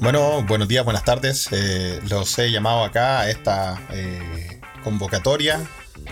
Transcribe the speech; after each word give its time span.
Bueno, 0.00 0.42
buenos 0.42 0.68
días, 0.68 0.84
buenas 0.84 1.04
tardes. 1.04 1.48
Eh, 1.52 2.00
los 2.08 2.38
he 2.38 2.50
llamado 2.50 2.84
acá 2.84 3.20
a 3.20 3.30
esta 3.30 3.80
eh, 3.90 4.60
convocatoria, 4.84 5.60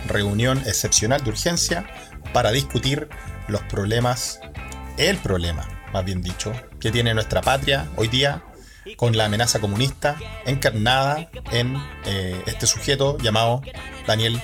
reunión 0.09 0.59
excepcional 0.67 1.22
de 1.22 1.30
urgencia 1.30 1.87
para 2.33 2.51
discutir 2.51 3.09
los 3.47 3.62
problemas, 3.62 4.41
el 4.97 5.19
problema, 5.19 5.69
más 5.93 6.05
bien 6.05 6.23
dicho, 6.23 6.53
que 6.81 6.91
tiene 6.91 7.15
nuestra 7.15 7.43
patria 7.43 7.88
hoy 7.97 8.08
día 8.08 8.42
con 8.97 9.17
la 9.17 9.26
amenaza 9.26 9.60
comunista 9.60 10.16
encarnada 10.46 11.30
en 11.53 11.76
eh, 12.06 12.42
este 12.46 12.66
sujeto 12.66 13.19
llamado 13.19 13.62
Daniel 14.06 14.40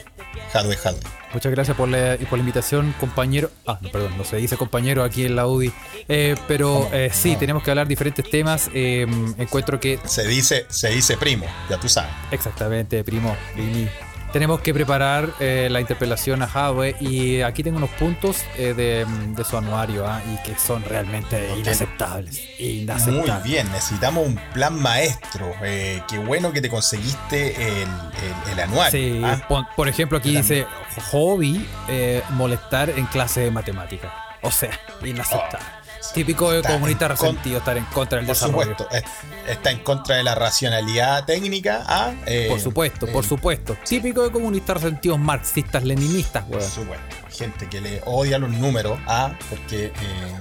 Jadwe 0.52 0.76
Jadwe. 0.76 1.19
Muchas 1.32 1.52
gracias 1.52 1.76
por 1.76 1.88
la, 1.88 2.16
por 2.28 2.38
la 2.38 2.40
invitación, 2.40 2.94
compañero. 2.98 3.50
Ah, 3.66 3.78
no, 3.80 3.90
perdón, 3.90 4.18
no 4.18 4.24
se 4.24 4.36
dice 4.36 4.56
compañero 4.56 5.04
aquí 5.04 5.24
en 5.24 5.36
la 5.36 5.46
UDI. 5.46 5.72
Eh, 6.08 6.34
pero 6.48 6.88
eh, 6.92 7.10
sí, 7.12 7.36
tenemos 7.36 7.62
que 7.62 7.70
hablar 7.70 7.86
diferentes 7.86 8.28
temas. 8.28 8.68
Eh, 8.74 9.06
encuentro 9.38 9.78
que. 9.78 9.98
Se 10.04 10.26
dice, 10.26 10.66
se 10.68 10.90
dice 10.90 11.16
primo, 11.16 11.46
ya 11.68 11.78
tú 11.78 11.88
sabes. 11.88 12.10
Exactamente, 12.30 13.04
primo. 13.04 13.36
primi. 13.54 13.88
Tenemos 14.32 14.60
que 14.60 14.72
preparar 14.72 15.30
eh, 15.40 15.66
la 15.70 15.80
interpelación 15.80 16.40
a 16.42 16.46
Jadwe 16.46 16.94
y 17.00 17.40
aquí 17.40 17.64
tengo 17.64 17.78
unos 17.78 17.90
puntos 17.90 18.44
eh, 18.56 18.74
de, 18.74 19.04
de 19.34 19.44
su 19.44 19.56
anuario 19.56 20.06
ah, 20.06 20.22
y 20.24 20.40
que 20.48 20.56
son 20.56 20.84
realmente 20.84 21.52
inaceptables. 21.58 22.40
inaceptables. 22.60 23.34
Muy 23.34 23.50
bien, 23.50 23.70
necesitamos 23.72 24.24
un 24.26 24.36
plan 24.54 24.80
maestro. 24.80 25.52
Eh, 25.62 26.00
qué 26.08 26.18
bueno 26.18 26.52
que 26.52 26.60
te 26.60 26.68
conseguiste 26.68 27.56
el, 27.56 27.88
el, 27.88 28.52
el 28.52 28.60
anuario. 28.60 28.90
Sí, 28.92 29.20
¿ah? 29.24 29.44
por, 29.48 29.66
por 29.74 29.88
ejemplo, 29.88 30.18
aquí 30.18 30.36
dice 30.36 30.64
hobby 31.10 31.66
eh, 31.88 32.22
molestar 32.30 32.90
en 32.90 33.06
clase 33.06 33.40
de 33.40 33.50
matemática. 33.50 34.14
O 34.42 34.50
sea, 34.50 34.70
inaceptable. 35.04 35.79
Típico 36.14 36.50
de 36.50 36.62
comunista 36.62 37.04
en 37.04 37.10
resentido 37.10 37.58
estar 37.58 37.76
en 37.76 37.84
contra 37.86 38.18
del 38.18 38.26
Por 38.26 38.34
desarrollo. 38.34 38.70
supuesto, 38.76 38.88
eh, 38.96 39.02
está 39.48 39.70
en 39.70 39.78
contra 39.80 40.16
de 40.16 40.24
la 40.24 40.34
racionalidad 40.34 41.24
técnica. 41.24 41.84
¿ah? 41.86 42.12
Eh, 42.26 42.46
Por 42.48 42.58
supuesto, 42.58 43.06
por 43.06 43.24
eh, 43.24 43.28
supuesto. 43.28 43.76
Típico 43.84 44.22
de 44.22 44.30
comunistas 44.32 44.82
resentidos 44.82 45.18
marxistas, 45.18 45.84
leninistas, 45.84 46.44
Por 46.44 46.56
weón. 46.58 46.70
supuesto. 46.70 47.16
Gente 47.30 47.68
que 47.68 47.80
le 47.80 48.02
odia 48.06 48.38
los 48.38 48.50
números, 48.50 48.98
¿ah? 49.06 49.32
porque 49.48 49.86
eh, 49.86 49.92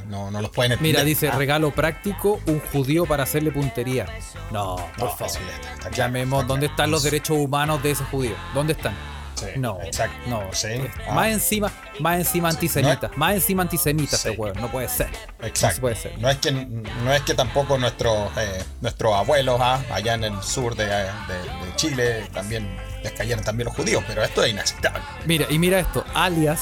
no, 0.08 0.32
no 0.32 0.42
los 0.42 0.50
pueden 0.52 0.72
entender. 0.72 0.94
Mira, 0.94 1.04
dice 1.04 1.28
¿ah? 1.30 1.36
regalo 1.36 1.72
práctico, 1.72 2.40
un 2.48 2.60
judío 2.60 3.06
para 3.06 3.24
hacerle 3.24 3.52
puntería. 3.52 4.06
No, 4.52 4.76
por 4.98 5.10
No, 5.10 5.16
favor. 5.16 5.28
está- 5.28 5.40
está 5.74 5.74
claro, 5.90 5.96
Llamemos, 5.96 6.42
está 6.42 6.48
¿dónde 6.48 6.66
claro. 6.68 6.74
están 6.74 6.92
los 6.92 7.04
derechos 7.04 7.38
humanos 7.38 7.84
de 7.84 7.92
ese 7.92 8.04
judío? 8.06 8.36
¿Dónde 8.54 8.74
están? 8.74 8.94
Sí, 9.40 9.48
No, 9.58 9.80
exacto. 9.84 10.18
no. 10.28 10.44
Sí, 10.54 10.68
Es- 10.68 10.82
ah, 11.08 11.14
Más 11.14 11.28
encima, 11.30 11.72
más 12.00 12.18
encima 12.20 12.50
antisemita. 12.50 13.12
Más 13.16 13.34
encima 13.36 13.64
antisemita 13.64 14.18
Sí. 14.18 14.30
ese 14.30 14.38
weón. 14.38 14.60
No 14.60 14.70
puede 14.72 14.90
ser. 14.90 15.10
Exacto. 15.42 15.78
No 15.78 15.82
puede 15.82 15.96
ser. 15.96 16.18
No 16.20 16.30
es 16.30 16.38
que, 16.38 16.52
no 16.52 17.14
es 17.14 17.22
que 17.22 17.34
tampoco 17.34 17.78
nuestros, 17.78 18.30
eh, 18.38 18.64
nuestros 18.82 19.14
abuelos 19.16 19.60
¿ah? 19.62 19.82
allá 19.92 20.14
en 20.16 20.24
el 20.26 20.44
sur 20.44 20.76
de, 20.76 20.86
de- 20.86 21.04
de 21.04 21.76
Chile 21.76 22.28
también 22.34 22.78
les 23.04 23.12
cayeron 23.14 23.44
también 23.44 23.66
los 23.68 23.76
judíos, 23.76 24.04
pero 24.08 24.24
esto 24.24 24.44
es 24.44 24.52
inaceptable. 24.52 25.02
Mira, 25.26 25.46
y 25.50 25.58
mira 25.60 25.80
esto, 25.80 26.04
alias 26.14 26.62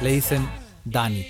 le 0.00 0.10
dicen 0.12 0.48
Dani. 0.84 1.26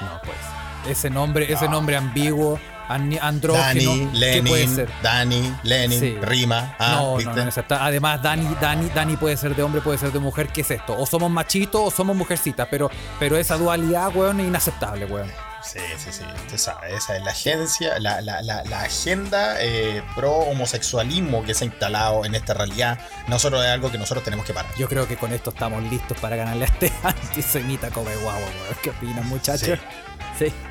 No 0.00 0.20
puede 0.22 0.36
ser. 0.38 0.90
Ese 0.92 1.10
nombre, 1.10 1.52
ese 1.52 1.68
nombre 1.68 1.96
ambiguo, 1.96 2.58
andrógeno, 2.88 3.62
Dani, 3.62 4.10
¿qué 4.20 4.42
puede 4.42 4.60
Lenin, 4.60 4.74
ser? 4.76 4.88
Dani, 5.02 5.54
Lenin, 5.62 6.00
Sí. 6.00 6.16
rima. 6.22 6.74
Ah, 6.78 6.96
no, 7.00 7.18
no, 7.20 7.34
no, 7.44 7.50
Además, 7.80 8.22
Dani, 8.22 8.56
Dani, 8.60 8.88
Dani 8.94 9.16
puede 9.16 9.36
ser 9.36 9.54
de 9.56 9.62
hombre, 9.62 9.80
puede 9.80 9.98
ser 9.98 10.12
de 10.12 10.18
mujer. 10.18 10.48
¿Qué 10.48 10.62
es 10.62 10.70
esto? 10.70 10.96
O 10.98 11.06
somos 11.06 11.30
machitos 11.30 11.80
o 11.84 11.90
somos 11.90 12.16
mujercitas. 12.16 12.68
Pero, 12.70 12.90
pero 13.18 13.36
esa 13.36 13.56
dualidad, 13.56 14.14
weón, 14.14 14.40
es 14.40 14.46
inaceptable, 14.46 15.06
weón. 15.06 15.30
Sí, 15.62 15.78
sí, 15.96 16.10
sí. 16.10 16.24
Usted 16.46 16.58
sabe, 16.58 16.92
esa 16.96 17.16
es 17.16 17.22
la 17.22 17.30
agencia, 17.30 17.96
la, 18.00 18.20
la, 18.20 18.42
la, 18.42 18.64
la 18.64 18.80
agenda 18.82 19.54
eh, 19.60 20.02
pro 20.16 20.32
homosexualismo 20.32 21.44
que 21.44 21.54
se 21.54 21.62
ha 21.64 21.66
instalado 21.68 22.24
en 22.24 22.34
esta 22.34 22.52
realidad. 22.54 22.98
Nosotros 23.28 23.64
es 23.64 23.70
algo 23.70 23.90
que 23.92 23.96
nosotros 23.98 24.24
tenemos 24.24 24.44
que 24.44 24.52
parar. 24.52 24.72
Yo 24.76 24.88
creo 24.88 25.06
que 25.06 25.16
con 25.16 25.32
esto 25.32 25.50
estamos 25.50 25.80
listos 25.84 26.18
para 26.18 26.34
ganarle 26.34 26.64
a 26.64 26.68
este 26.68 26.92
antisemita 27.04 27.90
come 27.90 28.14
guagua, 28.16 28.40
weón. 28.40 28.76
¿Qué 28.82 28.90
opinan, 28.90 29.28
muchachos? 29.28 29.78
Sí. 29.78 29.84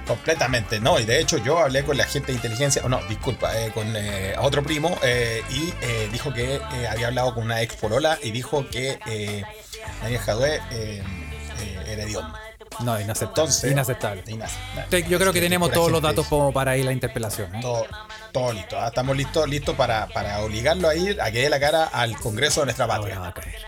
Completamente, 0.08 0.80
no, 0.80 1.00
y 1.00 1.06
de 1.06 1.20
hecho 1.20 1.38
yo 1.38 1.60
hablé 1.60 1.84
con 1.84 1.98
la 1.98 2.06
gente 2.06 2.28
de 2.28 2.34
inteligencia, 2.34 2.82
o 2.84 2.90
no, 2.90 3.02
disculpa, 3.08 3.58
eh, 3.60 3.72
con 3.72 3.96
eh, 3.96 4.36
otro 4.40 4.64
primo 4.64 4.98
eh, 5.04 5.44
y 5.50 5.74
eh, 5.82 6.10
dijo 6.12 6.34
que 6.34 6.56
eh, 6.56 6.88
había 6.90 7.08
hablado 7.08 7.34
con 7.34 7.44
una 7.44 7.62
ex 7.62 7.76
polola 7.76 8.18
y 8.22 8.32
dijo 8.32 8.68
que 8.70 9.00
eh, 9.06 9.44
Daniel 10.02 10.20
Jadwe 10.22 10.56
eh, 10.72 11.04
eh, 11.62 11.84
era 11.88 12.04
hediondo. 12.04 12.38
No, 12.80 13.00
inaceptable. 13.00 13.52
Entonces, 13.52 13.72
inaceptable. 13.72 14.24
Yo 15.08 15.20
creo 15.20 15.34
que 15.34 15.42
tenemos 15.42 15.72
todos 15.72 15.92
los 15.92 16.02
datos 16.02 16.26
como 16.28 16.52
para 16.52 16.78
ir 16.78 16.84
a 16.84 16.88
la 16.88 16.94
interpelación. 16.94 17.54
¿eh? 17.56 17.60
Todo, 17.62 17.86
todo 18.32 18.54
listo, 18.54 18.80
¿ah? 18.80 18.88
estamos 18.88 19.16
listos, 19.16 19.48
listos 19.48 19.76
para, 19.76 20.08
para 20.08 20.40
obligarlo 20.40 20.88
a 20.88 20.96
ir 20.96 21.22
a 21.22 21.32
que 21.32 21.42
dé 21.42 21.50
la 21.50 21.60
cara 21.60 21.86
al 21.86 22.18
Congreso 22.18 22.62
de 22.62 22.68
nuestra 22.68 22.88
patria. 22.88 23.20
va 23.20 23.28
a 23.28 23.34
caer. 23.34 23.62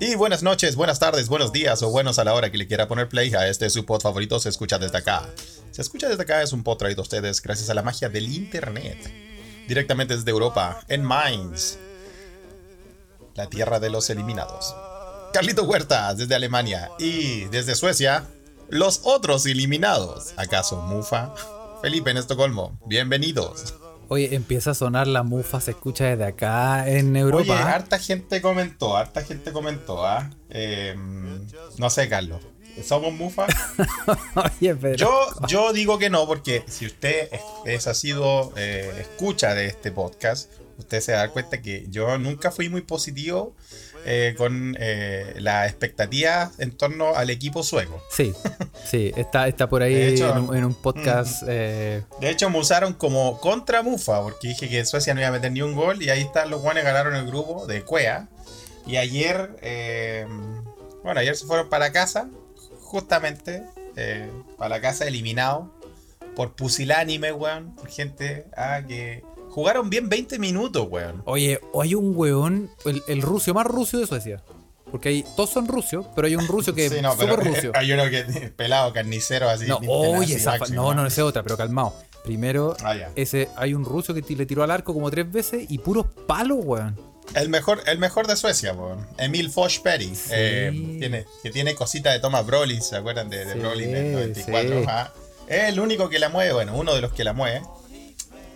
Y 0.00 0.14
buenas 0.14 0.42
noches, 0.42 0.76
buenas 0.76 0.98
tardes, 0.98 1.28
buenos 1.28 1.52
días 1.52 1.82
o 1.82 1.90
buenos 1.90 2.18
a 2.18 2.24
la 2.24 2.34
hora 2.34 2.50
que 2.50 2.58
le 2.58 2.66
quiera 2.66 2.88
poner 2.88 3.08
play 3.08 3.34
a 3.34 3.48
este 3.48 3.68
su 3.68 3.84
pod 3.84 4.00
favorito 4.00 4.38
se 4.40 4.48
escucha 4.48 4.78
desde 4.78 4.98
acá. 4.98 5.28
Se 5.70 5.82
escucha 5.82 6.08
desde 6.08 6.22
acá 6.22 6.42
es 6.42 6.52
un 6.52 6.62
pod 6.62 6.78
traído 6.78 7.02
a 7.02 7.04
ustedes 7.04 7.42
gracias 7.42 7.68
a 7.70 7.74
la 7.74 7.82
magia 7.82 8.08
del 8.08 8.28
internet. 8.28 8.98
Directamente 9.68 10.16
desde 10.16 10.30
Europa, 10.30 10.80
en 10.88 11.02
Mainz, 11.02 11.78
la 13.34 13.48
tierra 13.48 13.80
de 13.80 13.90
los 13.90 14.08
eliminados. 14.10 14.74
Carlito 15.32 15.64
Huertas 15.64 16.16
desde 16.16 16.34
Alemania 16.34 16.90
y 16.98 17.44
desde 17.46 17.74
Suecia, 17.74 18.26
los 18.68 19.00
otros 19.04 19.44
eliminados. 19.46 20.32
¿Acaso 20.36 20.80
Mufa? 20.82 21.34
Felipe 21.82 22.10
en 22.10 22.16
Estocolmo, 22.16 22.78
bienvenidos. 22.86 23.74
Oye, 24.08 24.34
empieza 24.34 24.70
a 24.70 24.74
sonar 24.74 25.06
la 25.06 25.22
mufa, 25.22 25.60
se 25.60 25.72
escucha 25.72 26.04
desde 26.04 26.24
acá 26.24 26.88
en 26.88 27.16
Europa. 27.16 27.42
Oye, 27.42 27.52
harta 27.62 27.98
gente 27.98 28.40
comentó, 28.40 28.96
harta 28.96 29.22
gente 29.22 29.52
comentó, 29.52 30.06
¿ah? 30.06 30.30
Eh, 30.50 30.94
no 31.78 31.90
sé, 31.90 32.08
Carlos. 32.08 32.40
¿Somos 32.84 33.12
Mufa? 33.14 33.46
Oye, 34.60 34.74
pero. 34.76 34.96
Yo, 34.96 35.10
yo 35.48 35.72
digo 35.72 35.98
que 35.98 36.10
no, 36.10 36.26
porque 36.26 36.62
si 36.68 36.84
usted 36.86 37.30
es, 37.32 37.40
es- 37.64 37.86
ha 37.86 37.94
sido 37.94 38.52
eh, 38.56 38.92
escucha 39.00 39.54
de 39.54 39.66
este 39.66 39.90
podcast, 39.92 40.52
usted 40.78 41.00
se 41.00 41.12
da 41.12 41.28
cuenta 41.30 41.62
que 41.62 41.86
yo 41.88 42.18
nunca 42.18 42.50
fui 42.50 42.68
muy 42.68 42.82
positivo 42.82 43.54
eh, 44.04 44.34
con 44.36 44.76
eh, 44.78 45.34
las 45.38 45.68
expectativas 45.68 46.58
en 46.60 46.70
torno 46.70 47.14
al 47.14 47.30
equipo 47.30 47.62
sueco. 47.62 48.02
Sí, 48.10 48.32
sí, 48.84 49.12
está, 49.16 49.48
está 49.48 49.68
por 49.68 49.82
ahí 49.82 49.94
hecho, 49.94 50.30
en, 50.30 50.38
un, 50.38 50.56
en 50.56 50.64
un 50.64 50.74
podcast. 50.74 51.42
eh, 51.48 52.02
De 52.20 52.30
hecho, 52.30 52.48
me 52.50 52.58
usaron 52.58 52.92
como 52.94 53.40
contra 53.40 53.82
Mufa, 53.82 54.22
porque 54.22 54.48
dije 54.48 54.68
que 54.68 54.84
Suecia 54.84 55.14
no 55.14 55.20
iba 55.20 55.28
a 55.28 55.32
meter 55.32 55.50
ni 55.50 55.62
un 55.62 55.74
gol, 55.74 56.02
y 56.02 56.10
ahí 56.10 56.20
están 56.20 56.50
los 56.50 56.60
guanes 56.60 56.84
ganaron 56.84 57.16
el 57.16 57.26
grupo 57.26 57.66
de 57.66 57.82
Cuea. 57.82 58.28
Y 58.86 58.96
ayer, 58.98 59.56
eh, 59.62 60.26
bueno, 61.02 61.18
ayer 61.18 61.34
se 61.34 61.46
fueron 61.46 61.68
para 61.68 61.90
casa, 61.90 62.28
justamente, 62.80 63.64
para 64.58 64.68
la 64.68 64.80
casa 64.80 65.06
eliminado 65.06 65.74
por 66.36 66.54
pusilánime, 66.54 67.32
weón, 67.32 67.74
por 67.74 67.88
gente 67.88 68.44
ah, 68.56 68.82
que 68.86 69.24
jugaron 69.56 69.88
bien 69.88 70.10
20 70.10 70.38
minutos, 70.38 70.86
weón. 70.90 71.22
Oye, 71.24 71.58
o 71.72 71.80
hay 71.80 71.94
un 71.94 72.12
weón, 72.14 72.70
el, 72.84 73.02
el 73.08 73.22
ruso 73.22 73.54
más 73.54 73.66
ruso 73.66 73.98
de 73.98 74.06
Suecia. 74.06 74.42
Porque 74.90 75.08
hay, 75.08 75.24
todos 75.34 75.48
son 75.48 75.66
rusos, 75.66 76.04
pero 76.14 76.26
hay 76.28 76.36
un 76.36 76.46
ruso 76.46 76.74
que 76.74 76.88
Sí, 76.90 76.96
es 76.96 77.02
no, 77.02 77.16
pero 77.16 77.36
súper 77.36 77.54
ruso. 77.54 77.70
hay 77.74 77.90
uno 77.90 78.04
que 78.10 78.52
pelado, 78.54 78.92
carnicero, 78.92 79.48
así. 79.48 79.66
No, 79.66 79.78
oye, 79.78 80.34
esa 80.34 80.58
no, 80.58 80.92
no, 80.92 81.06
esa 81.06 81.22
es 81.22 81.26
otra, 81.26 81.42
pero 81.42 81.56
calmado. 81.56 81.94
Primero, 82.22 82.76
Ah, 82.84 82.96
ese, 83.14 83.48
hay 83.56 83.72
un 83.72 83.84
ruso 83.86 84.12
que 84.12 84.20
le 84.34 84.44
tiró 84.44 84.62
al 84.62 84.70
arco 84.70 84.92
como 84.92 85.10
tres 85.10 85.32
veces 85.32 85.64
y 85.70 85.78
puros 85.78 86.04
palos, 86.26 86.58
weón. 86.60 86.94
El 87.34 87.48
mejor, 87.48 87.80
el 87.86 87.98
mejor 87.98 88.26
de 88.26 88.36
Suecia, 88.36 88.74
weón. 88.74 89.06
Emil 89.16 89.50
Forsberg. 89.50 90.12
Eh, 90.32 90.96
tiene, 91.00 91.24
que 91.42 91.50
tiene 91.50 91.74
cosita 91.74 92.12
de 92.12 92.20
Thomas 92.20 92.44
Brolin, 92.44 92.82
¿se 92.82 92.94
acuerdan 92.96 93.30
de, 93.30 93.44
de 93.46 93.54
Sí, 93.54 93.58
Brolin 93.58 93.90
del 93.92 94.12
94? 94.12 94.80
sí. 94.80 94.84
Ajá. 94.86 95.12
Es 95.48 95.64
el 95.70 95.80
único 95.80 96.08
que 96.10 96.18
la 96.18 96.28
mueve, 96.28 96.52
bueno, 96.52 96.76
uno 96.76 96.94
de 96.94 97.00
los 97.00 97.12
que 97.12 97.24
la 97.24 97.32
mueve. 97.32 97.62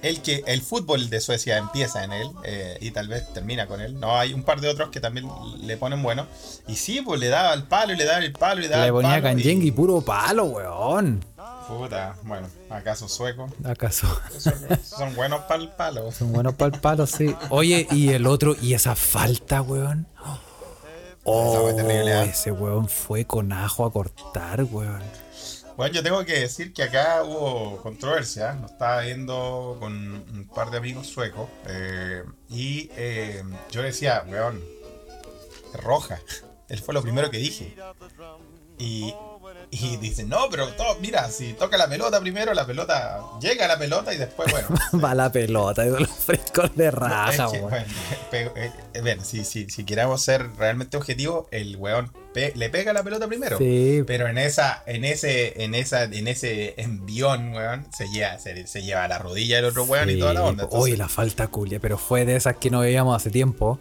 El 0.02 0.23
que 0.23 0.43
el 0.47 0.62
fútbol 0.62 1.11
de 1.11 1.20
Suecia 1.20 1.58
empieza 1.58 2.05
en 2.05 2.12
él 2.12 2.31
eh, 2.44 2.79
y 2.81 2.91
tal 2.91 3.08
vez 3.08 3.31
termina 3.35 3.67
con 3.67 3.81
él. 3.82 4.00
No, 4.00 4.17
hay 4.19 4.32
un 4.32 4.43
par 4.43 4.61
de 4.61 4.69
otros 4.69 4.88
que 4.91 4.99
también 5.00 5.29
le 5.61 5.76
ponen 5.76 6.02
bueno. 6.02 6.26
Y 6.67 6.76
sí, 6.76 7.02
pues 7.02 7.20
le 7.20 7.29
daba 7.29 7.52
el 7.52 7.64
palo 7.64 7.93
y 7.93 7.97
le 7.97 8.05
daba 8.05 8.19
el 8.25 8.32
palo 8.32 8.61
y 8.61 8.62
le 8.64 8.69
daba 8.69 8.82
Le 8.82 8.88
el 8.88 8.94
ponía 8.94 9.11
palo. 9.11 9.23
canyengue 9.25 9.64
y 9.67 9.69
y- 9.69 9.73
puro 9.73 10.00
palo, 10.00 10.44
weón. 10.44 11.25
Puta, 11.69 12.17
bueno, 12.25 12.49
acaso 12.69 13.08
sueco. 13.08 13.49
¿Acaso? 13.64 14.06
Son, 14.38 14.55
son 14.85 15.14
buenos 15.14 15.43
para 15.43 15.62
el 15.62 15.69
palo. 15.69 16.11
Son 16.11 16.32
buenos 16.32 16.55
para 16.55 16.75
el 16.75 16.81
palo, 16.81 17.06
sí. 17.06 17.35
Oye, 17.50 17.87
y 17.93 18.08
el 18.08 18.26
otro, 18.26 18.56
y 18.61 18.75
esa 18.75 18.96
falta, 18.96 19.62
weón. 19.62 20.06
Oh, 21.25 21.61
fue 21.62 21.75
terrible, 21.75 22.23
¿eh? 22.23 22.31
ese 22.31 22.50
weón 22.50 22.88
fue 22.88 23.25
con 23.26 23.53
ajo 23.53 23.85
a 23.85 23.93
cortar, 23.93 24.64
weón. 24.64 25.03
Bueno, 25.81 25.94
yo 25.94 26.03
tengo 26.03 26.23
que 26.27 26.41
decir 26.41 26.75
que 26.75 26.82
acá 26.82 27.25
hubo 27.25 27.79
controversia. 27.81 28.53
Nos 28.53 28.73
estaba 28.73 29.00
viendo 29.00 29.79
con 29.81 29.94
un 29.94 30.47
par 30.55 30.71
de 30.71 30.77
amigos 30.77 31.06
suecos. 31.06 31.49
eh, 31.67 32.23
y 32.50 32.91
eh, 32.99 33.43
yo 33.71 33.81
decía, 33.81 34.23
weón, 34.29 34.62
roja. 35.82 36.21
Él 36.69 36.81
fue 36.81 36.93
lo 36.93 37.00
primero 37.00 37.31
que 37.31 37.38
dije. 37.38 37.75
Y, 38.77 39.15
y 39.71 39.97
dicen, 39.97 40.29
no, 40.29 40.50
pero 40.50 40.69
mira, 41.00 41.31
si 41.31 41.55
toca 41.55 41.79
la 41.79 41.88
pelota 41.88 42.21
primero, 42.21 42.53
la 42.53 42.67
pelota 42.67 43.19
llega 43.41 43.65
a 43.65 43.69
la 43.69 43.79
pelota 43.79 44.12
y 44.12 44.19
después, 44.19 44.53
bueno. 44.53 44.69
Va 45.03 45.15
la 45.15 45.32
pelota, 45.32 45.87
y 45.87 45.88
los 45.99 46.11
frescos 46.11 46.77
de 46.77 46.91
raja, 46.91 47.47
Es 47.47 47.53
que, 47.53 47.59
weón. 47.59 47.71
bueno, 47.71 47.87
eh, 48.32 48.73
eh, 48.93 49.19
si, 49.23 49.47
si, 49.47 49.71
si 49.71 49.85
queremos 49.85 50.21
ser 50.21 50.55
realmente 50.56 50.99
objetivos, 50.99 51.47
el 51.53 51.79
weón 51.79 52.12
pe- 52.32 52.53
le 52.56 52.71
pega 52.71 52.93
la 52.93 53.03
pelota 53.03 53.27
primero. 53.27 53.59
Sí, 53.59 54.03
Pero 54.06 54.29
en 54.29 54.38
esa, 54.38 54.82
en 54.87 55.05
ese, 55.05 55.62
en 55.65 55.75
esa, 55.75 56.05
en 56.05 56.29
ese 56.29 56.75
envión, 56.81 57.53
weón, 57.53 57.87
se 57.97 58.09
lleva, 58.09 58.38
se, 58.38 58.67
se 58.67 58.82
lleva 58.82 59.06
la 59.09 59.19
rodilla 59.19 59.56
del 59.56 59.67
otro 59.67 59.85
weón 59.85 60.11
y 60.11 60.19
toda 60.19 60.35
la 60.35 60.44
onda. 60.44 60.65
Sí, 60.65 60.69
Oye, 60.73 60.77
Entonces, 60.93 60.99
la 60.99 61.09
falta 61.09 61.47
culia, 61.49 61.81
pero 61.81 61.99
fue 61.99 62.25
de 62.25 62.37
esas 62.37 62.56
que 62.56 62.71
no 62.71 62.81
veíamos 62.81 63.17
hace 63.17 63.31
tiempo. 63.31 63.79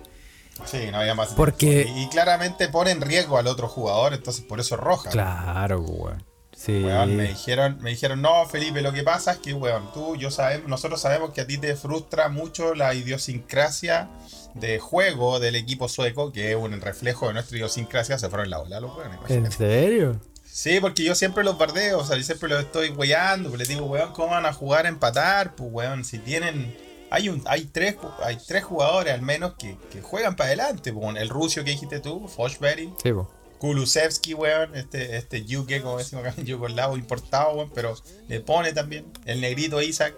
sí, 0.65 0.79
no 0.91 0.99
había 0.99 1.15
más. 1.15 1.29
Porque- 1.29 1.83
tiempo. 1.83 1.99
Y, 1.99 2.03
y 2.03 2.09
claramente 2.09 2.67
pone 2.69 2.91
en 2.91 3.01
riesgo 3.01 3.37
al 3.37 3.47
otro 3.47 3.67
jugador, 3.67 4.13
entonces 4.13 4.43
por 4.45 4.59
eso 4.59 4.75
es 4.75 4.81
roja. 4.81 5.09
Claro, 5.09 5.81
weón. 5.81 6.23
Sí. 6.59 6.83
Weón, 6.83 7.15
me 7.15 7.29
dijeron, 7.29 7.77
me 7.79 7.91
dijeron, 7.91 8.21
no, 8.21 8.45
Felipe, 8.45 8.81
lo 8.81 8.91
que 8.91 9.01
pasa 9.01 9.31
es 9.31 9.37
que, 9.37 9.53
weón, 9.53 9.93
tú, 9.93 10.17
yo 10.17 10.29
sabemos, 10.29 10.67
nosotros 10.67 10.99
sabemos 10.99 11.31
que 11.31 11.39
a 11.39 11.47
ti 11.47 11.57
te 11.57 11.73
frustra 11.77 12.27
mucho 12.27 12.75
la 12.75 12.93
idiosincrasia 12.93 14.09
de 14.55 14.77
juego 14.77 15.39
del 15.39 15.55
equipo 15.55 15.87
sueco, 15.87 16.33
que 16.33 16.51
es 16.51 16.57
un 16.57 16.81
reflejo 16.81 17.27
de 17.27 17.33
nuestra 17.35 17.55
idiosincrasia, 17.55 18.19
se 18.19 18.27
fueron 18.29 18.49
la 18.49 18.59
ola 18.59 18.81
los 18.81 18.93
weones, 18.97 19.19
¿En 19.29 19.49
serio? 19.53 20.19
Sí, 20.43 20.79
porque 20.81 21.05
yo 21.05 21.15
siempre 21.15 21.45
los 21.45 21.57
bardeo, 21.57 21.99
o 21.99 22.05
sea, 22.05 22.17
yo 22.17 22.23
siempre 22.23 22.49
los 22.49 22.59
estoy 22.59 22.89
weyando, 22.89 23.47
pues 23.47 23.59
les 23.59 23.69
digo, 23.69 23.85
weón, 23.85 24.11
¿cómo 24.11 24.31
van 24.31 24.45
a 24.45 24.51
jugar 24.51 24.85
a 24.85 24.89
empatar? 24.89 25.55
Pues, 25.55 25.69
weón, 25.71 26.03
si 26.03 26.19
tienen... 26.19 26.75
Hay, 27.09 27.29
un, 27.29 27.41
hay, 27.47 27.63
tres, 27.63 27.95
hay 28.21 28.37
tres 28.45 28.65
jugadores 28.65 29.13
al 29.13 29.21
menos 29.21 29.53
que, 29.57 29.77
que 29.91 30.01
juegan 30.01 30.35
para 30.35 30.49
adelante, 30.49 30.91
pues, 30.91 31.15
el 31.15 31.29
ruso 31.29 31.63
que 31.63 31.71
dijiste 31.71 32.01
tú, 32.01 32.27
Foshberry, 32.27 32.93
Sí, 33.01 33.13
po. 33.13 33.31
Kulusevski, 33.59 34.33
weón, 34.33 34.75
este, 34.75 35.17
este 35.17 35.45
Yuke, 35.45 35.81
como 35.81 35.97
decimos 35.99 36.25
acá 36.25 36.41
Yugoslavo, 36.41 36.97
importado, 36.97 37.53
weón, 37.53 37.71
pero 37.73 37.95
le 38.27 38.39
pone 38.39 38.73
también. 38.73 39.05
El 39.25 39.41
negrito 39.41 39.81
Isaac, 39.81 40.15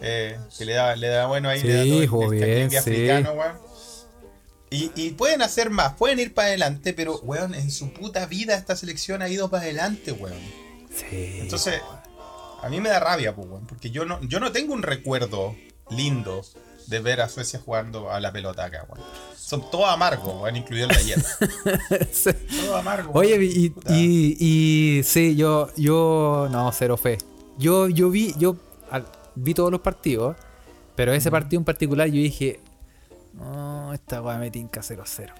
eh, 0.00 0.38
que 0.58 0.64
le 0.64 0.74
da, 0.74 0.94
le 0.96 1.08
da 1.08 1.26
bueno 1.26 1.48
ahí, 1.48 1.60
Sí, 1.60 1.68
le 1.68 1.74
da 1.76 2.06
todo 2.06 2.32
el- 2.32 2.42
el 2.42 2.70
sí. 2.70 2.76
africano, 2.76 3.32
weón. 3.32 3.56
Y, 4.70 4.90
y 4.94 5.10
pueden 5.10 5.42
hacer 5.42 5.68
más, 5.70 5.94
pueden 5.94 6.18
ir 6.18 6.32
para 6.34 6.48
adelante, 6.48 6.92
pero, 6.94 7.18
weón, 7.20 7.54
en 7.54 7.70
su 7.70 7.92
puta 7.92 8.24
vida 8.26 8.54
esta 8.56 8.74
selección 8.74 9.20
ha 9.22 9.28
ido 9.28 9.50
para 9.50 9.64
adelante, 9.64 10.12
weón. 10.12 10.38
Sí. 10.94 11.38
Entonces, 11.40 11.80
a 12.62 12.68
mí 12.68 12.80
me 12.80 12.88
da 12.88 12.98
rabia, 12.98 13.34
pues, 13.34 13.48
weón, 13.48 13.66
porque 13.66 13.90
yo 13.90 14.04
no, 14.06 14.18
yo 14.22 14.40
no 14.40 14.50
tengo 14.50 14.72
un 14.72 14.82
recuerdo 14.82 15.54
lindo 15.90 16.44
de 16.86 17.00
ver 17.00 17.20
a 17.20 17.28
Suecia 17.28 17.60
jugando 17.64 18.10
a 18.10 18.18
la 18.20 18.32
pelota 18.32 18.64
acá, 18.64 18.86
weón. 18.88 19.06
Son 19.52 19.70
todos 19.70 19.86
amargos, 19.90 20.34
weón, 20.40 20.56
incluido 20.56 20.88
el 20.88 20.94
de 20.96 21.00
ayer. 21.02 21.22
Sí. 22.10 22.30
Todo 22.64 22.74
amargo. 22.76 23.10
Oye, 23.12 23.36
y, 23.44 23.74
y, 23.90 24.36
y 24.98 25.02
sí, 25.02 25.36
yo, 25.36 25.68
yo, 25.76 26.48
no, 26.50 26.72
cero 26.72 26.96
fe. 26.96 27.18
Yo, 27.58 27.90
yo 27.90 28.08
vi, 28.08 28.34
yo 28.38 28.56
al- 28.90 29.04
vi 29.34 29.52
todos 29.52 29.70
los 29.70 29.82
partidos, 29.82 30.36
pero 30.96 31.12
ese 31.12 31.30
partido 31.30 31.60
en 31.60 31.66
particular 31.66 32.08
yo 32.08 32.14
dije, 32.14 32.60
no, 33.34 33.92
esta 33.92 34.22
weá 34.22 34.38
me 34.38 34.50
tinca 34.50 34.80
0-0. 34.80 35.30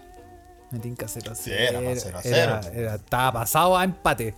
Me 0.73 0.79
tinca 0.79 1.07
0-0. 1.07 1.35
Sí, 1.35 1.51
era 1.51 1.81
pa' 1.81 2.21
0-0. 2.21 2.21
Era- 2.25 2.61
era- 2.75 2.95
estaba 2.97 3.33
pasado 3.33 3.79
a 3.79 3.85
empate. 3.85 4.35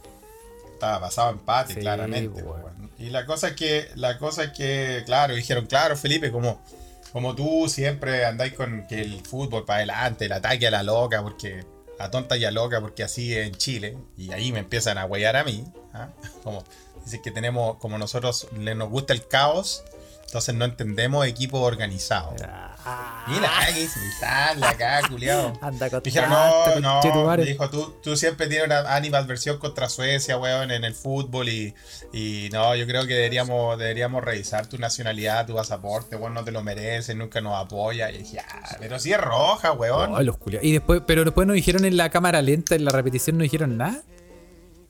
Estaba 0.73 1.01
pasado 1.01 1.31
empate, 1.33 1.75
Sí, 1.75 1.81
claramente. 1.81 2.31
pues, 2.31 2.45
pues, 2.45 2.63
weón. 2.65 2.91
Y 2.97 3.11
la 3.11 3.27
cosa 3.27 3.49
es 3.49 3.55
que, 3.57 3.89
la 3.97 4.19
cosa 4.19 4.45
es 4.45 4.51
que, 4.53 5.03
claro, 5.05 5.35
dijeron, 5.35 5.67
claro, 5.67 5.97
Felipe, 5.97 6.31
como, 6.31 6.61
como 7.15 7.37
tú 7.37 7.69
siempre 7.69 8.25
andáis 8.25 8.55
con 8.55 8.89
que 8.89 9.01
el 9.01 9.21
fútbol 9.25 9.65
para 9.65 9.77
adelante, 9.77 10.25
el 10.25 10.33
ataque 10.33 10.67
a 10.67 10.73
la 10.73 10.83
loca, 10.83 11.23
porque 11.23 11.65
a 12.01 12.11
tonta 12.11 12.37
y 12.37 12.45
a 12.45 12.51
loca, 12.51 12.81
porque 12.81 13.05
así 13.05 13.33
es 13.37 13.47
en 13.47 13.55
Chile, 13.55 13.97
y 14.17 14.33
ahí 14.33 14.51
me 14.51 14.59
empiezan 14.59 14.99
a 14.99 15.07
huellar 15.07 15.37
a 15.37 15.45
mí, 15.45 15.65
¿ah? 15.93 16.09
como 16.43 16.65
que 17.23 17.31
tenemos, 17.31 17.77
como 17.77 17.99
nosotros 17.99 18.49
le 18.59 18.75
nos 18.75 18.91
gusta 18.91 19.13
el 19.13 19.29
caos, 19.29 19.85
entonces 20.35 20.57
no 20.57 20.65
entendemos 20.65 21.25
equipo 21.29 21.61
organizado. 21.61 22.35
Ah, 22.85 23.25
se 23.73 24.01
me 24.01 24.13
sale 24.19 24.67
acá, 24.67 25.01
culiao. 25.09 25.53
anda 25.61 25.89
con 25.89 26.03
Dijeron, 26.03 26.29
no, 26.29 26.81
no, 26.81 26.93
conchetumare". 26.95 27.45
me 27.45 27.51
dijo, 27.51 27.71
tú, 27.71 27.95
tú 28.03 28.17
siempre 28.17 28.49
tienes 28.49 28.67
una 28.67 28.97
animadversión 28.97 29.59
contra 29.59 29.89
Suecia, 29.89 30.37
weón, 30.37 30.73
en 30.73 30.83
el 30.83 30.93
fútbol 30.93 31.49
y, 31.49 31.73
y 32.13 32.49
no, 32.53 32.75
yo 32.75 32.85
creo 32.85 33.07
que 33.07 33.15
deberíamos, 33.15 33.79
deberíamos 33.79 34.25
revisar 34.25 34.67
tu 34.67 34.77
nacionalidad, 34.77 35.47
tu 35.47 35.55
pasaporte, 35.55 36.17
weón, 36.17 36.35
no 36.35 36.43
te 36.43 36.51
lo 36.51 36.65
mereces, 36.65 37.15
nunca 37.15 37.41
nos 37.41 37.55
apoya. 37.55 38.11
Y 38.11 38.19
dije, 38.19 38.41
ah, 38.41 38.77
pero 38.81 38.99
si 38.99 39.13
es 39.13 39.21
roja, 39.21 39.71
weón. 39.71 40.17
Ay, 40.17 40.25
los 40.25 40.37
culiados. 40.37 40.67
Y 40.67 40.73
después, 40.73 41.01
pero 41.07 41.23
después 41.25 41.47
nos 41.47 41.55
dijeron 41.55 41.85
en 41.85 41.97
la 41.97 42.11
cámara 42.11 42.43
lenta, 42.43 42.75
en 42.75 42.85
la 42.85 42.91
repetición, 42.91 43.39
no 43.39 43.45
dijeron 43.45 43.77
nada. 43.77 44.03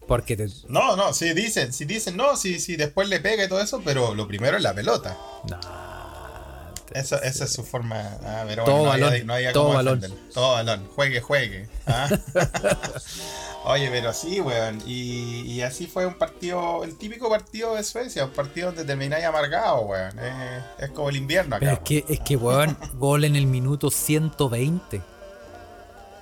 Porque 0.07 0.37
te. 0.37 0.49
No, 0.69 0.97
no, 0.97 1.13
sí 1.13 1.33
dicen, 1.35 1.73
sí 1.73 1.85
dicen, 1.85 2.17
no, 2.17 2.37
sí, 2.37 2.61
sí, 2.61 2.77
después 2.77 3.09
le 3.09 3.21
pega 3.21 3.45
y 3.45 3.49
todo 3.49 3.61
eso, 3.61 3.81
pero 3.85 4.15
lo 4.15 4.27
primero 4.29 4.57
es 4.57 4.63
la 4.63 4.75
pelota. 4.75 5.17
Te- 5.47 6.99
Esa, 7.01 7.17
esa 7.19 7.45
es 7.45 7.53
su 7.53 7.65
forma. 7.65 8.19
Ah, 8.25 8.45
pero 8.47 8.65
Todo 8.65 8.85
bueno, 8.85 8.89
no 8.91 8.93
había- 8.95 9.07
balón, 9.11 9.27
no 9.27 9.35
había 9.35 9.53
todo 9.53 9.73
balón. 9.73 10.01
Todo 10.33 10.53
balón. 10.53 10.87
Juegue, 10.95 11.21
juegue. 11.21 11.69
ah. 11.87 12.09
Oye, 13.67 13.89
pero 13.91 14.13
sí, 14.13 14.41
weón. 14.41 14.83
Y, 14.87 15.41
y 15.51 15.63
así 15.63 15.87
fue 15.87 16.05
un 16.07 16.15
partido, 16.15 16.85
el 16.85 16.97
típico 16.99 17.31
partido 17.31 17.75
de 17.77 17.83
Suecia, 17.83 18.27
un 18.27 18.33
partido 18.33 18.67
donde 18.69 18.85
termináis 18.85 19.25
amargado, 19.25 19.81
weón. 19.87 20.19
Es, 20.19 20.85
es 20.85 20.91
como 20.91 21.09
el 21.09 21.17
invierno 21.17 21.57
Pero 21.59 21.73
acá. 21.73 21.81
es 21.83 21.89
que, 22.05 22.13
es 22.13 22.21
que, 22.21 22.37
weón, 22.37 22.77
gol 22.95 23.25
en 23.25 23.37
el 23.37 23.47
minuto 23.47 23.91
120. 23.91 25.01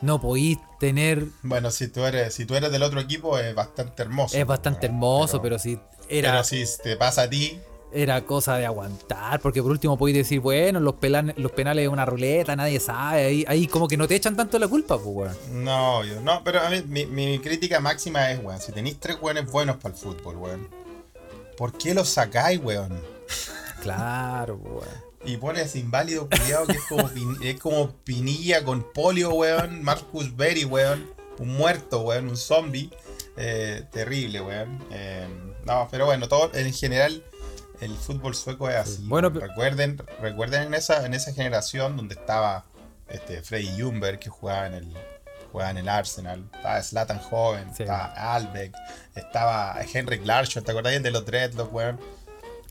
No 0.03 0.21
podís 0.21 0.59
tener. 0.79 1.27
Bueno, 1.43 1.71
si 1.71 1.89
tú 1.89 2.05
eres, 2.05 2.35
si 2.35 2.45
tú 2.45 2.55
eres 2.55 2.71
del 2.73 2.83
otro 2.83 3.01
equipo, 3.01 3.39
es 3.39 3.55
bastante 3.55 4.03
hermoso. 4.03 4.37
Es 4.37 4.45
bastante 4.47 4.87
hermoso, 4.87 5.41
pero, 5.41 5.59
si 5.59 5.79
era, 6.09 6.33
pero 6.33 6.45
si 6.45 6.65
te 6.83 6.97
pasa 6.97 7.23
a 7.23 7.31
ti, 7.31 7.59
era 7.93 8.21
cosa 8.25 8.57
de 8.57 8.67
aguantar. 8.67 9.39
Porque 9.41 9.63
por 9.63 9.71
último 9.71 9.97
podéis 9.97 10.17
decir, 10.19 10.41
bueno, 10.41 10.81
los, 10.81 10.95
pelan- 10.95 11.35
los 11.37 11.53
penales 11.53 11.85
es 11.85 11.89
una 11.89 12.05
ruleta, 12.05 12.57
nadie 12.57 12.81
sabe. 12.81 13.25
Ahí, 13.27 13.45
ahí 13.47 13.67
como 13.69 13.87
que 13.87 13.97
no 13.97 14.09
te 14.09 14.17
echan 14.17 14.37
tanto 14.37 14.59
la 14.59 14.67
culpa, 14.67 14.99
pues, 14.99 15.37
weón. 15.49 15.65
no, 15.65 16.03
yo, 16.05 16.21
no, 16.21 16.43
pero 16.43 16.61
a 16.61 16.69
mí, 16.71 16.83
mi, 16.87 17.07
mi 17.07 17.39
crítica 17.39 17.79
máxima 17.81 18.31
es, 18.33 18.43
weón, 18.43 18.61
si 18.61 18.73
tenéis 18.73 18.99
tres 18.99 19.17
weones 19.21 19.47
buenos 19.51 19.77
para 19.77 19.95
el 19.95 20.01
fútbol, 20.01 20.37
weón, 20.37 20.69
¿por 21.57 21.73
qué 21.79 21.95
los 21.95 22.09
sacáis, 22.09 22.61
weón? 22.61 23.01
Claro, 23.83 24.59
pues, 24.59 24.73
weón. 24.75 25.12
Y 25.25 25.37
pones 25.37 25.75
inválido 25.77 26.29
culiado 26.29 26.67
que 26.67 26.73
es 26.79 26.85
como, 26.89 27.09
pin- 27.09 27.39
es 27.45 27.61
como 27.61 27.91
Pinilla 28.05 28.65
con 28.65 28.93
polio, 28.93 29.31
weón. 29.35 29.83
Marcus 29.83 30.35
Berry, 30.37 30.65
weón. 30.65 31.11
Un 31.39 31.49
muerto, 31.57 32.01
weón. 32.03 32.29
Un 32.29 32.37
zombie. 32.37 32.91
Eh, 33.37 33.85
terrible, 33.93 34.41
weón. 34.41 34.85
Eh, 34.91 35.27
no, 35.65 35.89
pero 35.91 36.07
bueno, 36.07 36.29
todo 36.29 36.51
en 36.55 36.73
general 36.75 37.23
el 37.81 37.95
fútbol 37.97 38.35
sueco 38.35 38.69
es 38.69 38.77
así. 38.77 39.03
Bueno, 39.05 39.29
recuerden, 39.31 40.01
recuerden 40.21 40.63
en 40.65 40.75
esa, 40.75 41.05
en 41.07 41.15
esa 41.15 41.33
generación 41.33 41.97
donde 41.97 42.15
estaba 42.15 42.65
este 43.09 43.43
Freddy 43.43 43.81
Jumberg 43.81 44.19
que 44.19 44.29
jugaba 44.31 44.67
en 44.67 44.75
el 44.75 44.97
jugaba 45.51 45.71
en 45.73 45.77
el 45.79 45.89
Arsenal, 45.91 46.49
estaba 46.55 46.83
Zlatan 46.83 47.19
joven, 47.19 47.75
Sí. 47.77 47.83
estaba 47.83 48.07
Albeck, 48.35 48.75
estaba 49.15 49.77
Henrik 49.93 50.25
Larsson, 50.25 50.65
¿te 50.65 50.71
acordás 50.71 51.03
de 51.03 51.11
los 51.11 51.27
Dreadlocks, 51.27 51.73
weón? 51.73 52.01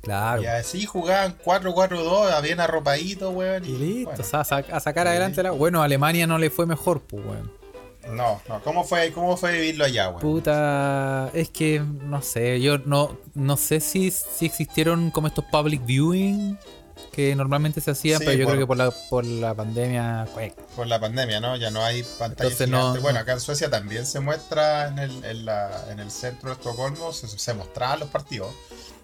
Claro. 0.01 0.41
Y 0.41 0.48
así 0.48 0.86
jugaban 0.86 1.38
4-4-2, 1.46 2.41
bien 2.41 2.60
arropaditos, 2.60 3.34
weón. 3.34 3.63
Y 3.65 3.70
Y, 3.70 3.77
listo, 3.77 4.10
bueno, 4.10 4.24
o 4.24 4.27
sea, 4.27 4.39
a, 4.41 4.43
sa- 4.43 4.58
a 4.72 4.79
sacar 4.79 5.08
adelante 5.08 5.41
la. 5.43 5.51
Bueno, 5.51 5.81
a 5.81 5.86
Alemania 5.86 6.25
no 6.27 6.38
le 6.38 6.50
fue 6.50 6.65
mejor, 6.65 7.01
pues, 7.01 7.24
weón. 7.25 7.51
no, 8.15 8.41
no, 8.50 8.62
¿cómo 8.63 8.84
fue, 8.84 9.12
cómo 9.12 9.38
fue 9.38 9.51
vivirlo 9.53 9.86
allá, 9.86 10.10
weón? 10.10 10.22
Puta, 10.22 11.29
es 11.34 11.50
que 11.50 11.79
no 11.79 12.22
sé, 12.22 12.60
yo 12.62 12.79
no, 12.79 13.17
no 13.36 13.58
sé 13.58 13.79
si, 13.79 14.10
si 14.12 14.46
existieron 14.48 15.12
como 15.12 15.27
estos 15.27 15.46
public 15.51 15.86
viewing 15.86 16.58
que 17.12 17.36
normalmente 17.36 17.81
se 17.81 17.91
hacían, 17.91 18.20
Sí, 18.20 18.25
pero 18.25 18.38
yo 18.38 18.46
por- 18.46 18.53
creo 18.55 18.63
que 18.63 18.67
por 18.67 18.77
la, 18.77 18.91
por 19.10 19.25
la 19.25 19.53
pandemia, 19.53 20.27
pues, 20.34 20.53
Por 20.75 20.88
la 20.88 21.00
pandemia, 21.00 21.39
¿no? 21.41 21.58
Ya 21.58 21.70
no 21.70 21.84
hay 21.84 22.03
pantalla 22.17 22.50
Entonces 22.50 22.70
no-. 22.70 22.96
Bueno, 23.01 23.20
acá 23.20 23.34
en 23.34 23.39
Suecia 23.41 23.70
también 23.70 24.05
se 24.05 24.20
muestra 24.20 24.88
en 24.88 24.98
el, 25.00 25.24
en 25.25 25.46
la- 25.46 25.86
en 25.91 26.00
el 26.00 26.10
centro 26.10 26.50
de 26.50 26.55
Estocolmo, 26.55 27.12
se, 27.13 27.27
se 27.27 27.53
mostraban 27.53 28.00
los 28.00 28.10
partidos. 28.10 28.50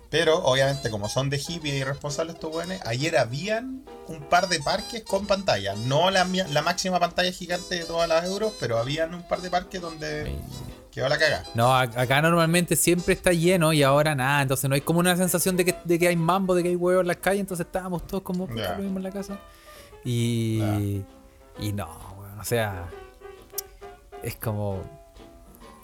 Pero 0.10 0.38
obviamente, 0.44 0.90
como 0.90 1.10
son 1.10 1.30
de 1.30 1.38
hippie 1.38 1.76
y 1.76 1.80
irresponsables 1.80 2.36
estos 2.36 2.56
weones, 2.56 2.82
ayer 2.86 3.18
habían 3.18 3.84
un 4.08 4.22
par 4.22 4.48
de 4.48 4.60
parques 4.62 5.04
con 5.04 5.26
pantalla. 5.28 5.76
No 5.76 6.10
la, 6.12 6.26
la 6.26 6.62
máxima 6.62 7.00
pantalla 7.00 7.32
gigante 7.32 7.76
de 7.76 7.84
todas 7.84 8.08
las 8.08 8.26
euros, 8.26 8.54
pero 8.60 8.78
habían 8.78 9.14
un 9.14 9.28
par 9.28 9.42
de 9.42 9.50
parques 9.50 9.82
donde 9.82 10.34
quedó 10.92 11.10
la 11.10 11.18
cagada. 11.18 11.44
No, 11.54 11.76
acá 11.76 12.22
normalmente 12.22 12.76
siempre 12.76 13.14
está 13.14 13.32
lleno 13.34 13.74
y 13.74 13.84
ahora 13.84 14.16
nada, 14.16 14.42
entonces 14.42 14.70
no 14.70 14.76
hay 14.76 14.82
como 14.82 15.00
una 15.00 15.16
sensación 15.18 15.58
de 15.58 15.66
que, 15.66 15.76
de 15.84 16.00
que 16.00 16.08
hay 16.08 16.16
mambo, 16.16 16.56
de 16.56 16.64
que 16.64 16.70
hay 16.70 16.76
huevos 16.76 17.02
en 17.02 17.08
las 17.08 17.18
calles, 17.18 17.42
entonces 17.42 17.66
estábamos 17.66 18.08
todos 18.08 18.24
como 18.24 18.48
lo 18.48 18.78
mismo 18.78 18.98
en 18.98 19.04
la 19.04 19.12
casa. 19.12 19.40
Y, 20.06 21.04
y 21.60 21.74
no, 21.74 22.16
weón, 22.18 22.40
o 22.40 22.44
sea, 22.46 22.88
es 24.24 24.38
como, 24.38 24.82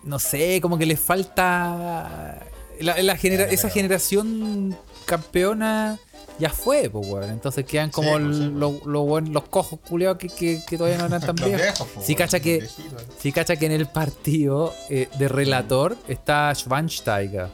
no 0.04 0.18
sé, 0.18 0.62
como 0.62 0.78
que 0.78 0.86
les 0.86 1.00
falta 1.00 2.40
la, 2.82 3.02
la 3.02 3.18
genera- 3.18 3.46
esa 3.46 3.70
generación 3.70 4.78
campeona 5.06 6.00
ya 6.40 6.50
fue, 6.50 6.90
pues, 6.90 7.08
weón. 7.08 7.30
Entonces 7.30 7.66
quedan 7.66 7.92
como 7.92 8.18
Sí, 8.18 8.24
pues, 8.24 8.38
sí, 8.38 8.44
el- 8.44 8.60
lo- 8.60 8.82
lo 8.86 9.02
buen- 9.04 9.32
los 9.34 9.44
cojos 9.46 9.80
culiados 9.88 10.18
que, 10.18 10.30
que, 10.30 10.62
que 10.68 10.78
todavía 10.78 10.98
no 10.98 11.06
eran 11.06 11.22
tan 11.26 11.36
Los 11.36 11.50
viejos. 11.50 11.88
po, 11.88 12.02
Sí, 12.02 12.16
cacha 12.16 12.38
los 12.38 12.44
que, 12.44 13.32
cacha 13.34 13.56
que 13.56 13.66
en 13.68 13.72
el 13.74 13.86
partido 13.88 14.74
eh, 14.90 15.10
de 15.18 15.28
relator 15.28 15.96
está 16.08 16.54
Schweinsteiger. 16.56 17.48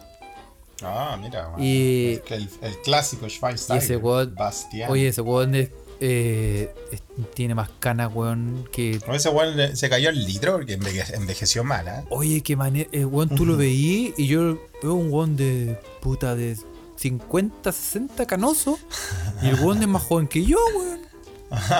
Ah, 0.81 1.17
mira. 1.19 1.51
Y- 1.57 2.13
Es 2.13 2.21
que 2.21 2.35
el, 2.35 2.49
el 2.61 2.77
clásico 2.81 3.27
Schweinsteiger. 3.27 3.81
Y 3.83 3.85
ese 3.85 3.97
weón- 3.97 4.33
Bastián. 4.33 4.89
Oye, 4.89 5.09
ese 5.09 5.21
weón 5.21 5.53
es- 5.55 5.69
eh, 5.99 6.73
es- 6.91 7.01
tiene 7.33 7.55
más 7.55 7.69
canas, 7.79 8.11
weón, 8.13 8.67
que. 8.71 8.99
No, 9.07 9.13
ese 9.13 9.29
weón 9.29 9.75
se 9.75 9.89
cayó 9.89 10.09
el 10.09 10.25
litro 10.25 10.53
porque 10.53 10.79
enveje- 10.79 11.13
envejeció 11.15 11.63
mal, 11.63 11.87
¿eh? 11.87 12.03
Oye, 12.09 12.41
qué 12.41 12.55
manera. 12.55 12.89
Eh, 12.91 13.05
weón, 13.05 13.29
tú 13.29 13.45
lo 13.45 13.57
veí 13.57 14.13
y 14.17 14.27
yo 14.27 14.57
veo 14.81 14.93
un 14.93 15.11
weón 15.11 15.35
de 15.35 15.77
puta 16.01 16.35
de 16.35 16.57
50, 16.97 17.71
60 17.71 18.25
canoso. 18.25 18.77
Y 19.41 19.47
el 19.49 19.55
weón 19.55 19.81
es 19.81 19.87
más 19.87 20.03
joven 20.03 20.27
que 20.27 20.43
yo, 20.45 20.57
weón. 20.77 20.99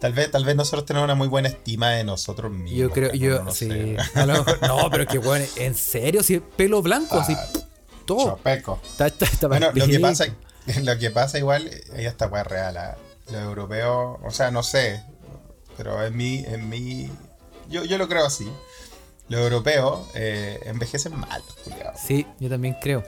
Tal 0.00 0.12
vez, 0.12 0.30
tal 0.30 0.44
vez 0.44 0.54
nosotros 0.54 0.84
tenemos 0.84 1.04
una 1.06 1.14
muy 1.16 1.26
buena 1.28 1.48
estima 1.48 1.90
de 1.90 2.04
nosotros 2.04 2.52
mismos. 2.52 2.70
Yo 2.72 2.90
creo, 2.90 3.10
cabrón, 3.10 3.20
yo, 3.28 3.42
no 3.44 3.50
sí. 3.52 3.66
mejor- 3.66 4.58
no, 4.62 4.90
pero 4.90 5.06
que 5.06 5.18
weón, 5.18 5.42
en 5.56 5.74
serio, 5.74 6.22
si 6.22 6.34
es 6.36 6.42
pelo 6.56 6.82
blanco, 6.82 7.18
así. 7.18 7.34
Ah, 7.36 7.48
Todo. 8.04 8.30
Chopeco. 8.36 8.80
Está, 8.88 9.06
está, 9.08 9.24
está 9.26 9.48
Bueno, 9.48 9.70
lo 9.74 9.86
que 9.86 9.98
pasa, 10.00 10.26
lo 10.82 10.98
que 10.98 11.10
pasa 11.10 11.38
igual, 11.38 11.70
ella 11.96 12.08
está 12.08 12.26
weá 12.26 12.44
real. 12.44 12.76
¿ah? 12.76 12.96
Los 13.30 13.42
europeos, 13.42 14.18
o 14.24 14.30
sea, 14.30 14.50
no 14.50 14.62
sé, 14.62 15.02
pero 15.76 16.02
en 16.04 16.16
mí, 16.16 16.44
en 16.46 16.68
mí, 16.68 17.10
yo, 17.68 17.84
yo 17.84 17.98
lo 17.98 18.08
creo 18.08 18.26
así. 18.26 18.50
Los 19.28 19.42
europeos 19.42 20.08
eh, 20.14 20.58
envejecen 20.64 21.14
mal, 21.14 21.42
culiados. 21.62 22.00
Sí, 22.00 22.26
yo 22.40 22.48
también 22.48 22.76
creo. 22.80 23.04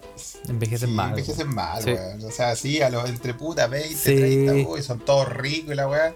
Envejecen 0.48 0.90
Sí, 0.90 0.94
mal. 0.94 1.08
envejecen 1.10 1.48
mal, 1.48 1.82
Sí. 1.82 1.92
weón. 1.92 2.22
O 2.26 2.30
sea, 2.30 2.54
sí, 2.56 2.82
a 2.82 2.90
los 2.90 3.08
entre 3.08 3.32
puta 3.32 3.66
20, 3.68 3.96
Sí. 3.96 4.16
30, 4.16 4.68
uy, 4.68 4.82
son 4.82 5.00
todos 5.00 5.26
ricos 5.32 5.72
y 5.72 5.76
la 5.76 5.88
weá. 5.88 6.14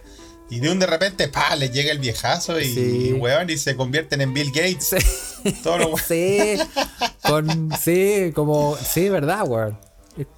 Y 0.50 0.60
de 0.60 0.70
un 0.70 0.78
de 0.78 0.84
repente, 0.86 1.28
pa, 1.28 1.56
les 1.56 1.72
llega 1.72 1.90
el 1.90 2.00
viejazo 2.00 2.60
y, 2.60 2.66
Sí. 2.74 3.06
y, 3.08 3.12
weón, 3.14 3.48
y 3.48 3.56
se 3.56 3.76
convierten 3.76 4.20
en 4.20 4.34
Bill 4.34 4.50
Gates. 4.52 4.88
Sí. 4.88 4.96
Sí, 6.06 6.58
con, 7.22 7.70
sí, 7.80 8.32
como, 8.34 8.76
sí, 8.76 9.08
verdad, 9.08 9.44
weón. 9.46 9.78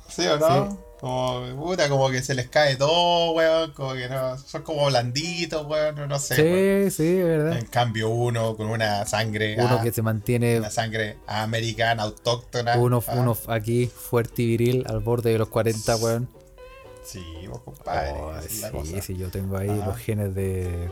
¿Sí 0.08 0.26
o 0.26 0.38
no? 0.38 0.78
Como, 1.00 1.44
puta, 1.56 1.88
como 1.90 2.08
que 2.10 2.22
se 2.22 2.34
les 2.34 2.48
cae 2.48 2.76
todo, 2.76 3.32
weón. 3.32 3.72
Como 3.72 3.94
que 3.94 4.08
no, 4.08 4.38
son 4.38 4.62
como 4.62 4.86
blanditos, 4.86 5.66
weón. 5.66 5.94
No, 5.94 6.06
no 6.06 6.18
sé. 6.18 6.42
weón. 6.42 6.90
Sí, 6.90 6.96
sí, 6.96 7.22
verdad. 7.22 7.58
En 7.58 7.66
cambio, 7.66 8.08
uno 8.08 8.56
con 8.56 8.68
una 8.68 9.04
sangre. 9.04 9.56
Uno 9.58 9.76
ah, 9.78 9.82
que 9.82 9.92
se 9.92 10.02
mantiene, 10.02 10.58
Una 10.58 10.70
sangre 10.70 11.18
americana, 11.26 12.04
autóctona. 12.04 12.76
uno, 12.76 13.02
ah, 13.06 13.14
uno 13.16 13.36
aquí 13.48 13.86
fuerte 13.86 14.42
y 14.42 14.46
viril 14.46 14.84
al 14.88 15.00
borde 15.00 15.32
de 15.32 15.38
los 15.38 15.48
40, 15.48 15.96
weón. 15.96 16.28
Sí, 17.04 17.22
vos, 17.48 17.60
compadre. 17.60 18.12
Oh, 18.14 18.32
sí, 18.84 19.00
sí, 19.00 19.16
yo 19.16 19.28
tengo 19.30 19.56
ahí 19.58 19.68
los 19.68 19.96
genes 19.98 20.34
de. 20.34 20.90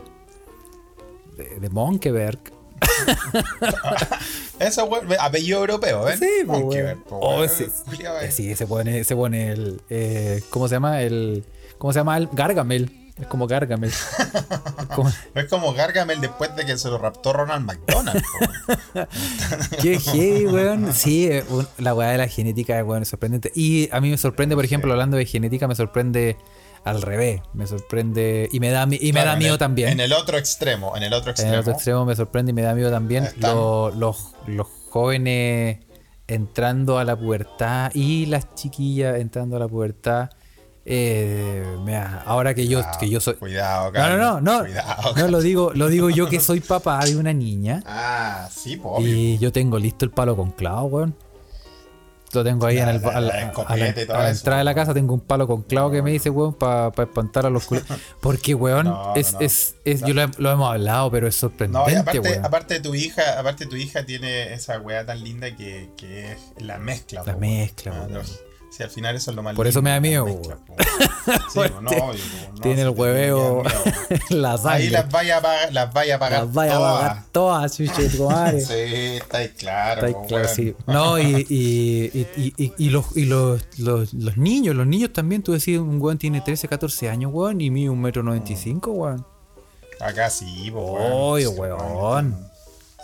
de, 1.35 1.59
de 1.59 1.69
Monkeberg. 1.69 2.54
Eso, 4.59 4.89
apellido 5.19 5.59
europeo, 5.59 6.07
¿eh? 6.09 6.17
Sí, 6.17 6.27
pues, 6.45 6.95
po, 7.07 7.19
Oh, 7.21 7.45
sí, 7.47 8.55
se 8.55 8.67
pone, 8.67 9.03
se 9.03 9.15
pone 9.15 9.49
el. 9.51 9.81
eh, 9.89 10.41
¿Cómo 10.49 10.67
se 10.67 10.75
llama? 10.75 11.01
El. 11.01 11.43
¿Cómo 11.77 11.91
se 11.93 11.99
llama? 11.99 12.17
El 12.17 12.29
Gargamel. 12.31 13.01
Es 13.19 13.27
como 13.27 13.47
Gargamel. 13.47 13.89
Es 13.91 14.05
como- 14.95 15.11
Es 15.35 15.45
como 15.45 15.73
Gargamel 15.73 16.19
después 16.21 16.53
de 16.55 16.65
que 16.65 16.77
se 16.77 16.89
lo 16.89 16.97
raptó 16.97 17.31
Ronald 17.33 17.65
McDonald. 17.65 18.21
Qué 19.81 19.99
heavy, 19.99 20.47
weón. 20.47 20.93
Sí, 20.93 21.27
eh, 21.27 21.43
la 21.77 21.93
weá 21.93 22.09
de 22.11 22.17
la 22.17 22.27
genética, 22.27 22.83
weón, 22.83 23.03
es 23.03 23.09
sorprendente. 23.09 23.51
Y 23.55 23.89
a 23.93 24.01
mí 24.01 24.09
me 24.09 24.17
sorprende, 24.17 24.55
por 24.55 24.65
ejemplo, 24.65 24.91
hablando 24.91 25.15
de 25.17 25.25
genética, 25.25 25.67
me 25.67 25.75
sorprende 25.75 26.37
al 26.85 27.01
revés. 27.01 27.41
Me 27.53 27.67
sorprende. 27.67 28.47
Y 28.51 28.59
me 28.61 28.69
da, 28.69 28.83
y 28.83 28.87
me 28.87 28.97
Claro, 29.11 29.27
da 29.27 29.33
en 29.33 29.39
miedo 29.39 29.53
el- 29.55 29.59
también. 29.59 29.89
En 29.89 29.99
el 29.99 30.13
otro 30.13 30.37
extremo, 30.37 30.95
en 30.95 31.03
el 31.03 31.11
otro 31.13 31.29
En 31.29 31.31
extremo. 31.31 31.53
el 31.53 31.59
otro 31.59 31.73
extremo 31.73 32.05
me 32.05 32.15
sorprende 32.15 32.51
y 32.51 32.53
me 32.53 32.61
da 32.61 32.73
miedo 32.73 32.89
también 32.91 33.27
lo- 33.37 33.89
los, 33.91 34.33
los 34.47 34.67
jóvenes 34.91 35.79
entrando 36.27 36.97
a 36.97 37.03
la 37.03 37.15
pubertad 37.15 37.91
y 37.93 38.25
las 38.27 38.55
chiquillas 38.55 39.19
entrando 39.19 39.57
a 39.57 39.59
la 39.59 39.67
pubertad. 39.67 40.29
Eh, 40.87 41.65
me 41.83 41.93
da- 41.93 42.21
ahora 42.27 42.53
que 42.53 42.67
yo, 42.67 42.81
que 42.99 43.09
yo 43.09 43.19
soy. 43.19 43.33
Cuidado, 43.35 43.87
No, 43.87 43.91
Carlos, 43.91 44.19
no, 44.19 44.41
no, 44.41 44.57
no. 44.59 44.63
Cuidado, 44.65 45.15
No 45.17 45.27
lo 45.29 45.41
digo, 45.41 45.71
lo 45.73 45.87
digo 45.87 46.11
yo 46.11 46.29
que 46.29 46.39
soy 46.39 46.59
papá 46.61 47.03
de 47.05 47.15
una 47.17 47.33
niña. 47.33 47.81
Ah, 47.87 48.47
sí, 48.55 48.77
po, 48.77 48.89
obvio. 48.97 49.07
Y 49.07 49.37
yo 49.39 49.51
tengo 49.51 49.79
listo 49.79 50.05
el 50.05 50.11
palo 50.11 50.35
con 50.37 50.51
clavo, 50.51 50.83
weón. 50.87 51.15
Lo 52.35 52.43
tengo 52.43 52.65
ahí 52.67 52.75
La- 52.77 52.83
en 52.83 52.89
el, 52.89 53.01
la- 53.01 53.53
a 53.67 53.73
a 54.23 54.29
entrada 54.29 54.57
de 54.59 54.63
la 54.63 54.75
casa 54.75 54.93
tengo 54.93 55.13
un 55.13 55.21
palo 55.21 55.47
con 55.47 55.63
clavo 55.63 55.89
que 55.91 56.01
me 56.01 56.11
dice, 56.11 56.29
weón, 56.29 56.53
para 56.53 56.89
espantar 56.97 57.45
a 57.45 57.49
los 57.49 57.65
culos. 57.65 57.83
Porque, 58.21 58.53
weón, 58.53 58.85
No, 58.87 59.15
es, 59.15 59.33
no. 59.33 59.39
es, 59.39 59.75
es- 59.85 60.01
yo 60.01 60.13
lo, 60.13 60.25
lo 60.37 60.51
hemos 60.51 60.69
hablado, 60.71 61.09
pero 61.11 61.27
es 61.27 61.35
No, 61.41 61.47
y 61.47 61.51
sorprendente, 61.51 61.97
aparte, 61.97 62.19
weón. 62.19 62.45
aparte 62.45 62.79
tu 62.79 62.93
hija, 62.95 63.39
aparte 63.39 63.65
tu 63.65 63.75
hija 63.75 64.05
tiene 64.05 64.53
esa 64.53 64.79
weá 64.79 65.05
tan 65.05 65.23
linda 65.23 65.55
que, 65.55 65.89
que 65.97 66.33
es 66.33 66.37
la 66.59 66.77
mezcla. 66.77 67.23
La 67.25 67.33
po, 67.33 67.39
mezcla, 67.39 67.91
weón. 67.91 68.11
weón. 68.13 68.25
Ah, 68.25 68.39
Sí, 68.71 68.83
al 68.83 68.89
final 68.89 69.15
eso 69.15 69.31
es 69.31 69.35
lo 69.37 69.41
más 69.43 69.55
Por 69.55 69.67
eso 69.67 69.81
me 69.81 69.89
da 69.91 70.01
miedo, 70.01 70.25
weón. 70.25 70.41
Sí, 71.53 71.59
no, 71.81 71.89
po, 71.89 72.11
no, 72.13 72.61
Tiene 72.61 72.81
el 72.83 72.89
hueveo 72.89 73.61
weón. 73.61 73.67
la 74.29 74.57
sangre. 74.57 74.83
Ahí 74.83 74.89
las 74.89 75.09
vaya 75.09 75.37
a 75.37 75.41
pagar, 75.41 75.73
las 75.73 75.93
vaya 75.93 76.15
a 76.15 76.19
pagar 76.19 76.43
Las 76.43 76.53
vaya 76.53 76.73
a 76.73 76.77
todas. 76.77 76.99
pagar 76.99 77.23
todas, 77.31 77.77
chuche. 77.77 78.09
Sí, 78.65 78.73
está 79.17 79.37
ahí 79.39 79.49
claro. 79.49 80.05
Está 80.05 80.19
ahí 80.19 80.27
claro, 80.27 80.43
weón. 80.45 80.55
sí. 80.55 80.75
No, 80.87 81.19
y, 81.19 81.45
y, 81.49 82.27
y, 82.57 82.73
y, 82.77 82.89
los, 82.89 83.17
y 83.17 83.25
los, 83.25 83.61
los, 83.79 84.13
los 84.13 84.37
niños, 84.37 84.75
los 84.75 84.87
niños 84.87 85.11
también, 85.13 85.41
tú 85.43 85.53
decís, 85.53 85.77
un 85.79 86.01
weón 86.01 86.17
tiene 86.17 86.41
13, 86.41 86.67
14 86.67 87.09
años, 87.09 87.31
weón, 87.33 87.59
y 87.61 87.69
mide 87.71 87.89
un 87.89 88.01
metro 88.01 88.23
noventa 88.23 88.51
y 88.51 88.55
cinco, 88.55 88.91
weón. 88.91 89.25
Acá 89.99 90.29
sí, 90.29 90.69
po, 90.71 90.81
Oye, 91.31 91.47
weón. 91.47 92.35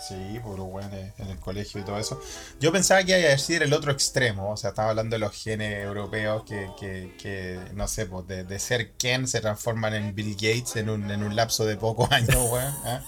Sí, 0.08 0.40
puro 0.42 0.64
weón 0.64 0.92
en 0.92 1.28
el 1.28 1.38
colegio 1.38 1.80
y 1.80 1.84
todo 1.84 1.98
eso. 1.98 2.20
Yo 2.60 2.72
pensaba 2.72 3.04
que 3.04 3.18
iba 3.18 3.28
a 3.28 3.32
decir 3.32 3.62
el 3.62 3.72
otro 3.72 3.92
extremo, 3.92 4.50
o 4.50 4.56
sea, 4.56 4.70
estaba 4.70 4.90
hablando 4.90 5.14
de 5.14 5.20
los 5.20 5.32
genes 5.32 5.84
europeos 5.84 6.42
que, 6.44 6.68
que, 6.78 7.14
que 7.20 7.60
no 7.74 7.86
sé, 7.86 8.06
pues 8.06 8.26
de, 8.26 8.42
de 8.44 8.58
ser 8.58 8.92
Ken 8.94 9.28
se 9.28 9.40
transforman 9.40 9.94
en 9.94 10.14
Bill 10.14 10.34
Gates 10.34 10.74
en 10.76 10.90
un, 10.90 11.08
en 11.10 11.22
un 11.22 11.36
lapso 11.36 11.64
de 11.64 11.76
pocos 11.76 12.10
años, 12.12 12.34
weón. 12.50 12.74
¿ah? 12.84 13.00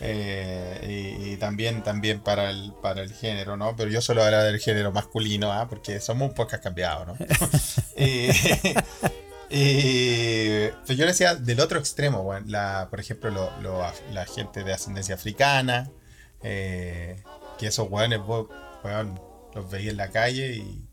Eh, 0.00 1.16
y, 1.20 1.32
y 1.32 1.36
también, 1.38 1.82
también 1.82 2.20
para 2.20 2.50
el, 2.50 2.72
para 2.80 3.02
el 3.02 3.12
género, 3.12 3.56
¿no? 3.56 3.74
Pero 3.74 3.90
yo 3.90 4.00
solo 4.00 4.22
hablo 4.22 4.40
del 4.44 4.60
género 4.60 4.92
masculino, 4.92 5.52
¿ah? 5.52 5.66
Porque 5.68 5.98
somos 6.00 6.28
un 6.28 6.34
podcast 6.36 6.62
cambiados, 6.62 7.08
¿no? 7.08 7.16
y- 9.50 10.68
pero 10.86 10.94
yo 10.94 11.04
le 11.04 11.06
decía 11.06 11.34
del 11.34 11.58
otro 11.60 11.78
extremo, 11.78 12.20
weón. 12.20 12.44
La, 12.50 12.86
por 12.90 13.00
ejemplo, 13.00 13.30
lo- 13.30 13.50
lo- 13.60 13.82
la 14.12 14.24
gente 14.26 14.62
de 14.62 14.72
ascendencia 14.72 15.14
africana, 15.16 15.90
eh, 16.42 17.22
que 17.58 17.66
esos 17.68 17.88
weones, 17.90 18.20
vos, 18.20 18.46
weón, 18.84 19.20
los 19.54 19.70
veis 19.70 19.88
en 19.90 19.96
la 19.96 20.08
calle 20.10 20.56
y, 20.56 20.84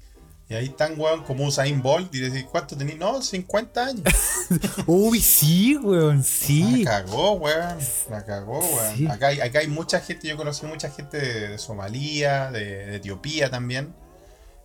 y 0.50 0.54
ahí 0.54 0.66
están, 0.66 1.00
weón, 1.00 1.24
como 1.24 1.46
Usain 1.46 1.82
Bolt 1.82 2.14
y 2.16 2.20
decís, 2.20 2.46
¿cuánto 2.50 2.76
tenés? 2.78 2.98
No, 2.98 3.22
50 3.22 3.86
años. 3.86 4.04
Uy, 4.86 5.20
sí, 5.20 5.76
weón, 5.78 6.18
La 6.18 6.24
sí. 6.24 6.84
cagó, 6.84 7.34
weón. 7.34 7.78
La 8.10 8.26
cagó, 8.26 8.60
weón. 8.60 8.96
Sí. 8.98 9.08
Acá, 9.08 9.28
hay, 9.28 9.40
acá 9.42 9.60
hay 9.60 9.68
mucha 9.68 10.00
gente, 10.02 10.28
yo 10.28 10.38
conocí 10.38 10.66
mucha 10.66 10.90
gente 10.90 11.18
de, 11.20 11.48
de 11.50 11.58
Somalia, 11.58 12.52
de, 12.52 12.86
de 12.86 12.96
Etiopía 12.98 13.50
también. 13.50 13.94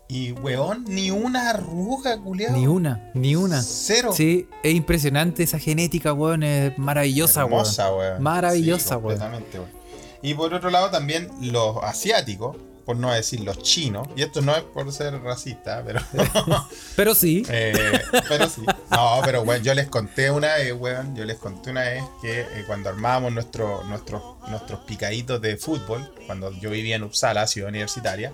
Y, 0.09 0.33
weón, 0.33 0.85
ni 0.89 1.13
una 1.13 1.51
arruga, 1.51 2.19
culiao. 2.21 2.57
Ni 2.57 2.67
una, 2.67 3.11
ni 3.15 3.37
una. 3.37 3.63
Cero. 3.63 4.11
Sí, 4.13 4.49
es 4.65 4.75
impresionante 4.75 5.45
esa 5.45 5.59
genética, 5.61 6.13
weón, 6.13 6.43
es 6.43 6.77
maravillosa, 6.79 7.45
weón. 7.45 7.61
Hermosa, 7.61 7.95
weón. 7.95 8.23
Maravillosa, 8.23 8.85
Sí, 8.85 8.91
weón. 8.95 9.03
completamente, 9.03 9.59
weón. 9.61 9.80
Y 10.23 10.35
por 10.35 10.53
otro 10.53 10.71
lado 10.71 10.91
también 10.91 11.31
los 11.41 11.77
asiáticos, 11.83 12.57
por 12.85 12.97
no 12.97 13.13
decir 13.13 13.41
los 13.41 13.63
chinos, 13.63 14.09
y 14.17 14.23
esto 14.23 14.41
no 14.41 14.55
es 14.55 14.63
por 14.63 14.93
ser 14.93 15.15
racista, 15.23 15.83
pero, 15.87 16.01
Pero 16.97 17.15
sí, 17.15 17.45
eh, 17.49 18.01
pero 18.29 18.49
sí. 18.49 18.63
No, 18.91 19.21
pero 19.25 19.43
weón, 19.43 19.63
yo 19.63 19.75
les 19.75 19.89
conté 19.89 20.31
una 20.31 20.55
vez, 20.57 20.73
weón, 20.73 21.15
yo 21.15 21.25
les 21.25 21.39
conté 21.39 21.71
una 21.71 21.83
vez 21.83 22.03
que 22.21 22.41
eh, 22.41 22.65
cuando 22.67 22.89
armábamos 22.89 23.33
nuestro, 23.33 23.85
nuestros, 23.85 24.23
nuestros 24.49 24.81
picaditos 24.81 25.41
de 25.41 25.57
fútbol, 25.57 26.13
cuando 26.27 26.53
yo 26.53 26.71
vivía 26.71 26.97
en 26.97 27.05
Uppsala, 27.05 27.47
ciudad 27.47 27.69
universitaria, 27.69 28.33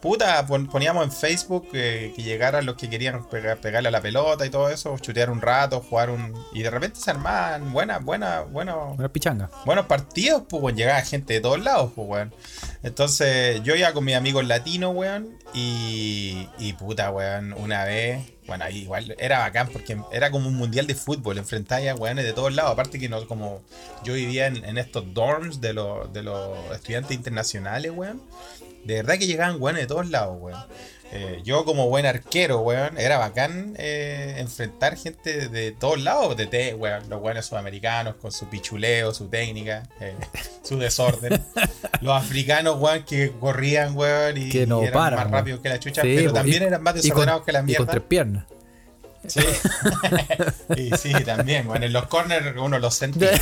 Puta, 0.00 0.46
pon- 0.46 0.66
poníamos 0.66 1.04
en 1.04 1.12
Facebook 1.12 1.68
eh, 1.74 2.12
que 2.16 2.22
llegaran 2.22 2.64
los 2.64 2.76
que 2.76 2.88
querían 2.88 3.22
pega- 3.28 3.56
pegarle 3.56 3.88
a 3.90 3.92
la 3.92 4.00
pelota 4.00 4.46
y 4.46 4.50
todo 4.50 4.70
eso, 4.70 4.96
chutear 4.98 5.28
un 5.28 5.42
rato, 5.42 5.80
jugar 5.80 6.08
un. 6.08 6.32
Y 6.54 6.62
de 6.62 6.70
repente 6.70 6.98
se 6.98 7.10
armaban 7.10 7.70
buenas, 7.72 8.02
buenas, 8.02 8.50
buenos, 8.50 8.98
una 8.98 9.08
pichanga. 9.10 9.50
buenos 9.66 9.84
partidos, 9.86 10.44
pues. 10.48 10.74
Llegaba 10.74 11.02
gente 11.02 11.34
de 11.34 11.40
todos 11.42 11.60
lados, 11.62 11.92
pues, 11.94 12.08
weón. 12.08 12.34
Entonces, 12.82 13.62
yo 13.62 13.74
iba 13.76 13.92
con 13.92 14.04
mis 14.04 14.14
amigos 14.16 14.46
latinos, 14.46 14.94
weón. 14.94 15.36
Y, 15.52 16.48
y 16.58 16.72
puta, 16.72 17.10
weón, 17.10 17.52
una 17.52 17.84
vez. 17.84 18.24
Bueno, 18.46 18.64
ahí 18.64 18.78
igual 18.78 19.14
era 19.18 19.38
bacán 19.40 19.68
porque 19.68 19.96
era 20.10 20.30
como 20.30 20.48
un 20.48 20.56
mundial 20.56 20.86
de 20.86 20.94
fútbol. 20.94 21.36
Enfrentáis 21.38 21.88
a 21.90 21.94
weones 21.94 22.24
de 22.24 22.32
todos 22.32 22.52
lados. 22.54 22.72
Aparte 22.72 22.98
que 22.98 23.08
no, 23.10 23.26
como 23.26 23.60
yo 24.02 24.14
vivía 24.14 24.46
en, 24.46 24.64
en 24.64 24.78
estos 24.78 25.12
dorms 25.12 25.60
de 25.60 25.74
los, 25.74 26.10
de 26.12 26.22
los 26.22 26.56
estudiantes 26.74 27.12
internacionales, 27.16 27.92
weón. 27.94 28.22
De 28.84 28.94
verdad 28.96 29.18
que 29.18 29.26
llegaban 29.26 29.60
weones 29.60 29.82
de 29.82 29.86
todos 29.86 30.08
lados, 30.10 30.36
weón. 30.40 30.60
Eh, 31.12 31.40
yo 31.42 31.64
como 31.64 31.88
buen 31.88 32.06
arquero, 32.06 32.60
weón, 32.60 32.96
era 32.96 33.18
bacán 33.18 33.74
eh, 33.78 34.36
enfrentar 34.38 34.96
gente 34.96 35.48
de, 35.48 35.72
todos 35.72 36.00
lados, 36.00 36.36
de 36.36 36.46
té, 36.46 36.72
weón, 36.74 37.08
los 37.10 37.20
buenos 37.20 37.46
sudamericanos 37.46 38.14
con 38.14 38.30
su 38.30 38.46
pichuleo, 38.48 39.12
su 39.12 39.26
técnica, 39.28 39.82
eh, 40.00 40.14
su 40.62 40.78
desorden. 40.78 41.42
los 42.00 42.16
africanos, 42.16 42.76
weón, 42.78 43.02
que 43.02 43.32
corrían, 43.40 43.96
weón, 43.96 44.36
y, 44.38 44.50
que 44.50 44.68
no 44.68 44.82
eran 44.82 44.92
paran, 44.92 45.18
más 45.18 45.30
rápidos 45.32 45.58
que 45.60 45.68
la 45.68 45.80
chucha, 45.80 46.02
Sí, 46.02 46.14
pero 46.16 46.32
también 46.32 46.62
y- 46.62 46.66
eran 46.66 46.80
más 46.82 46.94
y 46.94 46.98
con- 46.98 47.02
desordenados 47.08 47.44
que 47.44 47.52
la 47.52 47.60
Y 47.60 47.64
mierda. 47.64 47.84
con 47.86 47.92
tres 47.92 48.04
piernas. 48.06 48.44
Sí. 49.26 49.40
y 50.76 50.96
sí, 50.96 51.12
también. 51.24 51.66
Bueno, 51.66 51.84
en 51.86 51.92
los 51.92 52.06
corners 52.06 52.56
uno 52.56 52.78
los 52.78 52.94
sentía. 52.94 53.36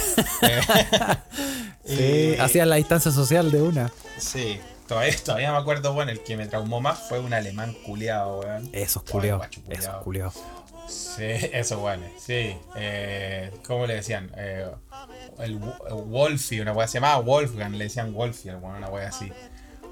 Sí, 1.84 2.34
Y- 2.36 2.40
hacían 2.40 2.68
la 2.68 2.76
distancia 2.76 3.10
social 3.12 3.50
de 3.50 3.62
una. 3.62 3.92
Sí. 4.18 4.58
Todavía, 4.88 5.14
todavía 5.24 5.52
me 5.52 5.58
acuerdo, 5.58 5.92
bueno, 5.92 6.10
el 6.10 6.20
que 6.24 6.36
me 6.36 6.46
traumó 6.46 6.80
más 6.80 6.98
fue 7.08 7.20
un 7.20 7.32
alemán 7.34 7.74
culiado, 7.84 8.40
weón. 8.40 8.68
Esos 8.72 9.02
culiao. 9.02 9.40
Esos 9.68 9.96
culiados. 10.02 10.34
Sí, 10.88 11.24
eso, 11.52 11.78
bueno, 11.78 12.06
sí. 12.18 12.56
Eh, 12.74 13.52
¿Cómo 13.66 13.86
le 13.86 13.94
decían? 13.96 14.32
Eh, 14.36 14.66
el, 15.40 15.60
el 15.88 15.94
Wolfie, 15.94 16.62
una 16.62 16.72
wea 16.72 16.88
se 16.88 16.94
llamaba 16.94 17.18
Wolfgang, 17.20 17.72
le 17.72 17.84
decían 17.84 18.14
Wolfie, 18.14 18.54
una 18.54 18.88
wea 18.88 19.08
así. 19.08 19.30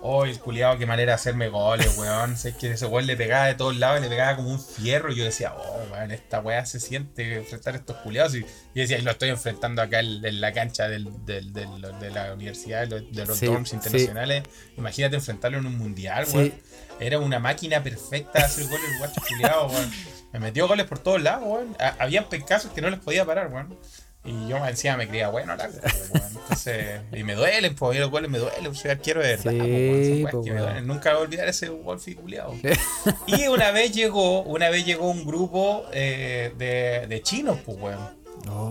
Oh, 0.08 0.24
el 0.24 0.38
culiado, 0.38 0.78
qué 0.78 0.86
manera 0.86 1.10
de 1.12 1.14
hacerme 1.16 1.48
goles, 1.48 1.98
weón. 1.98 2.36
Sé 2.36 2.56
que 2.56 2.70
ese 2.70 2.86
weón 2.86 3.06
le 3.06 3.16
pegaba 3.16 3.46
de 3.46 3.54
todos 3.56 3.76
lados 3.76 3.98
y 3.98 4.02
le 4.04 4.08
pegaba 4.08 4.36
como 4.36 4.50
un 4.50 4.60
fierro. 4.62 5.10
Y 5.10 5.16
yo 5.16 5.24
decía, 5.24 5.52
oh, 5.56 5.82
weón, 5.90 6.12
esta 6.12 6.40
weá 6.40 6.64
se 6.64 6.78
siente 6.78 7.34
enfrentar 7.38 7.74
a 7.74 7.78
estos 7.78 7.96
culiados. 7.98 8.34
Y, 8.36 8.46
y 8.74 8.80
decía, 8.80 8.98
y 8.98 9.02
lo 9.02 9.10
estoy 9.10 9.30
enfrentando 9.30 9.82
acá 9.82 9.98
en, 10.00 10.24
en 10.24 10.40
la 10.40 10.52
cancha 10.52 10.88
del, 10.88 11.08
del- 11.26 11.52
del- 11.52 11.82
de 12.00 12.10
la 12.10 12.32
universidad, 12.34 12.86
de 12.86 13.00
los, 13.26 13.36
Sí, 13.38 13.46
dorms 13.46 13.70
sí. 13.70 13.76
internacionales. 13.76 14.44
Imagínate 14.76 15.16
enfrentarlo 15.16 15.58
en 15.58 15.66
un 15.66 15.76
mundial, 15.76 16.24
Sí. 16.26 16.36
weón. 16.36 16.54
Era 17.00 17.18
una 17.18 17.38
máquina 17.40 17.82
perfecta 17.82 18.38
de 18.38 18.44
hacer 18.44 18.64
goles, 18.68 18.98
guacho 18.98 19.20
culiado, 19.28 19.66
weón. 19.66 19.90
Me 20.32 20.38
metió 20.38 20.68
goles 20.68 20.86
por 20.86 20.98
todos 21.00 21.20
lados, 21.20 21.42
weón. 21.46 21.76
Ha- 21.80 21.96
Habían 21.98 22.28
pencasos 22.28 22.70
que 22.72 22.80
no 22.80 22.90
les 22.90 23.00
podía 23.00 23.24
parar, 23.24 23.48
weón. 23.52 23.76
Y 24.26 24.48
yo 24.48 24.56
encima 24.66 24.96
me 24.96 25.08
creía 25.08 25.28
bueno, 25.28 25.54
largo, 25.56 25.78
weón. 26.12 26.26
Entonces, 26.42 27.00
y 27.12 27.22
me 27.22 27.34
duelen, 27.34 27.74
pues, 27.76 27.90
a 27.90 27.94
mí 27.94 28.00
los 28.00 28.10
goles 28.10 28.30
me 28.30 28.38
duelen, 28.38 28.74
soy 28.74 28.90
arquero 28.90 29.20
de 29.22 29.36
verdad, 29.36 29.52
Sí, 29.52 30.24
po, 30.24 30.30
po, 30.38 30.42
que 30.44 30.50
me 30.50 30.56
weón. 30.56 30.66
duelen. 30.68 30.86
Nunca 30.86 31.12
voy 31.12 31.20
a 31.20 31.22
olvidar 31.24 31.48
ese 31.48 31.68
Wolfie 31.68 32.16
culiado. 32.16 32.54
Y 33.26 33.46
una 33.46 33.70
vez 33.70 33.92
llegó, 33.92 34.42
una 34.42 34.68
vez 34.70 34.84
llegó 34.84 35.08
un 35.10 35.24
grupo 35.24 35.84
eh, 35.92 36.52
de, 36.58 37.06
de 37.08 37.22
chinos, 37.22 37.58
pues, 37.64 37.78
weón. 37.80 38.16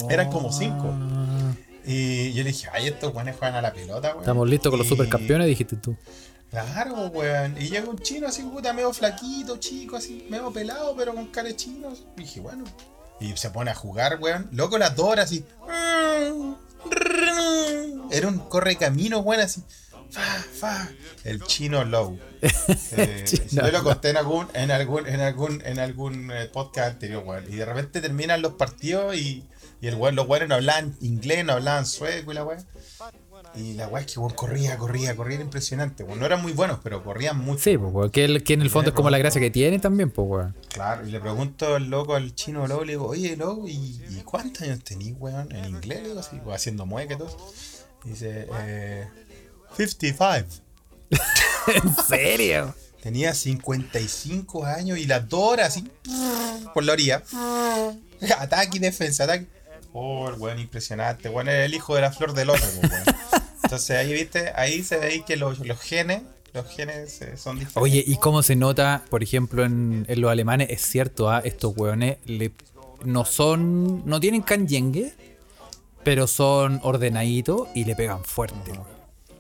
Eran 0.09 0.29
como 0.31 0.51
cinco. 0.51 0.93
Y 1.85 2.33
yo 2.33 2.43
le 2.43 2.50
dije, 2.51 2.67
ay, 2.74 2.88
estos 2.88 3.13
weones 3.13 3.35
juegan 3.38 3.55
a 3.55 3.62
la 3.62 3.71
pelota, 3.74 4.09
weón. 4.09 4.21
Estamos 4.21 4.50
listos 4.50 4.69
con 4.71 4.79
los 4.79 4.88
Y- 4.88 4.89
supercampeones, 4.89 5.47
dijiste 5.47 5.75
tú. 5.77 5.95
Claro, 6.50 7.07
weón. 7.07 7.55
Y 7.59 7.69
llega 7.69 7.89
un 7.89 7.97
chino 8.00 8.27
así, 8.27 8.41
puta, 8.43 8.71
medio 8.74 8.91
flaquito, 8.93 9.57
chico, 9.57 9.97
así, 9.97 10.25
medio 10.29 10.51
pelado, 10.51 10.95
pero 10.95 11.13
con 11.13 11.27
cara 11.27 11.47
de 11.50 11.55
chino. 11.55 11.93
Y 12.17 12.21
dije, 12.21 12.39
bueno. 12.39 12.63
Y 13.19 13.36
se 13.38 13.50
pone 13.50 13.72
a 13.72 13.75
jugar, 13.75 14.19
weón. 14.19 14.50
Loco, 14.51 14.77
las 14.77 14.95
dos 14.95 15.07
horas 15.07 15.25
así. 15.25 15.45
Era 18.12 18.27
un 18.27 18.39
corre 18.50 18.75
camino, 18.75 19.19
weón, 19.19 19.41
así. 19.41 19.63
Fa, 20.10 20.22
fa. 20.22 20.89
El 21.24 21.41
chino 21.43 21.84
low. 21.84 22.17
Eh, 22.98 23.24
Chino 23.25 23.65
yo 23.65 23.72
lo 23.72 23.84
conté 23.84 24.12
en 24.12 24.17
algún, 24.17 24.48
en 24.53 24.69
algún, 24.72 25.07
en 25.07 25.19
algún, 25.19 25.62
en 25.65 25.79
algún 25.79 26.31
eh, 26.31 26.45
podcast 26.45 26.93
anterior, 26.93 27.24
weón. 27.25 27.45
Y 27.51 27.55
de 27.55 27.65
repente 27.65 28.01
terminan 28.01 28.41
los 28.41 28.53
partidos 28.53 29.15
y, 29.15 29.43
y 29.81 29.88
el 29.88 29.95
weón, 29.95 30.15
los 30.15 30.27
weones 30.27 30.48
no 30.50 30.55
hablaban 30.55 30.95
inglés, 31.01 31.43
no 31.43 31.53
hablaban 31.53 31.86
sueco 31.86 32.31
y 32.31 32.36
la 32.36 32.43
weón. 32.43 32.63
Y 33.57 33.74
la 33.74 33.88
weá 33.88 34.03
es 34.03 34.12
que 34.12 34.19
corría, 34.35 34.77
corría, 34.77 35.15
corría, 35.15 35.35
era 35.35 35.43
impresionante. 35.43 36.03
weón. 36.03 36.19
no 36.19 36.25
eran 36.25 36.41
muy 36.41 36.51
buenos, 36.51 36.79
pero 36.83 37.03
corrían 37.03 37.38
mucho. 37.39 37.63
Sí, 37.63 37.77
pues. 37.77 38.12
Que, 38.12 38.25
el- 38.25 38.43
que 38.43 38.53
en 38.53 38.62
el 38.62 38.69
fondo 38.69 38.89
es 38.89 38.95
como 38.95 39.09
la 39.09 39.17
gracia 39.17 39.39
que 39.39 39.50
tiene 39.50 39.79
también, 39.79 40.12
pues, 40.12 40.27
weón. 40.27 40.55
Claro, 40.74 41.07
y 41.07 41.12
le 41.12 41.19
pregunto 41.21 41.75
al 41.75 41.89
loco, 41.89 42.15
al 42.15 42.35
chino 42.35 42.68
loco, 42.68 42.83
le 42.83 42.94
digo, 42.94 43.07
oye, 43.07 43.35
loco, 43.37 43.68
¿y, 43.68 43.74
y 44.09 44.22
cuántos 44.25 44.63
años 44.63 44.83
tenís, 44.83 45.15
weón? 45.18 45.51
En 45.55 45.65
inglés, 45.65 46.03
digo 46.03 46.20
así, 46.20 46.39
o 46.46 46.51
haciendo 46.53 46.85
mueca 46.85 47.13
y 47.13 47.18
todo. 47.18 47.37
Y 48.03 48.09
dice, 48.09 48.48
eh, 48.59 49.07
55. 49.77 50.48
¿En 51.68 51.96
serio? 52.07 52.75
Tenía 53.01 53.33
55 53.35 54.65
años 54.65 54.98
y 54.98 55.05
las 55.05 55.29
dos 55.29 55.51
horas 55.53 55.68
así, 55.70 55.89
por 56.74 56.83
la 56.83 56.94
orilla. 56.94 57.24
Ataque 58.39 58.77
y 58.77 58.79
defensa, 58.79 59.25
ataque. 59.25 59.48
Oh, 59.94 60.27
el 60.27 60.35
weón 60.39 60.59
impresionante. 60.59 61.29
Weón 61.29 61.48
era 61.48 61.63
el 61.65 61.74
hijo 61.74 61.96
de 61.96 62.01
la 62.01 62.11
flor 62.11 62.33
del 62.33 62.50
otro, 62.50 62.65
weón. 62.81 63.03
Entonces 63.66 63.92
ahí, 63.98 64.14
viste, 64.14 64.51
ahí 64.56 64.84
se 64.84 64.98
ve 64.98 65.24
que 65.25 65.36
los, 65.38 65.60
los 65.60 65.80
genes, 65.80 66.22
los 66.54 66.66
genes 66.68 67.22
eh, 67.22 67.36
son 67.38 67.60
diferentes. 67.60 67.82
Oye, 67.84 68.04
¿y 68.06 68.18
cómo 68.18 68.42
se 68.44 68.56
nota, 68.56 69.04
por 69.10 69.22
ejemplo, 69.24 69.64
en, 69.66 70.06
en 70.08 70.22
los 70.22 70.32
alemanes? 70.32 70.70
Es 70.70 70.82
cierto, 70.84 71.30
¿ah? 71.30 71.42
estos 71.44 71.75
weones 71.75 72.18
le- 72.25 72.51
no 73.04 73.25
son. 73.25 74.06
No 74.08 74.20
tienen 74.20 74.42
canyengue, 74.42 75.14
pero 76.04 76.28
son 76.28 76.80
ordenaditos 76.84 77.68
y 77.75 77.84
le 77.86 77.96
pegan 77.96 78.24
fuerte. 78.24 78.72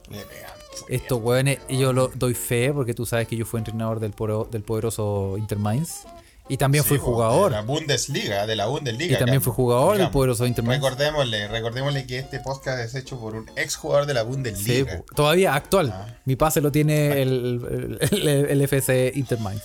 Le 0.09 0.19
pegan. 0.25 0.51
Estos 0.89 1.21
weones, 1.21 1.59
y 1.69 1.77
yo 1.77 1.93
lo 1.93 2.09
doy 2.15 2.33
fe 2.33 2.71
porque 2.73 2.93
tú 2.93 3.05
sabes 3.05 3.27
que 3.29 3.35
yo 3.37 3.45
fui 3.45 3.59
entrenador 3.59 3.99
del, 4.01 4.11
poro- 4.11 4.47
del 4.51 4.61
poderoso 4.61 5.35
Interminds. 5.37 6.01
Y 6.47 6.57
también 6.57 6.83
Sí, 6.83 6.89
fui 6.89 6.97
jugador. 6.99 7.49
De 7.51 7.57
la 7.57 7.63
Bundesliga, 7.63 8.45
de 8.45 8.55
la 8.55 8.67
Bundesliga. 8.67 9.15
Y 9.15 9.17
también 9.19 9.41
fui 9.41 9.51
jugador 9.51 9.97
del 9.97 10.09
poderoso 10.11 10.45
Interminds. 10.45 10.75
Recordémosle, 10.83 11.47
recordémosle 11.47 12.05
que 12.05 12.19
este 12.19 12.39
podcast 12.39 12.79
es 12.79 12.93
hecho 12.93 13.19
por 13.19 13.33
un 13.35 13.49
ex 13.55 13.75
jugador 13.75 14.05
de 14.05 14.13
la 14.13 14.21
Sí, 14.21 14.27
Bundesliga. 14.27 14.97
po. 14.97 15.15
todavía 15.15 15.55
actual. 15.55 15.91
Ah. 15.91 16.05
Mi 16.25 16.35
pase 16.35 16.61
lo 16.61 16.71
tiene 16.71 17.21
el, 17.23 17.99
el, 17.99 18.17
el- 18.27 18.45
el 18.49 18.61
FC 18.61 19.11
Interminds. 19.15 19.63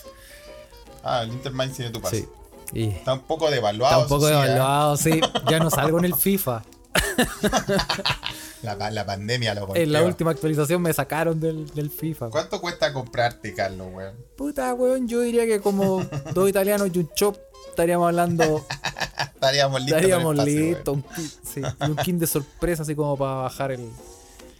Ah, 1.05 1.23
el 1.23 1.33
Intermind 1.33 1.75
tiene 1.77 1.91
tu 1.91 2.01
pase. 2.01 2.21
Sí. 2.21 2.29
Y 2.73 2.85
Está 2.89 3.15
un 3.15 3.21
poco 3.21 3.51
devaluado. 3.51 4.03
está 4.03 4.15
un 4.15 4.21
poco 4.21 4.29
sí, 4.29 4.33
¿eh? 4.33 4.37
devaluado, 4.37 4.97
sí. 4.97 5.21
Ya 5.51 5.59
no 5.59 5.71
salgo 5.71 5.99
en 5.99 6.05
el 6.07 6.15
FIFA. 6.15 6.63
La, 8.63 8.91
la 8.91 9.07
pandemia 9.07 9.55
lo 9.55 9.75
En 9.75 9.91
la 9.91 10.01
golpeó. 10.01 10.07
última 10.09 10.31
actualización 10.33 10.83
me 10.83 10.93
sacaron 10.93 11.41
del, 11.41 11.67
del 11.71 11.89
FIFA. 11.91 12.29
¿Cuánto 12.29 12.61
cuesta 12.61 12.93
comprarte, 12.93 13.55
Carlos, 13.55 13.89
weón? 13.93 14.15
Puta, 14.37 14.75
weón, 14.75 15.09
yo 15.09 15.21
diría 15.21 15.47
que 15.47 15.61
como 15.61 16.05
dos 16.35 16.49
italianos 16.49 16.91
y 16.93 16.99
un 16.99 17.09
chop 17.15 17.39
estaríamos 17.71 18.09
hablando, 18.09 18.67
Estaríamos 19.35 19.81
listos. 19.81 19.97
estaríamos 20.03 20.37
listos. 20.45 20.99
Sí, 21.43 21.63
y 21.81 21.85
un 21.91 21.97
kin 21.97 22.19
de 22.19 22.27
sorpresa 22.27 22.83
así 22.83 22.95
como 22.95 23.17
para 23.17 23.35
bajar 23.37 23.73
el... 23.73 23.89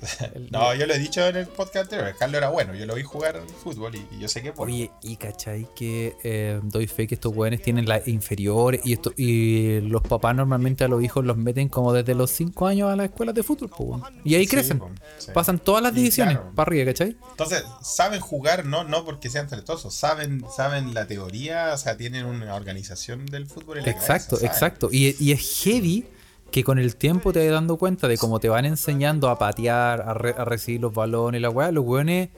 el- 0.35 0.51
No, 0.51 0.75
yo 0.75 0.87
lo 0.87 0.95
he 0.95 0.99
dicho 0.99 1.27
en 1.27 1.37
el 1.37 1.47
podcast 1.47 1.93
anterior. 1.93 2.15
Carlos 2.19 2.39
era 2.39 2.49
bueno. 2.51 2.75
Yo 2.75 2.87
lo 2.87 2.95
vi 2.95 3.03
jugar 3.03 3.37
al 3.37 3.49
fútbol 3.49 3.95
y, 3.97 4.07
y 4.17 4.19
yo 4.21 4.29
sé 4.29 4.43
que 4.43 4.53
por. 4.53 4.69
Oye, 4.69 4.91
y 5.03 5.17
cachai 5.17 5.69
que 5.75 6.17
eh, 6.23 6.61
doy 6.63 6.87
fe 6.87 7.07
que 7.07 7.15
estos 7.15 7.35
weones 7.35 7.63
tienen 7.63 7.87
las 7.87 8.07
inferiores 8.09 8.81
y 8.85 8.93
esto 8.95 9.13
y 9.17 9.81
los 9.81 10.03
papás 10.03 10.35
normalmente 10.35 10.85
a 10.85 10.89
los 10.89 11.03
hijos 11.03 11.25
los 11.25 11.37
meten 11.37 11.69
como 11.69 11.93
desde 11.93 12.15
los 12.15 12.31
5 12.31 12.67
años 12.67 12.91
a 12.91 12.97
las 12.97 13.07
escuelas 13.07 13.35
de 13.35 13.43
fútbol, 13.43 13.69
po. 13.71 14.03
Y 14.25 14.35
ahí 14.35 14.45
Sí, 14.45 14.51
crecen. 14.51 14.79
po, 14.79 14.91
sí. 15.19 15.31
Pasan 15.35 15.59
todas 15.59 15.83
las 15.83 15.95
divisiones 15.95 16.37
claro. 16.37 16.53
para 16.55 16.69
arriba, 16.69 16.87
¿cachai? 16.93 17.17
Entonces, 17.31 17.65
saben 17.83 18.21
jugar, 18.21 18.65
no, 18.67 18.85
no 18.85 19.05
porque 19.05 19.29
sean 19.31 19.49
talentosos, 19.49 19.95
saben, 19.95 20.45
saben 20.55 20.95
la 20.95 21.07
teoría, 21.07 21.73
o 21.75 21.77
sea, 21.79 21.97
tienen 21.97 22.27
una 22.27 22.55
organización 22.55 23.27
del 23.27 23.47
fútbol 23.47 23.79
en 23.79 23.85
la 23.87 23.91
Exacto, 23.91 24.39
exacto. 24.41 24.89
Y, 24.93 25.17
y 25.23 25.33
es 25.33 25.63
heavy 25.63 26.07
que 26.51 26.65
con 26.65 26.79
el 26.79 26.97
tiempo 26.97 27.33
te 27.33 27.45
vas 27.45 27.53
dando 27.55 27.77
cuenta 27.77 28.09
de 28.09 28.19
cómo 28.19 28.41
te 28.41 28.49
van 28.49 28.65
enseñando 28.65 29.29
a 29.29 29.39
patear, 29.39 30.01
a, 30.03 30.15
re- 30.15 30.35
a 30.37 30.45
recibir 30.45 30.81
los 30.81 30.93
balones, 30.93 31.41
la 31.41 31.51
weá, 31.51 31.71
los 31.71 31.85
weones. 31.85 32.29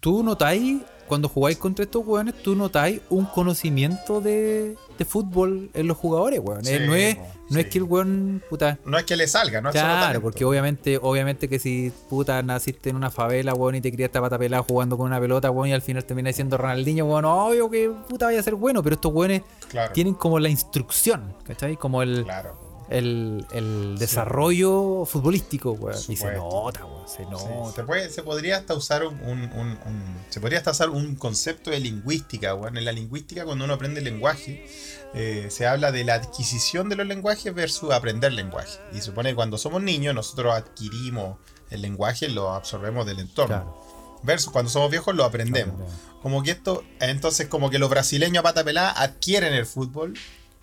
Tú 0.00 0.22
notáis, 0.22 0.82
cuando 1.08 1.28
jugáis 1.28 1.56
contra 1.56 1.84
estos 1.84 2.06
weones, 2.06 2.34
tú 2.42 2.54
notáis 2.54 3.00
un 3.08 3.24
conocimiento 3.24 4.20
de, 4.20 4.76
de 4.98 5.04
fútbol 5.06 5.70
en 5.72 5.86
los 5.86 5.96
jugadores, 5.96 6.40
weón. 6.42 6.60
Eh, 6.66 6.78
Sí, 6.78 6.86
no 6.86 6.94
es, 6.94 7.16
no 7.50 7.58
es 7.58 7.64
sí. 7.64 7.70
que 7.70 7.78
el 7.78 7.84
weón, 7.84 8.42
puta. 8.50 8.78
No 8.84 8.98
es 8.98 9.04
que 9.04 9.16
le 9.16 9.26
salga, 9.26 9.62
no 9.62 9.70
es 9.70 9.74
Claro, 9.74 10.20
porque 10.20 10.44
obviamente, 10.44 10.98
obviamente 11.00 11.48
que 11.48 11.58
si 11.58 11.90
puta 12.10 12.42
naciste 12.42 12.90
en 12.90 12.96
una 12.96 13.10
favela, 13.10 13.54
weón, 13.54 13.74
y 13.76 13.80
te 13.80 13.90
criaste 13.90 14.18
a 14.18 14.20
pata 14.20 14.38
pelada 14.38 14.62
jugando 14.62 14.98
con 14.98 15.06
una 15.06 15.18
pelota, 15.20 15.50
weón, 15.50 15.68
y 15.68 15.72
al 15.72 15.82
final 15.82 16.04
terminas 16.04 16.34
siendo 16.36 16.58
Ronaldinho, 16.58 17.06
weón, 17.06 17.24
obvio 17.24 17.70
que 17.70 17.90
puta 18.08 18.26
vaya 18.26 18.40
a 18.40 18.42
ser 18.42 18.54
bueno, 18.54 18.82
pero 18.82 18.94
estos 18.96 19.12
weones 19.14 19.42
Claro. 19.70 19.92
tienen 19.94 20.12
como 20.14 20.38
la 20.38 20.50
instrucción, 20.50 21.34
¿cachai? 21.44 21.76
Como 21.78 22.02
el, 22.02 22.24
Claro. 22.24 22.63
El, 22.88 23.46
el 23.52 23.96
desarrollo 23.98 25.04
futbolístico, 25.06 25.72
weón. 25.72 25.98
Y 26.08 26.16
se 26.16 26.32
nota, 26.32 26.84
weón, 26.84 27.08
se 27.08 27.16
Sí, 27.18 27.22
nota. 27.30 27.72
se, 27.74 27.82
puede, 27.84 28.10
se 28.10 28.22
podría 28.22 28.56
hasta 28.58 28.74
usar 28.74 29.04
un, 29.04 29.14
un- 29.22 29.50
un- 29.52 29.78
un- 29.86 30.16
se 30.28 30.40
podría 30.40 30.58
hasta 30.58 30.70
usar 30.72 30.90
un 30.90 31.14
concepto 31.16 31.70
de 31.70 31.80
lingüística, 31.80 32.52
bueno, 32.54 32.78
en 32.78 32.84
la 32.84 32.92
lingüística 32.92 33.44
cuando 33.44 33.64
uno 33.64 33.74
aprende 33.74 34.00
lenguaje 34.00 34.66
eh, 35.14 35.46
se 35.50 35.66
habla 35.66 35.92
de 35.92 36.04
la 36.04 36.14
adquisición 36.14 36.88
de 36.88 36.96
los 36.96 37.06
lenguajes 37.06 37.54
versus 37.54 37.92
aprender 37.92 38.32
lenguaje. 38.32 38.78
Y 38.92 39.00
supone 39.00 39.30
que 39.30 39.34
cuando 39.36 39.58
somos 39.58 39.82
niños 39.82 40.14
nosotros 40.14 40.54
adquirimos 40.54 41.38
el 41.70 41.82
lenguaje 41.82 42.28
lo 42.28 42.50
absorbemos 42.52 43.06
del 43.06 43.20
entorno. 43.20 43.56
Claro. 43.56 43.84
versus 44.22 44.50
cuando 44.52 44.70
somos 44.70 44.90
viejos 44.90 45.14
lo 45.14 45.24
aprendemos. 45.24 45.74
Como 46.22 46.42
que 46.42 46.52
esto 46.52 46.82
entonces 47.00 47.46
como 47.48 47.68
que 47.70 47.78
los 47.78 47.90
brasileños 47.90 48.40
a 48.40 48.42
pata 48.42 48.64
pelada 48.64 48.90
adquieren 48.92 49.52
el 49.52 49.66
fútbol 49.66 50.14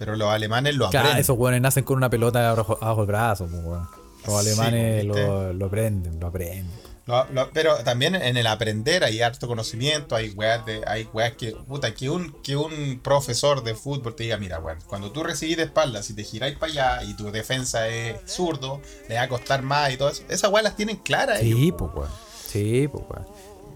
pero 0.01 0.15
los 0.15 0.29
alemanes 0.29 0.73
lo 0.73 0.89
Claro, 0.89 1.05
aprenden 1.09 1.21
esos 1.21 1.37
weones 1.37 1.61
nacen 1.61 1.83
con 1.83 1.95
una 1.97 2.09
pelota 2.09 2.49
abajo, 2.49 2.75
abajo 2.81 3.01
el 3.01 3.07
brazo, 3.07 3.45
pues, 3.47 3.63
weón. 3.63 3.87
Los 4.25 4.39
alemanes 4.39 5.05
¿viste? 5.05 5.21
lo, 5.27 5.53
lo 5.53 5.65
aprenden, 5.67 6.19
lo 6.19 6.25
aprenden. 6.25 6.71
Los 7.05 7.27
Lo- 7.29 7.33
lo- 7.33 7.49
pero 7.51 7.75
también 7.83 8.15
en 8.15 8.35
el 8.35 8.47
aprender 8.47 9.03
hay 9.03 9.21
harto 9.21 9.47
conocimiento, 9.47 10.15
hay 10.15 10.29
weas, 10.31 10.65
de, 10.65 10.81
hay 10.87 11.07
weas 11.13 11.33
que, 11.33 11.51
puta, 11.51 11.93
que 11.93 12.09
un, 12.09 12.31
que 12.41 12.55
un 12.57 12.99
profesor 13.03 13.63
de 13.63 13.75
fútbol 13.75 14.15
te 14.15 14.23
diga, 14.23 14.37
mira, 14.37 14.57
weón, 14.59 14.79
cuando 14.87 15.11
tú 15.11 15.21
recibís 15.21 15.57
de 15.57 15.63
espaldas 15.63 16.09
y 16.09 16.15
te 16.15 16.23
giráis 16.23 16.57
para 16.57 16.71
allá 16.71 17.03
y 17.03 17.13
tu 17.15 17.31
defensa 17.31 17.87
es 17.87 18.15
zurdo, 18.25 18.81
le 19.07 19.15
va 19.15 19.21
a 19.21 19.29
costar 19.29 19.61
más 19.61 19.91
y 19.93 19.97
todo 19.97 20.09
eso, 20.09 20.23
esas 20.29 20.49
weas 20.51 20.63
las 20.63 20.75
tienen 20.75 20.97
claras 20.97 21.39
Sí, 21.41 21.51
ellos, 21.51 21.75
pues, 21.77 21.91
weón. 21.93 22.09
Sí, 22.47 22.87
pues, 22.91 23.03
weón. 23.07 23.27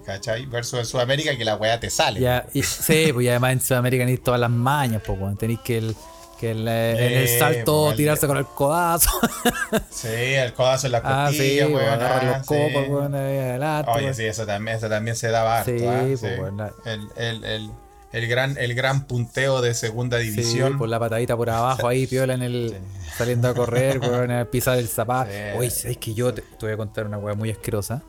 ¿cachai? 0.05 0.45
Versus 0.45 0.77
en 0.79 0.85
Sudamérica 0.85 1.35
que 1.35 1.43
la 1.43 1.55
wea 1.55 1.79
te 1.79 1.89
sale. 1.89 2.19
Ya, 2.19 2.45
y, 2.53 2.61
sí, 2.61 3.11
pues 3.11 3.25
y 3.25 3.29
además 3.29 3.53
en 3.53 3.61
Sudamérica 3.61 4.03
tenéis 4.03 4.21
todas 4.21 4.39
las 4.39 4.51
mañas, 4.51 5.01
pues, 5.05 5.19
weón. 5.19 5.35
Tenéis 5.35 5.59
que 5.61 5.79
el, 5.79 5.95
que 6.39 6.51
el, 6.51 6.67
eh, 6.67 7.07
en 7.07 7.13
el 7.21 7.27
salto 7.39 7.85
pues, 7.85 7.97
tirarse 7.97 8.27
con 8.27 8.37
el 8.37 8.45
codazo. 8.45 9.09
Sí, 9.89 10.07
el 10.09 10.53
codazo 10.53 10.87
en 10.87 10.91
la 10.93 11.01
ah, 11.03 11.27
sí, 11.31 11.37
costilla, 11.37 11.65
weón. 11.67 11.75
weón. 11.77 11.89
Agarrar 11.93 12.25
ah, 12.25 12.37
los 12.37 12.47
sí. 12.47 12.53
copos, 12.53 12.89
weón, 12.89 13.15
ahí 13.15 13.37
adelante. 13.37 13.91
Oye, 13.91 14.03
weón. 14.03 14.15
sí, 14.15 14.25
eso 14.25 14.45
también, 14.45 14.77
eso 14.77 14.89
también 14.89 15.15
se 15.15 15.29
daba 15.29 15.59
harto. 15.59 15.71
Sí, 15.77 15.85
ah, 15.87 16.03
pues, 16.05 16.19
sí. 16.19 16.27
bueno, 16.37 16.57
la- 16.83 16.91
el, 16.91 17.07
el, 17.15 17.43
el, 17.45 17.71
el, 18.11 18.27
gran, 18.27 18.57
el 18.57 18.75
gran 18.75 19.05
punteo 19.07 19.61
de 19.61 19.73
segunda 19.73 20.19
Sí, 20.19 20.29
división. 20.29 20.77
por 20.77 20.89
la 20.89 20.99
patadita 20.99 21.35
por 21.35 21.49
abajo 21.51 21.87
ahí, 21.87 22.05
piola 22.07 22.33
en 22.33 22.43
el. 22.43 22.77
saliendo 23.17 23.47
a 23.49 23.53
correr, 23.53 23.99
weón, 24.01 24.47
pisar 24.51 24.77
el 24.77 24.87
zapato. 24.87 25.31
Sí. 25.31 25.57
Oye, 25.57 25.69
¿sabes 25.69 25.97
que 25.97 26.13
yo 26.13 26.33
te, 26.33 26.41
te 26.41 26.65
voy 26.65 26.73
a 26.73 26.77
contar 26.77 27.05
una 27.07 27.17
weá 27.17 27.33
muy 27.35 27.49
asquerosa? 27.51 28.01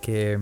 Que. 0.00 0.38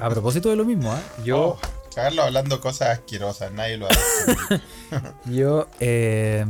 A 0.00 0.08
propósito 0.10 0.48
de 0.50 0.56
lo 0.56 0.64
mismo, 0.64 0.90
¿ah? 0.92 1.00
Yo. 1.24 1.40
Oh, 1.40 1.58
Carlos 1.94 2.24
hablando 2.24 2.60
cosas 2.60 2.90
asquerosas, 2.90 3.50
nadie 3.52 3.76
lo 3.76 3.86
hace. 3.86 4.60
Yo. 5.26 5.66
eh, 5.80 6.44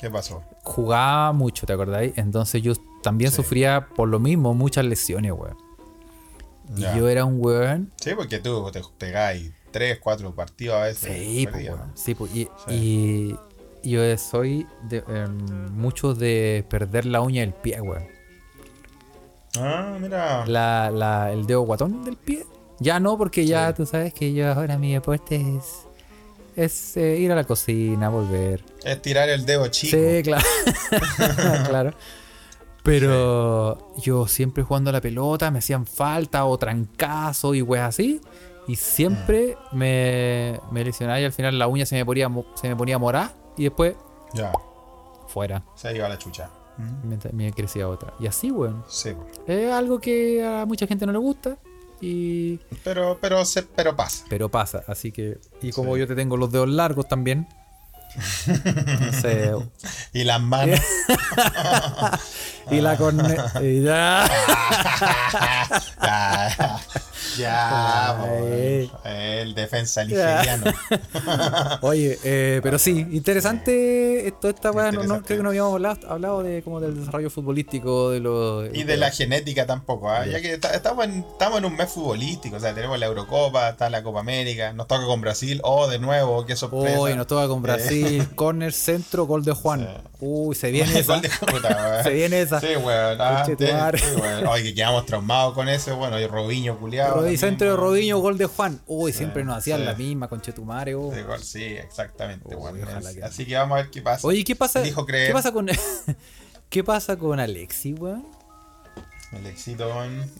¿Qué 0.00 0.10
pasó? 0.10 0.42
jugaba 0.62 1.32
mucho, 1.32 1.66
¿te 1.66 1.72
acordáis? 1.74 2.14
Entonces 2.16 2.62
yo 2.62 2.72
también 3.02 3.30
Sí. 3.30 3.36
sufría 3.36 3.86
por 3.94 4.08
lo 4.08 4.18
mismo 4.18 4.54
muchas 4.54 4.84
lesiones, 4.86 5.32
weón. 5.32 5.56
Y 6.76 6.80
Ya. 6.80 6.96
yo 6.96 7.08
era 7.08 7.24
un 7.26 7.36
weón. 7.38 7.92
Sí, 8.00 8.12
porque 8.16 8.38
tú 8.38 8.70
te 8.72 8.80
pegáis 8.98 9.52
tres, 9.70 9.98
cuatro 10.02 10.34
partidos 10.34 10.76
a 10.76 10.84
veces. 10.84 11.12
Sí, 11.14 11.46
pues. 11.50 11.70
Sí, 11.94 12.14
pues, 12.14 12.34
y, 12.34 12.48
y 12.68 13.36
yo 13.82 14.16
soy 14.16 14.66
de, 14.88 15.04
em, 15.06 15.70
mucho 15.72 16.14
de 16.14 16.64
perder 16.70 17.04
la 17.04 17.20
uña 17.20 17.42
del 17.42 17.52
pie, 17.52 17.78
weón. 17.82 18.06
Ah, 19.58 19.96
mira. 20.00 20.44
La, 20.46 20.90
la, 20.90 21.32
el 21.32 21.46
dedo 21.46 21.62
guatón 21.62 22.04
del 22.04 22.16
pie. 22.16 22.44
Ya 22.80 22.98
no, 23.00 23.16
porque 23.16 23.46
ya 23.46 23.68
Sí. 23.68 23.74
tú 23.76 23.86
sabes 23.86 24.12
que 24.12 24.32
yo 24.32 24.50
ahora 24.52 24.76
mi 24.78 24.92
deporte 24.94 25.36
es, 25.36 25.86
es 26.56 26.96
eh, 26.96 27.18
ir 27.18 27.30
a 27.32 27.36
la 27.36 27.44
cocina, 27.44 28.08
volver. 28.08 28.64
Es 28.82 29.00
tirar 29.00 29.28
el 29.28 29.46
dedo 29.46 29.66
chico. 29.68 29.96
Sí, 29.96 30.22
claro. 30.22 30.44
claro. 31.68 31.92
Pero 32.82 33.94
yo 33.98 34.26
siempre 34.28 34.62
jugando 34.62 34.90
a 34.90 34.92
la 34.92 35.00
pelota 35.00 35.50
me 35.50 35.60
hacían 35.60 35.86
falta 35.86 36.44
o 36.44 36.58
trancazo 36.58 37.54
y 37.54 37.62
weas 37.62 37.88
así. 37.88 38.20
Y 38.66 38.76
siempre 38.76 39.56
me, 39.72 40.58
me 40.70 40.84
lesionaba 40.84 41.20
y 41.20 41.24
al 41.24 41.32
final 41.32 41.58
la 41.58 41.66
uña 41.66 41.86
se 41.86 41.96
me 41.96 42.04
ponía, 42.04 42.30
se 42.54 42.68
me 42.68 42.76
ponía 42.76 42.98
morada 42.98 43.32
y 43.56 43.64
después 43.64 43.94
Ya, 44.34 44.52
fuera. 45.28 45.62
se 45.76 45.94
iba 45.94 46.08
la 46.08 46.18
chucha. 46.18 46.50
Me, 47.04 47.18
me 47.32 47.52
crecía 47.52 47.88
otra. 47.88 48.14
Y 48.18 48.26
así, 48.26 48.50
weón. 48.50 48.84
Sí, 48.88 49.10
Es 49.46 49.70
algo 49.72 49.98
que 50.00 50.44
a 50.44 50.64
mucha 50.66 50.86
gente 50.86 51.06
no 51.06 51.12
le 51.12 51.18
gusta. 51.18 51.56
Y, 52.00 52.58
pero, 52.82 53.18
pero, 53.20 53.44
se, 53.44 53.62
pero 53.62 53.94
pasa. 53.96 54.24
pero 54.28 54.48
pasa. 54.50 54.82
Así 54.88 55.12
que. 55.12 55.38
Y 55.62 55.70
como 55.72 55.94
Sí. 55.94 56.00
yo 56.00 56.06
te 56.06 56.14
tengo 56.14 56.36
los 56.36 56.50
dedos 56.52 56.68
largos 56.68 57.06
también. 57.08 57.46
Entonces, 58.46 59.50
Y 60.12 60.24
las 60.24 60.40
manos. 60.40 60.80
y 62.70 62.80
la 62.80 62.96
con. 62.96 63.18
ya. 67.36 67.44
ya, 67.44 68.16
ya, 68.16 68.22
Ay. 68.22 68.90
po, 68.92 68.98
el 69.08 69.54
defensa 69.54 70.04
nigeriano. 70.04 70.72
Oye, 71.82 72.18
eh, 72.24 72.60
pero 72.62 72.78
sí, 72.78 73.06
interesante 73.10 74.26
esto 74.28 74.48
esta 74.48 74.70
weá, 74.70 74.92
no, 74.92 75.02
no, 75.04 75.22
creo 75.22 75.38
que 75.38 75.42
no 75.42 75.50
habíamos 75.50 75.74
hablado, 75.74 75.98
hablado 76.10 76.42
de 76.42 76.62
como 76.62 76.80
del 76.80 76.98
desarrollo 76.98 77.30
futbolístico 77.30 78.10
de 78.10 78.20
los 78.20 78.68
Y 78.74 78.84
de 78.84 78.96
la 78.96 79.10
genética 79.10 79.66
tampoco, 79.66 80.10
¿ah? 80.10 80.26
ya 80.26 80.40
que 80.40 80.58
ta- 80.58 80.74
estamos 80.74 81.04
en, 81.04 81.20
estamos 81.30 81.58
en 81.58 81.64
un 81.66 81.76
mes 81.76 81.90
futbolístico, 81.90 82.56
o 82.56 82.60
sea, 82.60 82.74
tenemos 82.74 82.98
la 82.98 83.06
Eurocopa, 83.06 83.68
está 83.70 83.90
la 83.90 84.02
Copa 84.02 84.20
América, 84.20 84.72
nos 84.72 84.86
toca 84.86 85.04
con 85.06 85.20
Brasil, 85.20 85.60
oh, 85.64 85.88
de 85.88 85.98
nuevo, 85.98 86.44
qué 86.46 86.56
sorpresa. 86.56 86.98
Uy, 87.00 87.14
nos 87.14 87.26
toca 87.26 87.48
con 87.48 87.62
Brasil, 87.62 88.28
corner, 88.34 88.72
centro, 88.72 89.26
gol 89.26 89.44
de 89.44 89.52
Juan. 89.52 89.80
Sí. 89.80 90.10
Uy, 90.20 90.54
se 90.54 90.70
viene 90.70 90.98
esa. 91.00 91.18
De 91.20 91.28
puta. 91.28 92.02
Se 92.02 92.10
viene 92.10 92.40
esa. 92.40 92.60
Sí, 92.60 92.68
weón. 92.76 93.18
ah, 93.20 93.44
sí, 93.46 93.54
weón. 94.20 94.46
Oye, 94.46 94.74
quedamos 94.74 95.04
traumados 95.06 95.54
con 95.54 95.68
ese, 95.68 95.92
bueno, 95.92 96.18
y 96.18 96.26
Robinho 96.26 96.78
culiado. 96.78 97.23
Centro 97.36 97.66
de 97.68 97.74
weón. 97.74 97.84
Rodinho, 97.86 98.18
gol 98.18 98.38
de 98.38 98.46
Juan. 98.46 98.80
Uy, 98.86 99.12
siempre 99.12 99.44
nos 99.44 99.56
hacían 99.58 99.80
sí. 99.80 99.84
la 99.86 99.94
misma, 99.94 100.28
conchetumare. 100.28 100.94
oh. 100.94 101.12
Sí, 101.40 101.62
exactamente, 101.64 102.54
weón. 102.54 102.82
ojalá 102.82 103.10
Es- 103.10 103.16
que- 103.16 103.22
Así 103.24 103.46
que 103.46 103.56
vamos 103.56 103.78
a 103.78 103.82
ver 103.82 103.90
qué 103.90 104.02
pasa. 104.02 104.26
Oye, 104.26 104.44
¿qué 104.44 104.54
pasa? 104.56 104.82
¿Qué 104.82 105.30
pasa 105.32 105.52
con 105.52 105.66
¿Qué 106.70 106.82
pasa 106.84 107.16
con 107.16 107.38
Alexi, 107.40 107.92
weón? 107.94 108.24
El 109.36 109.46
éxito 109.46 109.88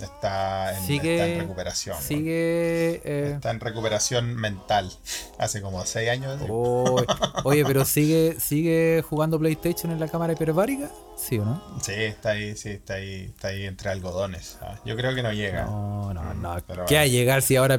está 0.00 0.76
en, 0.78 0.84
Sigue- 0.86 1.14
está 1.14 1.26
en 1.28 1.40
recuperación. 1.40 1.96
Sigue 2.00 3.00
eh, 3.04 3.32
Está 3.34 3.50
en 3.50 3.60
recuperación 3.60 4.34
mental. 4.36 4.92
Hace 5.38 5.60
como 5.62 5.84
6 5.84 6.08
años. 6.10 6.40
así. 6.40 6.50
Oye, 7.44 7.64
pero 7.64 7.84
sigue, 7.84 8.36
sigue 8.40 9.02
jugando 9.08 9.38
PlayStation 9.38 9.92
en 9.92 10.00
la 10.00 10.08
cámara 10.08 10.32
hiperbárica, 10.34 10.90
¿sí 11.16 11.38
o 11.38 11.44
no? 11.44 11.62
Sí, 11.82 11.92
está 11.92 12.30
ahí, 12.30 12.56
sí, 12.56 12.70
está 12.70 12.94
ahí, 12.94 13.24
está 13.34 13.48
ahí 13.48 13.64
entre 13.66 13.90
algodones. 13.90 14.58
ah. 14.62 14.78
Yo 14.84 14.96
creo 14.96 15.14
que 15.14 15.22
no 15.22 15.32
llega. 15.32 15.64
No, 15.64 16.12
no, 16.14 16.34
no. 16.34 16.56
Pero 16.66 16.84
¿Qué 16.86 16.94
bueno. 16.94 17.04
a 17.04 17.06
llegar 17.06 17.42
si 17.42 17.56
ahora? 17.56 17.78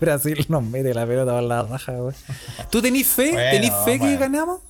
Brasil 0.00 0.44
nos 0.48 0.62
mete 0.62 0.94
la 0.94 1.06
pelota 1.06 1.32
por 1.32 1.42
la 1.42 1.62
raja, 1.62 1.92
güey. 1.92 2.14
¿Tú 2.70 2.82
tenés 2.82 3.06
fe? 3.06 3.32
Bueno, 3.32 3.50
¿Tenés 3.50 3.72
fe 3.84 3.98
que 3.98 4.16
ganamos? 4.16 4.60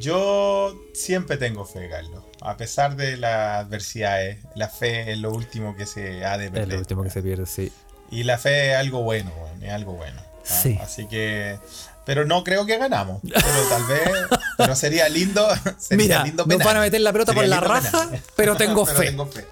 Yo 0.00 0.74
siempre 0.94 1.36
tengo 1.36 1.64
fe, 1.64 1.88
Carlos. 1.88 2.24
A 2.44 2.56
pesar 2.56 2.96
de 2.96 3.16
las 3.16 3.64
adversidades, 3.64 4.38
la 4.54 4.68
fe 4.68 5.12
es 5.12 5.18
lo 5.18 5.30
último 5.32 5.76
que 5.76 5.86
se 5.86 6.24
ha 6.24 6.38
de 6.38 6.46
Es 6.46 6.50
perder. 6.50 6.68
lo 6.74 6.78
último 6.78 7.02
que 7.02 7.10
se 7.10 7.22
pierde, 7.22 7.46
sí. 7.46 7.72
Y 8.10 8.24
la 8.24 8.36
fe 8.38 8.72
es 8.72 8.76
algo 8.76 9.02
bueno, 9.02 9.30
weón, 9.40 9.62
es 9.62 9.72
algo 9.72 9.92
bueno. 9.94 10.20
¿ah? 10.20 10.40
Sí. 10.44 10.78
Así 10.82 11.06
que. 11.06 11.58
Pero 12.04 12.24
no 12.24 12.42
creo 12.42 12.66
que 12.66 12.76
ganamos. 12.78 13.20
Pero 13.22 13.68
tal 13.70 13.84
vez. 13.86 14.10
Pero 14.58 14.74
sería 14.76 15.08
lindo. 15.08 15.46
Sería 15.78 16.04
Mira, 16.04 16.24
lindo 16.24 16.42
nos 16.44 16.48
penal. 16.48 16.66
van 16.66 16.76
a 16.76 16.80
meter 16.80 17.00
la 17.00 17.12
pelota 17.12 17.32
por 17.32 17.46
la 17.46 17.60
raja, 17.60 18.06
penal. 18.06 18.22
pero 18.36 18.56
tengo 18.56 18.84
Pero 18.84 18.98
fe. 18.98 19.06
tengo 19.06 19.26
fe. 19.26 19.46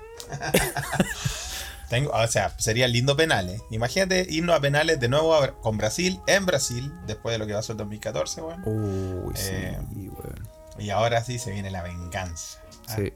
Tengo, 1.89 2.11
o 2.13 2.27
sea, 2.29 2.55
sería 2.59 2.87
lindo 2.87 3.17
penales. 3.17 3.61
Imagínate 3.71 4.25
irnos 4.31 4.57
a 4.57 4.61
penales 4.61 5.01
de 5.01 5.09
nuevo 5.09 5.35
a- 5.35 5.61
con 5.61 5.77
Brasil, 5.77 6.21
en 6.29 6.47
Brasil, 6.47 6.93
después 7.07 7.33
de 7.35 7.39
lo 7.39 7.47
que 7.47 7.55
pasó 7.55 7.73
en 7.73 7.79
2014, 7.79 8.41
weón. 8.43 8.63
Uy, 8.65 9.35
sí, 9.37 9.49
Eh, 9.53 9.79
weón. 9.97 10.49
Y 10.79 10.91
ahora 10.91 11.25
sí 11.25 11.39
se 11.41 11.51
viene 11.51 11.71
la 11.71 11.83
venganza. 11.83 12.60
Ah, 12.91 12.97
Sí. 12.97 13.13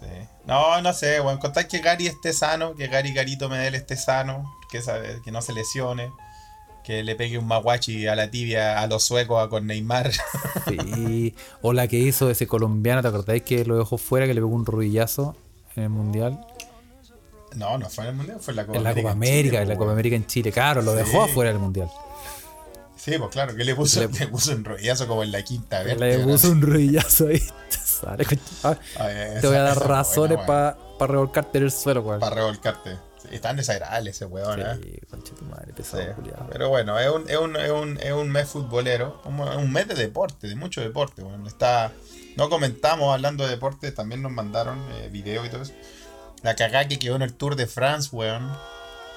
sí. 0.00 0.28
No, 0.46 0.80
no 0.82 0.92
sé, 0.92 1.20
weón. 1.20 1.38
Contar 1.38 1.68
que 1.68 1.78
Gary 1.80 2.06
esté 2.06 2.32
sano, 2.32 2.74
que 2.74 2.88
Gary 2.88 3.12
Garito 3.12 3.48
Medel 3.48 3.74
esté 3.74 3.96
sano, 3.96 4.50
que, 4.70 4.80
sabe- 4.82 5.20
que 5.24 5.30
no 5.30 5.42
se 5.42 5.52
lesione, 5.52 6.10
que 6.84 7.02
le 7.02 7.14
pegue 7.14 7.36
un 7.38 7.46
maguachi 7.46 8.06
a 8.06 8.16
la 8.16 8.30
tibia 8.30 8.80
a 8.80 8.86
los 8.86 9.04
suecos 9.04 9.44
a 9.44 9.48
con 9.48 9.66
Neymar. 9.66 10.10
Sí. 10.68 11.34
O 11.62 11.72
la 11.72 11.88
que 11.88 11.98
hizo 11.98 12.30
ese 12.30 12.46
colombiano, 12.46 13.02
¿te 13.02 13.08
acordáis 13.08 13.42
que 13.42 13.64
lo 13.64 13.76
dejó 13.78 13.98
fuera, 13.98 14.26
que 14.26 14.34
le 14.34 14.40
pegó 14.40 14.54
un 14.54 14.66
rodillazo 14.66 15.36
en 15.76 15.82
el 15.84 15.88
mundial? 15.90 16.44
no, 17.56 17.76
no 17.78 17.90
fue 17.90 18.04
en 18.04 18.10
el 18.10 18.16
mundial, 18.16 18.38
fue 18.40 18.52
en 18.52 18.56
la 18.58 18.66
Copa 18.66 18.78
en 18.78 18.84
la 18.84 18.90
Copa 18.90 19.00
en 19.00 19.06
América, 19.08 19.42
Chile, 19.50 19.62
en 19.62 19.68
la 19.68 19.76
Copa. 19.76 19.92
América 19.92 20.16
en 20.16 20.26
Chile. 20.26 20.52
Claro, 20.52 20.82
lo 20.82 20.92
Sí. 20.92 20.98
dejó 20.98 21.22
afuera 21.22 21.50
del 21.50 21.58
mundial. 21.60 21.90
Sí, 23.02 23.16
pues 23.18 23.30
claro, 23.30 23.54
que 23.56 23.64
le 23.64 23.74
puso, 23.74 24.00
Le- 24.00 24.08
le 24.18 24.26
puso 24.28 24.52
un 24.52 24.64
rollazo 24.64 25.06
como 25.06 25.22
en 25.22 25.32
la 25.32 25.42
quinta 25.42 25.82
vez. 25.82 25.98
Le 25.98 26.18
puso 26.18 26.50
un 26.50 26.60
rodillazo 26.60 27.28
ahí. 27.28 27.42
Sale, 27.70 28.24
concha- 28.24 28.78
Ah, 28.98 29.08
Te 29.40 29.46
voy 29.46 29.56
a 29.56 29.62
dar 29.62 29.78
razones 29.88 30.38
para 30.46 30.76
revolcarte 31.00 31.58
en 31.58 31.64
el 31.64 31.70
suelo, 31.70 32.02
weón. 32.02 32.20
Para 32.20 32.36
revolcarte. 32.36 32.96
Sí, 33.22 33.28
es 33.32 33.40
tan 33.42 33.56
desagradable 33.56 34.10
ese 34.10 34.24
weón, 34.24 34.60
¿eh? 34.60 34.78
Sí, 34.82 34.98
concha 35.10 35.34
tu 35.34 35.44
madre, 35.44 35.66
Sí, 35.68 35.72
pesado, 35.76 36.14
culiao. 36.14 36.46
pero 36.50 36.68
bueno, 36.70 36.98
es 36.98 37.10
un, 37.10 37.28
es 37.28 37.36
un, 37.36 37.56
es 37.56 37.70
un, 37.70 37.98
es 37.98 38.12
un 38.12 38.30
mes 38.30 38.48
futbolero, 38.48 39.20
un, 39.26 39.38
un 39.40 39.72
mes 39.72 39.86
de 39.88 39.94
deporte, 39.94 40.48
de 40.48 40.56
mucho 40.56 40.80
deporte. 40.80 41.22
Bueno, 41.22 41.46
está, 41.46 41.92
no 42.36 42.48
comentamos 42.48 43.12
hablando 43.12 43.44
de 43.44 43.50
deporte, 43.50 43.92
también 43.92 44.22
nos 44.22 44.32
mandaron 44.32 44.78
eh, 44.94 45.08
video 45.12 45.44
y 45.44 45.50
todo 45.50 45.62
eso. 45.62 45.72
La 46.42 46.56
cagada 46.56 46.88
que 46.88 46.98
quedó 46.98 47.16
en 47.16 47.22
el 47.22 47.34
Tour 47.34 47.56
de 47.56 47.66
France, 47.66 48.08
weón. 48.12 48.50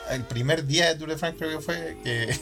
El 0.09 0.23
primer 0.23 0.65
día 0.65 0.87
de 0.89 0.95
Tour 0.95 1.09
de 1.09 1.17
France 1.17 1.37
creo 1.37 1.57
que 1.57 1.63
fue 1.63 1.97
que 2.03 2.37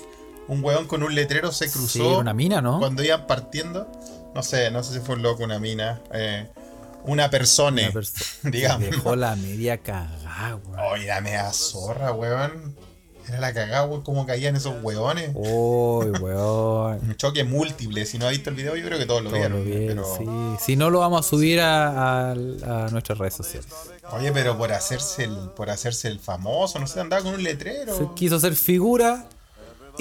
un 0.51 0.63
weón 0.63 0.85
con 0.87 1.01
un 1.03 1.15
letrero 1.15 1.51
se 1.51 1.67
Sí, 1.67 1.73
cruzó 1.79 2.09
era 2.09 2.17
una 2.19 2.33
mina, 2.33 2.61
¿no? 2.61 2.79
cuando 2.79 3.03
iban 3.03 3.25
partiendo. 3.27 3.87
No 4.35 4.43
sé, 4.43 4.69
no 4.71 4.83
sé 4.83 4.93
si 4.93 4.99
fue 4.99 5.15
un 5.15 5.21
loco, 5.23 5.43
una 5.43 5.59
mina. 5.59 6.01
eh, 6.13 6.47
una 7.03 7.29
persona, 7.29 7.81
Una 7.83 7.91
persona. 7.91 8.25
digamos. 8.51 8.89
Dejó 8.91 9.15
la 9.15 9.35
media 9.35 9.77
cagada, 9.79 10.55
weón. 10.57 10.79
Oye, 10.91 11.07
la 11.07 11.21
media 11.21 11.51
zorra, 11.53 12.11
weón. 12.11 12.75
Era 13.27 13.39
la 13.39 13.53
cagada, 13.53 13.85
weón, 13.85 14.01
cómo 14.01 14.25
caían 14.25 14.55
esos 14.55 14.73
weones. 14.83 15.31
Uy, 15.33 16.09
weón. 16.19 16.99
Un 17.01 17.15
choque 17.15 17.43
múltiple. 17.43 18.05
Si 18.05 18.17
no 18.19 18.25
has 18.25 18.31
visto 18.31 18.49
el 18.49 18.55
video, 18.55 18.75
yo 18.75 18.85
creo 18.85 18.97
que 18.99 19.05
todos 19.05 19.21
lo 19.23 19.29
Todo 19.29 19.39
vieron. 19.39 19.65
bien, 19.65 19.85
pero, 19.87 20.05
sí. 20.17 20.25
Si 20.65 20.75
no, 20.75 20.89
lo 20.89 20.99
vamos 20.99 21.25
a 21.25 21.29
subir 21.29 21.59
a, 21.61 22.29
a- 22.29 22.31
a 22.31 22.89
nuestras 22.91 23.17
redes 23.17 23.33
sociales. 23.35 23.67
Oye, 24.11 24.31
pero 24.31 24.57
por 24.57 24.71
hacerse 24.73 25.23
el, 25.25 25.35
por 25.55 25.69
hacerse 25.69 26.07
el 26.07 26.19
famoso, 26.19 26.77
no 26.79 26.87
sé, 26.87 26.99
andaba 26.99 27.23
con 27.23 27.33
un 27.35 27.43
letrero. 27.43 27.95
Se 27.97 28.07
quiso 28.15 28.35
hacer 28.35 28.55
figura 28.55 29.25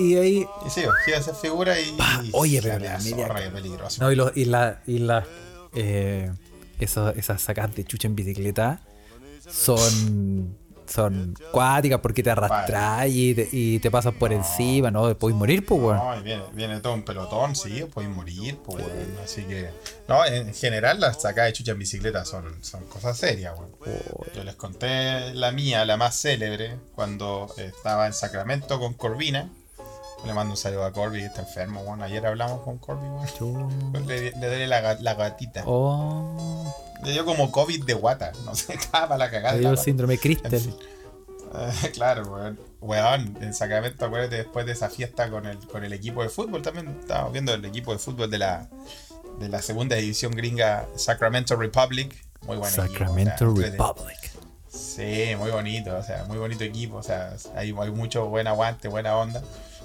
y 0.00 0.16
ahí. 0.16 0.46
Y 0.66 0.70
sí, 0.70 0.82
quiere 1.04 1.20
hacer 1.20 1.34
figura 1.34 1.78
y. 1.80 1.92
Pa, 1.92 2.22
oye, 2.32 2.60
pero 2.62 2.78
la 2.78 2.98
media 2.98 3.52
peligroso. 3.52 4.02
No, 4.02 4.10
y, 4.10 4.16
los- 4.16 4.36
y 4.36 4.44
la. 4.46 4.82
Y 4.86 4.98
la 4.98 5.26
eh, 5.74 6.30
esas 6.78 7.42
sacadas 7.42 7.74
de 7.76 7.84
chucha 7.84 8.08
en 8.08 8.16
bicicleta 8.16 8.80
son. 9.48 10.58
Son 10.86 11.36
cuáticas 11.52 12.00
porque 12.00 12.20
te 12.20 12.30
arrastras 12.30 13.06
y 13.08 13.32
te, 13.32 13.48
y 13.52 13.78
te 13.78 13.92
pasas 13.92 14.12
por 14.12 14.32
encima, 14.32 14.90
¿no? 14.90 15.16
Puedes 15.16 15.36
morir, 15.38 15.64
pues, 15.64 15.80
weón. 15.80 15.96
No, 15.96 16.20
viene, 16.20 16.42
viene 16.52 16.80
todo 16.80 16.94
un 16.94 17.04
pelotón, 17.04 17.54
sí, 17.54 17.84
puedes 17.94 18.10
morir, 18.10 18.58
pues, 18.66 18.78
weón. 18.84 19.16
Así 19.22 19.44
que. 19.44 19.70
No, 20.08 20.26
en 20.26 20.52
general 20.52 20.98
las 20.98 21.22
sacadas 21.22 21.50
de 21.50 21.52
chucha 21.52 21.70
en 21.72 21.78
bicicleta 21.78 22.24
son, 22.24 22.64
son 22.64 22.84
cosas 22.86 23.16
serias, 23.16 23.54
weón. 23.56 23.70
Yo 24.34 24.42
les 24.42 24.56
conté 24.56 25.32
la 25.32 25.52
mía, 25.52 25.84
la 25.84 25.96
más 25.96 26.20
célebre, 26.20 26.74
cuando 26.96 27.46
estaba 27.56 28.08
en 28.08 28.12
Sacramento 28.12 28.80
con 28.80 28.94
Corvina. 28.94 29.48
Le 30.24 30.34
mando 30.34 30.52
un 30.52 30.56
saludo 30.56 30.84
a 30.84 30.92
Corby, 30.92 31.20
que 31.20 31.26
está 31.26 31.40
enfermo, 31.40 31.80
weón. 31.80 32.02
Ayer 32.02 32.24
hablamos 32.26 32.60
con 32.62 32.78
Corby. 32.78 33.06
Le, 34.06 34.30
le 34.32 34.46
duele 34.46 34.66
la, 34.66 34.82
ga- 34.82 34.98
la 35.00 35.14
gatita. 35.14 35.62
Oh, 35.66 36.74
Le 37.02 37.12
dio 37.12 37.24
como 37.24 37.50
COVID 37.50 37.84
de 37.84 37.94
guata. 37.94 38.32
No 38.44 38.54
sé, 38.54 38.74
estaba 38.78 39.08
para 39.08 39.18
la 39.18 39.30
cagada. 39.30 39.54
le 39.54 39.60
dio 39.60 39.72
la- 39.72 39.76
síndrome 39.82 40.14
En 40.14 40.20
Crystal. 40.20 40.50
fin. 40.60 40.74
Claro, 41.94 42.30
weón. 42.32 42.60
Weón, 42.80 43.36
en 43.40 43.52
Sacramento, 43.54 44.04
acuérdate, 44.06 44.36
después 44.36 44.64
de 44.66 44.72
esa 44.72 44.88
fiesta 44.88 45.28
con 45.30 45.46
el, 45.46 45.58
con 45.66 45.84
el 45.84 45.92
equipo 45.92 46.22
de 46.22 46.28
fútbol, 46.28 46.62
también 46.62 46.96
estábamos 47.00 47.32
viendo 47.32 47.52
el 47.52 47.64
equipo 47.64 47.92
de 47.92 47.98
fútbol 47.98 48.30
de 48.30 48.38
la, 48.38 48.68
de 49.38 49.48
la 49.48 49.60
segunda 49.60 49.96
división 49.96 50.32
gringa, 50.32 50.86
Sacramento 50.96 51.56
Republic. 51.56 52.14
Muy 52.46 52.56
buen 52.56 52.68
equipo, 52.70 52.82
o 52.82 52.86
sea, 52.86 52.86
Sacramento 52.88 53.52
Republic. 53.54 54.30
Sí, 54.68 55.34
muy 55.36 55.50
bonito, 55.50 55.96
o 55.96 56.02
sea, 56.02 56.24
muy 56.26 56.38
bonito 56.38 56.62
equipo, 56.62 56.96
o 56.98 57.02
sea, 57.02 57.34
hay, 57.56 57.74
hay 57.76 57.90
mucho 57.90 58.26
buen 58.28 58.46
aguante, 58.46 58.86
buena 58.88 59.16
onda. 59.16 59.42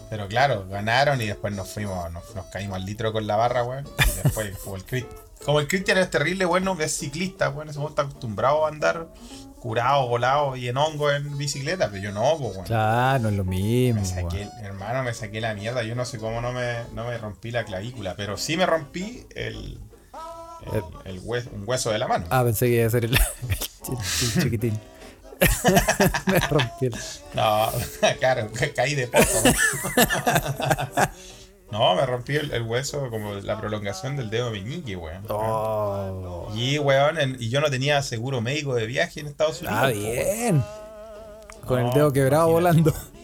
Pero 0.09 0.27
claro, 0.27 0.67
ganaron 0.69 1.21
y 1.21 1.25
después 1.27 1.53
nos 1.53 1.69
fuimos, 1.69 2.11
nos, 2.11 2.35
nos 2.35 2.45
caímos 2.47 2.75
al 2.77 2.85
litro 2.85 3.11
con 3.11 3.25
la 3.27 3.35
barra, 3.35 3.63
weón. 3.63 3.85
Y 3.85 4.23
después, 4.23 4.57
como 4.63 4.75
el 4.75 4.85
Cristian, 4.85 5.15
como 5.43 5.59
el 5.59 5.67
Cristian 5.67 5.97
es 5.97 6.09
terrible, 6.09 6.45
bueno, 6.45 6.77
es 6.79 6.97
ciclista, 6.97 7.49
weón, 7.49 7.69
ese 7.69 7.79
weón 7.79 7.91
está 7.91 8.03
acostumbrado 8.03 8.65
a 8.65 8.69
andar 8.69 9.07
curado, 9.59 10.07
volado 10.07 10.55
y 10.55 10.67
en 10.67 10.77
hongo 10.77 11.11
en 11.11 11.37
bicicleta, 11.39 11.89
pero 11.89 12.03
yo 12.03 12.11
no, 12.11 12.37
pues, 12.37 12.53
weón. 12.53 12.65
Claro, 12.67 13.19
no 13.23 13.29
es 13.29 13.35
lo 13.35 13.43
mismo. 13.43 14.01
Me 14.01 14.07
saqué, 14.07 14.47
weón. 14.47 14.51
hermano, 14.65 15.03
me 15.03 15.13
saqué 15.13 15.41
la 15.41 15.53
mierda. 15.55 15.81
Yo 15.83 15.95
no 15.95 16.05
sé 16.05 16.19
cómo 16.19 16.39
no 16.41 16.51
me, 16.51 16.75
no 16.93 17.05
me 17.05 17.17
rompí 17.17 17.49
la 17.51 17.63
clavícula, 17.65 18.15
pero 18.15 18.37
sí 18.37 18.57
me 18.57 18.65
rompí 18.67 19.25
el, 19.35 19.79
el, 20.71 20.83
el 21.05 21.19
hueso, 21.23 21.49
un 21.53 21.63
hueso 21.65 21.89
de 21.91 21.97
la 21.97 22.07
mano. 22.07 22.25
Ah, 22.29 22.43
pensé 22.43 22.67
que 22.67 22.75
iba 22.77 22.87
a 22.87 22.89
ser 22.91 23.05
el, 23.05 23.13
el 23.49 23.57
chi- 23.57 24.35
el 24.37 24.43
chiquitín. 24.43 24.79
Me 26.27 26.39
rompí 26.39 26.89
No, 27.33 27.69
claro, 28.19 28.49
caí 28.75 28.95
de 28.95 29.07
poco. 29.07 29.25
no, 31.71 31.95
me 31.95 32.05
rompí 32.05 32.35
el, 32.35 32.51
el 32.53 32.61
hueso 32.63 33.09
como 33.09 33.33
la 33.35 33.59
prolongación 33.59 34.15
del 34.15 34.29
dedo 34.29 34.51
meñique, 34.51 34.95
weón. 34.95 35.25
Oh. 35.29 36.51
Y, 36.55 36.77
weón, 36.79 37.19
en- 37.19 37.37
y 37.39 37.49
yo 37.49 37.59
no 37.61 37.69
tenía 37.69 38.01
seguro 38.01 38.41
médico 38.41 38.75
de 38.75 38.85
viaje 38.85 39.19
en 39.19 39.27
Estados 39.27 39.61
Unidos. 39.61 39.77
Ah, 39.79 39.89
po, 39.91 39.97
weón. 39.99 40.01
bien. 40.03 40.63
Con 41.65 41.81
No, 41.81 41.87
el 41.87 41.93
dedo 41.93 42.13
quebrado 42.13 42.49
imagínate. 42.59 42.91
volando. 42.91 43.14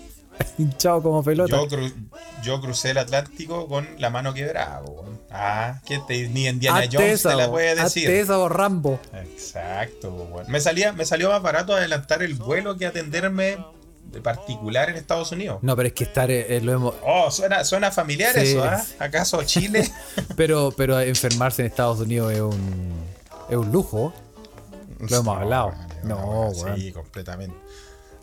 Hinchado 0.57 1.01
como 1.01 1.23
pelota. 1.23 1.55
Yo, 1.55 1.67
cru- 1.67 1.93
yo 2.43 2.61
crucé 2.61 2.91
el 2.91 2.97
Atlántico 2.97 3.67
con 3.67 3.87
la 3.99 4.09
mano 4.09 4.33
quebrada, 4.33 4.81
weón. 4.81 5.19
Ah, 5.31 5.79
que 5.85 5.99
te- 6.07 6.27
ni 6.29 6.47
Indiana 6.47 6.79
Hazte 6.79 6.97
Jones 6.97 7.11
esa, 7.13 7.29
te 7.29 7.35
la 7.35 7.49
puede 7.49 7.75
decir. 7.75 8.09
esa, 8.09 8.37
bo, 8.37 8.49
Rambo. 8.49 8.99
Exacto, 9.13 10.09
weón. 10.11 10.45
Me, 10.49 10.59
salía, 10.59 10.91
me 10.93 11.05
salió 11.05 11.29
más 11.29 11.41
barato 11.41 11.73
adelantar 11.73 12.21
el 12.23 12.33
vuelo 12.35 12.77
que 12.77 12.85
atenderme 12.85 13.57
de 14.11 14.19
particular 14.21 14.89
en 14.89 14.97
Estados 14.97 15.31
Unidos. 15.31 15.59
No, 15.61 15.75
pero 15.75 15.87
es 15.87 15.93
que 15.93 16.03
estar, 16.03 16.29
eh, 16.29 16.59
lo 16.61 16.73
hemos. 16.73 16.95
Oh, 17.05 17.31
suena, 17.31 17.63
suena 17.63 17.91
familiar 17.91 18.33
Sí. 18.33 18.39
eso, 18.41 18.63
¿ah? 18.63 18.83
¿Acaso 18.99 19.41
Chile? 19.43 19.89
Pero, 20.35 20.73
pero 20.75 20.99
enfermarse 20.99 21.61
en 21.61 21.67
Estados 21.67 21.99
Unidos 22.01 22.33
es 22.33 22.41
un, 22.41 22.93
es 23.49 23.55
un 23.55 23.71
lujo. 23.71 24.13
Lo 24.99 25.17
hemos 25.17 25.37
hablado. 25.37 25.73
No. 26.03 26.51
Sí, 26.75 26.91
completamente. 26.91 27.55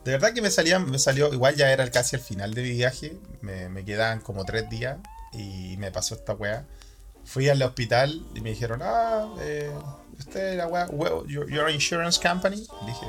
De 0.05 0.13
verdad 0.13 0.33
que 0.33 0.41
me 0.43 0.51
salía, 0.51 0.79
me 0.79 0.99
salió, 0.99 1.33
igual 1.35 1.55
ya 1.57 1.71
era 1.71 1.91
casi 1.91 2.17
el 2.17 2.23
final 2.23 2.55
de 2.55 2.63
mi 2.63 2.71
viaje, 2.71 3.17
me, 3.43 3.69
me 3.69 3.85
quedaban 3.85 4.21
como 4.21 4.45
tres 4.45 4.69
días 4.71 4.97
y 5.33 5.77
me 5.79 5.91
pasó 5.91 6.15
esta 6.15 6.33
weá. 6.35 6.65
Fui 7.25 7.49
al 7.51 7.61
hospital 7.63 8.25
y 8.35 8.41
me 8.41 8.51
dijeron, 8.51 8.81
ah, 8.83 9.27
eh, 9.43 9.71
usted 10.19 10.57
la 10.57 10.67
weá, 10.67 10.87
well, 10.91 11.27
your, 11.27 11.51
your 11.51 11.69
insurance 11.71 12.19
company. 12.21 12.67
Dije, 12.87 13.07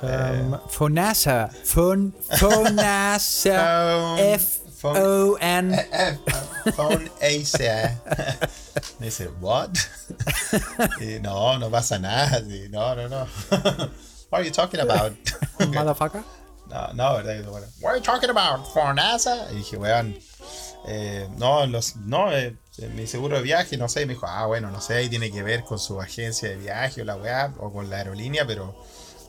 Um, 0.00 0.56
Fonasa. 0.68 1.50
Fon, 1.64 2.14
Fonasa. 2.38 4.14
Phone- 4.14 4.18
F-O-N. 4.20 5.74
Eh, 5.92 6.18
Phone 6.76 7.10
Ace. 7.20 7.58
Me 9.00 9.06
dice, 9.06 9.26
¿what? 9.40 9.70
Y, 11.00 11.18
no, 11.18 11.58
no 11.58 11.68
pasa 11.68 11.98
nada. 11.98 12.38
sí, 12.48 12.68
No, 12.70 12.94
no, 12.94 13.08
no. 13.08 13.26
What 14.30 14.40
are 14.40 14.44
you 14.44 14.52
talking 14.52 14.80
about? 14.80 15.12
Motherfucker. 15.58 16.22
No, 16.68 16.92
no, 16.92 17.14
¿verdad? 17.14 17.42
Yo, 17.42 17.50
bueno, 17.50 17.66
What 17.80 17.92
are 17.92 17.98
you 17.98 18.04
talking 18.04 18.28
about? 18.28 18.66
¿For 18.74 18.94
NASA? 18.94 19.50
Y 19.52 19.54
dije, 19.56 19.78
weón, 19.78 20.14
eh, 20.86 21.26
no, 21.38 21.64
los, 21.66 21.96
no, 21.96 22.30
eh, 22.30 22.58
eh, 22.76 22.88
mi 22.94 23.06
seguro 23.06 23.36
de 23.36 23.42
viaje, 23.42 23.78
no 23.78 23.88
sé. 23.88 24.02
Y 24.02 24.06
me 24.06 24.12
dijo, 24.12 24.26
ah, 24.26 24.44
bueno, 24.44 24.70
no 24.70 24.78
sé, 24.82 24.96
ahí 24.96 25.08
tiene 25.08 25.30
que 25.32 25.42
ver 25.42 25.64
con 25.64 25.78
su 25.78 25.98
agencia 25.98 26.46
de 26.50 26.56
viaje 26.56 27.00
o 27.00 27.04
la 27.06 27.16
weá, 27.16 27.54
o 27.58 27.72
con 27.72 27.88
la 27.88 27.96
aerolínea, 27.96 28.46
pero 28.46 28.76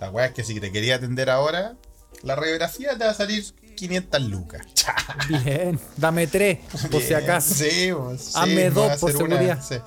la 0.01 0.09
weá 0.09 0.25
es 0.25 0.33
que 0.33 0.43
si 0.43 0.59
te 0.59 0.69
quería 0.69 0.95
atender 0.95 1.29
ahora, 1.29 1.75
la 2.23 2.35
radiografía 2.35 2.97
te 2.97 3.05
va 3.05 3.11
a 3.11 3.13
salir 3.13 3.45
500 3.77 4.21
lucas. 4.23 4.65
Bien. 5.29 5.79
Dame 5.95 6.27
tres, 6.27 6.59
por 6.91 6.99
si 7.01 7.07
Bien, 7.07 7.23
acaso. 7.23 7.53
Sí, 7.53 7.89
pues, 7.97 8.21
sí, 8.21 8.31
Hazme 8.35 8.55
me 8.55 8.69
dos 8.69 8.97
por 8.99 9.11
hacer 9.11 9.23
una- 9.23 9.37
seguridad. 9.37 9.63
sí. 9.65 9.77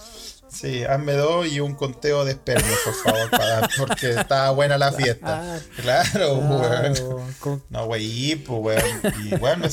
Sí, 0.52 0.84
hazme 0.84 1.14
dos 1.14 1.46
y 1.46 1.60
un 1.60 1.74
conteo 1.74 2.24
de 2.24 2.32
espermas, 2.32 2.70
por 2.84 2.94
favor, 2.94 3.30
para, 3.30 3.68
porque 3.78 4.10
estaba 4.10 4.50
buena 4.50 4.76
la 4.76 4.92
fiesta. 4.92 5.60
Claro, 5.76 6.34
weón. 6.34 6.94
Claro, 6.94 7.60
No, 7.70 7.86
güey, 7.86 8.36
pues, 8.36 8.60
weón. 8.82 9.00
Y 9.24 9.34
bueno, 9.36 9.66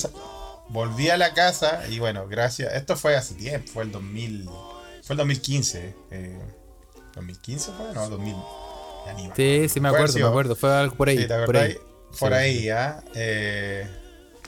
volví 0.69 1.09
a 1.09 1.17
la 1.17 1.33
casa 1.33 1.81
y 1.89 1.99
bueno, 1.99 2.27
gracias. 2.27 2.73
Esto 2.73 2.95
fue 2.95 3.15
hace 3.17 3.35
tiempo, 3.35 3.69
fue 3.73 3.83
el 3.83 3.91
2000. 3.91 4.45
Fue 5.03 5.13
el 5.13 5.17
2015. 5.17 5.95
Eh, 6.11 6.39
¿2015 7.15 7.59
fue? 7.75 7.93
No, 7.93 8.09
2000. 8.09 8.35
ya 9.05 9.13
ni 9.13 9.27
me 9.27 9.35
Sí, 9.35 9.69
sí, 9.69 9.79
me 9.81 9.89
acuerdo, 9.89 10.17
me 10.17 10.25
acuerdo. 10.25 10.55
Fue 10.55 10.73
algo 10.73 10.95
por 10.95 11.09
ahí. 11.09 11.17
Sí, 11.17 11.27
¿te 11.27 11.45
por 11.45 11.57
ahí. 11.57 11.77
Por 12.19 12.29
Sí, 12.29 12.35
ahí, 12.35 12.69
¿ah? 12.69 13.03
Eh, 13.15 13.87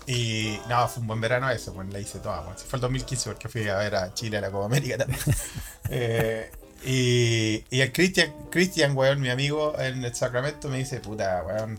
y 0.08 0.58
no, 0.68 0.88
fue 0.88 1.02
un 1.02 1.08
buen 1.08 1.22
verano 1.22 1.50
ese, 1.50 1.72
pues 1.72 1.88
la 1.90 2.00
hice 2.00 2.20
toda. 2.20 2.44
Pues. 2.46 2.64
Fue 2.64 2.78
el 2.78 2.82
2015 2.82 3.30
porque 3.30 3.50
fui 3.50 3.68
a 3.68 3.78
ver 3.78 3.96
a 3.96 4.14
Chile 4.14 4.38
a 4.38 4.42
la 4.42 4.52
Copa 4.52 4.66
América 4.66 4.98
también. 4.98 5.20
Eh, 5.94 6.50
y, 6.86 7.64
y 7.70 7.82
el 7.82 7.92
Cristian, 7.92 8.34
Cristian, 8.50 8.96
weón, 8.98 9.20
mi 9.20 9.30
amigo 9.30 9.74
en 9.78 10.04
el 10.06 10.16
Sacramento 10.16 10.70
me 10.70 10.78
dice, 10.78 11.00
puta, 11.02 11.44
weón, 11.46 11.78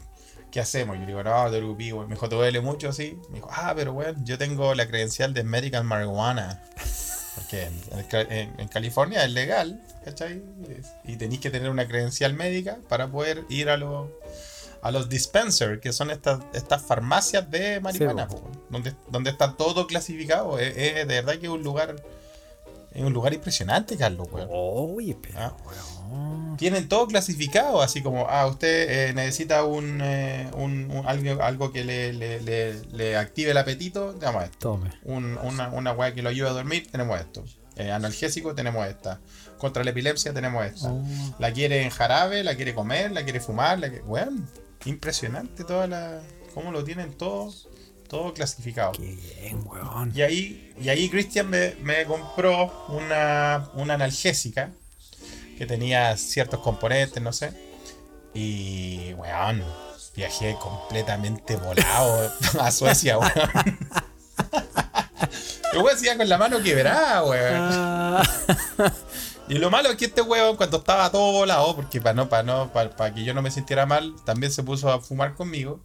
¿qué 0.51 0.61
hacemos? 0.61 0.97
Yo 0.97 1.01
le 1.03 1.07
digo, 1.09 1.23
no, 1.23 1.45
te 1.51 1.57
preocupes, 1.59 1.93
weón. 1.93 2.09
Me 2.09 2.15
dijo, 2.15 2.29
¿te 2.29 2.37
duele 2.37 2.61
mucho? 2.61 2.93
Sí. 2.93 3.19
Me 3.31 3.37
dijo, 3.37 3.49
ah, 3.51 3.73
pero 3.75 3.93
weón, 3.95 4.25
yo 4.27 4.37
tengo 4.39 4.75
la 4.75 4.87
credencial 4.87 5.33
de 5.35 5.45
Medical 5.45 5.85
Marijuana. 5.85 6.61
Porque 7.35 7.71
en- 8.29 8.61
en 8.61 8.69
California 8.69 9.25
es 9.25 9.31
legal, 9.33 9.81
¿cachai? 10.05 10.43
Y 11.05 11.17
tenéis 11.17 11.41
que 11.41 11.51
tener 11.51 11.71
una 11.71 11.89
credencial 11.89 12.35
médica 12.35 12.77
para 12.91 13.09
poder 13.09 13.45
ir 13.49 13.71
a 13.71 13.79
los 13.79 14.11
a 14.83 14.91
los 14.91 15.09
dispensers, 15.09 15.81
que 15.81 15.93
son 15.93 16.11
estas, 16.11 16.41
estas 16.53 16.83
farmacias 16.83 17.51
de 17.51 17.81
marihuana, 17.81 18.29
Sí, 18.29 18.35
po, 18.37 18.51
donde, 18.69 18.95
donde 19.09 19.31
está 19.31 19.53
todo 19.57 19.87
clasificado. 19.87 20.59
Es, 20.59 20.77
es 20.77 20.95
de 21.09 21.15
verdad 21.23 21.35
que 21.39 21.47
es 21.47 21.53
un 21.53 21.63
lugar 21.63 21.97
es 22.95 23.03
un 23.03 23.13
lugar 23.15 23.33
impresionante, 23.33 23.97
Carlos, 23.97 24.29
weón. 24.31 24.49
Oye, 24.51 25.17
pero. 25.23 25.39
Ah. 25.39 25.57
weón. 25.65 26.57
Tienen 26.59 26.89
todo 26.89 27.07
clasificado, 27.07 27.81
así 27.81 28.03
como, 28.03 28.27
ah, 28.29 28.47
usted 28.47 29.09
eh, 29.09 29.13
necesita 29.15 29.65
un, 29.65 30.01
eh, 30.03 30.47
un- 30.55 30.91
un- 30.91 31.07
algo, 31.07 31.43
algo 31.43 31.73
que 31.73 31.85
le, 31.85 32.13
le- 32.13 32.41
le- 32.43 32.83
le 32.93 33.17
active 33.17 33.53
el 33.53 33.57
apetito, 33.57 34.13
tenemos 34.21 34.45
esto. 34.45 34.59
Tome. 34.59 34.91
Un- 35.05 35.39
una, 35.43 35.69
una 35.71 35.93
weá 35.93 36.13
que 36.13 36.21
lo 36.21 36.29
ayude 36.29 36.51
a 36.51 36.53
dormir, 36.53 36.87
tenemos 36.91 37.19
esto. 37.19 37.43
Eh, 37.77 37.91
analgésico, 37.91 38.55
tenemos 38.55 38.87
esta. 38.87 39.21
Contra 39.57 39.83
la 39.85 39.91
epilepsia, 39.91 40.35
tenemos 40.35 40.63
esta. 40.67 40.93
Oh. 40.93 41.03
La 41.39 41.51
quiere 41.53 41.83
en 41.83 41.89
jarabe, 41.89 42.45
la 42.45 42.55
quiere 42.57 42.75
comer, 42.75 43.11
la 43.13 43.23
quiere 43.25 43.41
fumar, 43.41 43.79
la 43.79 43.89
quiere... 43.89 44.05
Weón, 44.05 44.47
impresionante 44.87 45.65
toda 45.65 45.87
la... 45.87 46.23
Cómo 46.55 46.71
lo 46.71 46.85
tienen 46.85 47.13
todo, 47.15 47.53
todo 48.09 48.35
clasificado. 48.35 48.93
Qué 48.93 49.17
bien, 49.17 49.63
weón. 49.65 50.13
Y 50.15 50.23
ahí, 50.23 50.75
y 50.81 50.89
ahí 50.91 51.09
Christian 51.09 51.49
me, 51.49 51.75
me 51.83 52.05
compró 52.05 52.87
una, 52.89 53.71
una 53.75 53.95
analgésica 53.95 54.71
que 55.57 55.67
tenía 55.67 56.17
ciertos 56.17 56.61
componentes, 56.61 57.23
no 57.23 57.33
sé. 57.33 57.53
Y, 58.35 59.15
weón, 59.15 59.65
viajé 60.15 60.57
completamente 60.61 61.57
volado 61.57 62.33
a 62.61 62.71
Suecia, 62.71 63.19
weón. 63.19 63.33
Weón 65.73 65.87
decía 65.87 66.19
con 66.19 66.29
la 66.29 66.37
mano 66.37 66.63
quebrada, 66.63 67.25
weón. 67.25 68.23
Y 69.53 69.59
lo 69.59 69.71
malo 69.71 69.91
es 69.91 69.97
que 69.97 70.07
este 70.07 70.23
weón, 70.23 70.57
cuando 70.57 70.79
estaba 70.79 71.11
todo 71.13 71.31
volado, 71.31 71.77
porque 71.77 72.01
para 72.01 72.15
no, 72.15 72.27
para 72.31 72.43
no, 72.43 72.73
para, 72.73 73.13
que 73.15 73.23
yo 73.23 73.35
no 73.35 73.43
me 73.43 73.51
sintiera 73.51 73.85
mal, 73.85 74.15
también 74.25 74.51
se 74.51 74.63
puso 74.63 74.91
a 74.91 74.99
fumar 74.99 75.35
conmigo. 75.35 75.81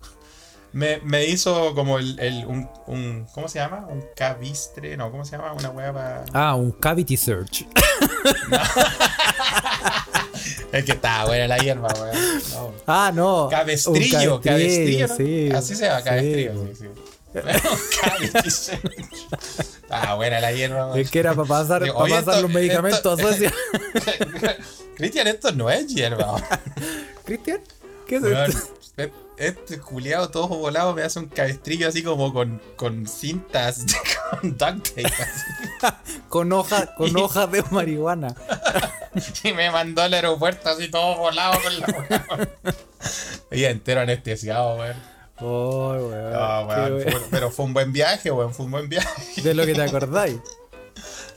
Me, 0.71 1.01
me 1.03 1.25
hizo 1.25 1.75
como 1.75 1.99
el, 1.99 2.17
el 2.19 2.45
un, 2.45 2.69
un, 2.87 3.27
¿cómo 3.33 3.49
se 3.49 3.59
llama? 3.59 3.85
Un 3.89 4.05
cavistre, 4.15 4.95
no, 4.95 5.11
¿cómo 5.11 5.25
se 5.25 5.35
llama? 5.35 5.51
Una 5.51 5.69
weá 5.69 5.91
para. 5.91 6.23
Ah, 6.31 6.55
un 6.55 6.71
cavity 6.71 7.17
search. 7.17 7.67
Es 10.71 10.83
que 10.83 10.91
estaba 10.91 11.25
buena 11.25 11.47
la 11.47 11.57
hierba, 11.57 11.87
weón. 11.99 12.15
No. 12.53 12.73
Ah, 12.85 13.11
no. 13.13 13.47
Cabestrillo, 13.49 14.39
cabestrillo, 14.41 15.07
¿no? 15.07 15.15
sí. 15.15 15.49
Así 15.53 15.75
se 15.75 15.85
llama, 15.85 16.03
cabestrillo, 16.03 16.53
sí, 16.67 16.75
sí. 16.75 16.87
Estaba 19.81 20.15
buena 20.15 20.39
la 20.39 20.51
hierba. 20.51 20.97
Es 20.99 21.09
que 21.11 21.19
era 21.19 21.33
para 21.33 21.47
pasar, 21.47 21.83
Digo, 21.83 21.95
para 21.95 22.05
oye, 22.05 22.13
pasar 22.15 22.33
esto- 22.35 22.41
los 22.43 22.51
medicamentos 22.51 22.97
esto- 22.99 23.11
a 23.11 23.17
Suecia. 23.17 23.53
Cristian, 24.95 25.27
esto 25.27 25.51
no 25.51 25.69
es 25.69 25.87
hierba. 25.87 26.41
¿Cristian? 27.25 27.61
¿Qué 28.07 28.15
es 28.17 28.21
Weón, 28.23 28.49
esto? 28.49 28.73
e- 28.97 29.11
Este 29.37 29.79
culiado 29.79 30.29
todo 30.29 30.47
volado 30.47 30.93
me 30.95 31.03
hace 31.03 31.19
un 31.19 31.27
cabestrillo 31.27 31.87
así 31.87 32.01
como 32.03 32.33
con, 32.33 32.59
con 32.75 33.05
cintas, 33.07 33.85
con 34.41 34.57
duct 34.57 34.89
tape. 34.89 35.05
así. 35.05 36.19
Con 36.29 36.51
hojas 36.53 36.89
con 36.97 37.15
hojas 37.17 37.51
de 37.51 37.63
marihuana. 37.71 38.33
Y 39.43 39.53
me 39.53 39.69
mandó 39.71 40.01
al 40.01 40.13
aeropuerto 40.13 40.69
así 40.69 40.89
todo 40.89 41.17
volado 41.17 41.59
con 41.61 41.79
la. 41.79 42.49
Y 43.51 43.63
entero 43.65 44.01
anestesiado, 44.01 44.77
weón. 44.77 45.16
Oh, 45.39 45.93
weón. 45.93 46.31
No, 46.33 46.65
weón, 46.67 46.93
weón. 46.93 47.01
fue- 47.11 47.21
pero 47.31 47.51
fue 47.51 47.65
un 47.65 47.73
buen 47.73 47.91
viaje, 47.93 48.31
weón. 48.31 48.53
Fue 48.53 48.65
un 48.65 48.71
buen 48.71 48.89
viaje. 48.89 49.41
De 49.41 49.53
lo 49.53 49.65
que 49.65 49.73
te 49.73 49.81
acordáis. 49.83 50.37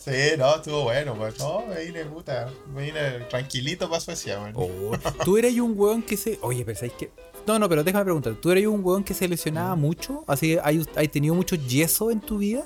Sí, 0.02 0.10
no, 0.38 0.56
estuvo 0.56 0.84
bueno, 0.84 1.12
weón. 1.12 1.34
No, 1.38 1.66
me 1.66 1.84
vine 1.84 2.06
puta. 2.06 2.48
Me 2.74 2.84
vine 2.84 3.20
tranquilito 3.28 3.86
para 3.88 4.00
Suecia, 4.00 4.40
weón. 4.40 4.54
Oh, 4.56 4.92
Tú 5.26 5.36
eres 5.36 5.54
un 5.60 5.78
weón 5.78 6.02
que 6.02 6.16
se. 6.16 6.38
Oye, 6.40 6.64
pero 6.64 6.78
¿sabes 6.78 6.94
qué? 6.98 7.10
No, 7.46 7.58
no, 7.58 7.68
pero 7.68 7.84
déjame 7.84 8.04
preguntar. 8.04 8.34
¿Tú 8.40 8.50
eres 8.50 8.66
un 8.66 8.82
weón 8.82 9.04
que 9.04 9.12
se 9.12 9.28
lesionaba 9.28 9.76
mucho? 9.76 10.24
¿Así 10.26 10.56
hay, 10.64 10.82
hay 10.96 11.08
tenido 11.08 11.34
mucho 11.34 11.54
yeso 11.56 12.10
en 12.10 12.20
tu 12.22 12.38
vida? 12.38 12.64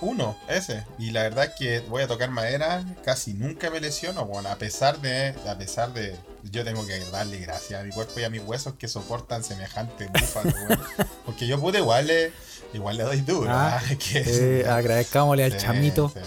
Uno, 0.00 0.36
ese. 0.48 0.84
Y 0.96 1.10
la 1.10 1.24
verdad 1.24 1.46
es 1.46 1.54
que 1.58 1.80
voy 1.88 2.02
a 2.04 2.06
tocar 2.06 2.30
madera, 2.30 2.84
casi 3.04 3.34
nunca 3.34 3.68
me 3.68 3.80
lesiono, 3.80 4.24
bueno, 4.26 4.48
a 4.48 4.54
pesar 4.54 5.00
de, 5.00 5.34
a 5.48 5.58
pesar 5.58 5.92
de, 5.92 6.16
yo 6.50 6.64
tengo 6.64 6.86
que 6.86 6.98
darle 7.12 7.38
gracias 7.38 7.80
a 7.80 7.84
mi 7.84 7.90
cuerpo 7.90 8.20
y 8.20 8.24
a 8.24 8.30
mis 8.30 8.42
huesos 8.42 8.74
que 8.78 8.88
soportan 8.88 9.42
semejante 9.44 10.06
búfalo, 10.08 10.52
weón. 10.68 10.80
Porque 11.26 11.46
yo 11.46 11.60
pude 11.60 11.78
igual 11.78 12.06
le, 12.06 12.32
igual 12.74 12.96
le 12.96 13.04
doy 13.04 13.20
duro, 13.20 13.50
Ah, 13.50 13.80
¿ah? 13.82 13.94
que 13.98 14.22
Eh, 14.26 14.66
agradezcámosle 14.68 15.44
al 15.44 15.52
sí, 15.52 15.58
chamito. 15.58 16.12
sí. 16.14 16.20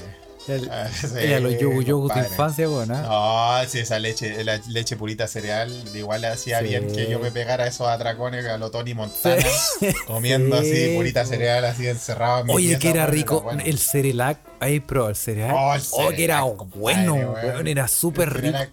el- 0.52 0.70
Ah, 0.72 0.90
sí, 0.92 1.08
eh, 1.18 1.36
a 1.36 1.40
los 1.40 1.58
yogu 1.60 1.82
yogu 1.84 2.08
de 2.12 2.20
infancia, 2.22 2.68
weón. 2.68 2.88
No, 2.88 3.64
si 3.68 3.78
esa 3.80 4.00
leche, 4.00 4.44
la 4.44 4.60
leche 4.70 4.96
purita 4.98 5.28
cereal, 5.28 5.72
igual 5.94 6.22
le 6.22 6.28
hacía 6.28 6.60
Sí. 6.60 6.66
bien 6.66 6.88
que 6.92 7.08
yo 7.10 7.20
me 7.20 7.32
pegara 7.32 7.68
esos 7.68 7.88
atracones 7.88 8.46
a 8.48 8.58
lo 8.58 8.72
Tony 8.72 8.94
Montana, 8.96 9.42
Sí. 9.80 9.94
comiendo 10.08 10.60
Sí, 10.64 10.72
así 10.72 10.96
purita 10.96 11.26
cereal, 11.26 11.64
así 11.66 11.88
encerrado 11.88 12.42
en 12.42 12.50
Oye, 12.50 12.80
que 12.80 12.90
era 12.90 13.06
rico. 13.06 13.42
bueno. 13.42 13.62
El 13.66 13.78
Cerelac. 13.78 14.40
Ahí, 14.60 14.80
pro, 14.80 15.10
el 15.10 15.16
cereal. 15.16 15.56
Oh, 15.58 15.74
el 15.76 15.82
Oh, 15.92 16.10
que 16.10 16.24
era 16.24 16.42
compadre, 16.42 16.80
bueno, 16.80 17.14
weón. 17.16 17.34
weón. 17.34 17.68
Era 17.68 17.88
súper 17.88 18.34
rico. 18.42 18.58
Cerelac- 18.58 18.70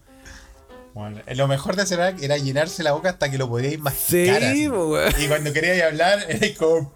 Bueno, 0.99 1.21
lo 1.35 1.47
mejor 1.47 1.77
de 1.77 1.87
Cerelac 1.87 2.21
era 2.21 2.37
llenarse 2.39 2.83
la 2.83 2.91
boca 2.91 3.11
hasta 3.11 3.31
que 3.31 3.39
lo 3.39 3.49
podíais 3.49 3.79
masticar. 3.79 4.43
Sí, 4.43 4.69
po, 4.69 4.89
weón. 4.89 5.13
Y 5.23 5.29
cuando 5.29 5.53
queríais 5.53 5.83
hablar, 5.85 6.25
era 6.29 6.49
como. 6.59 6.93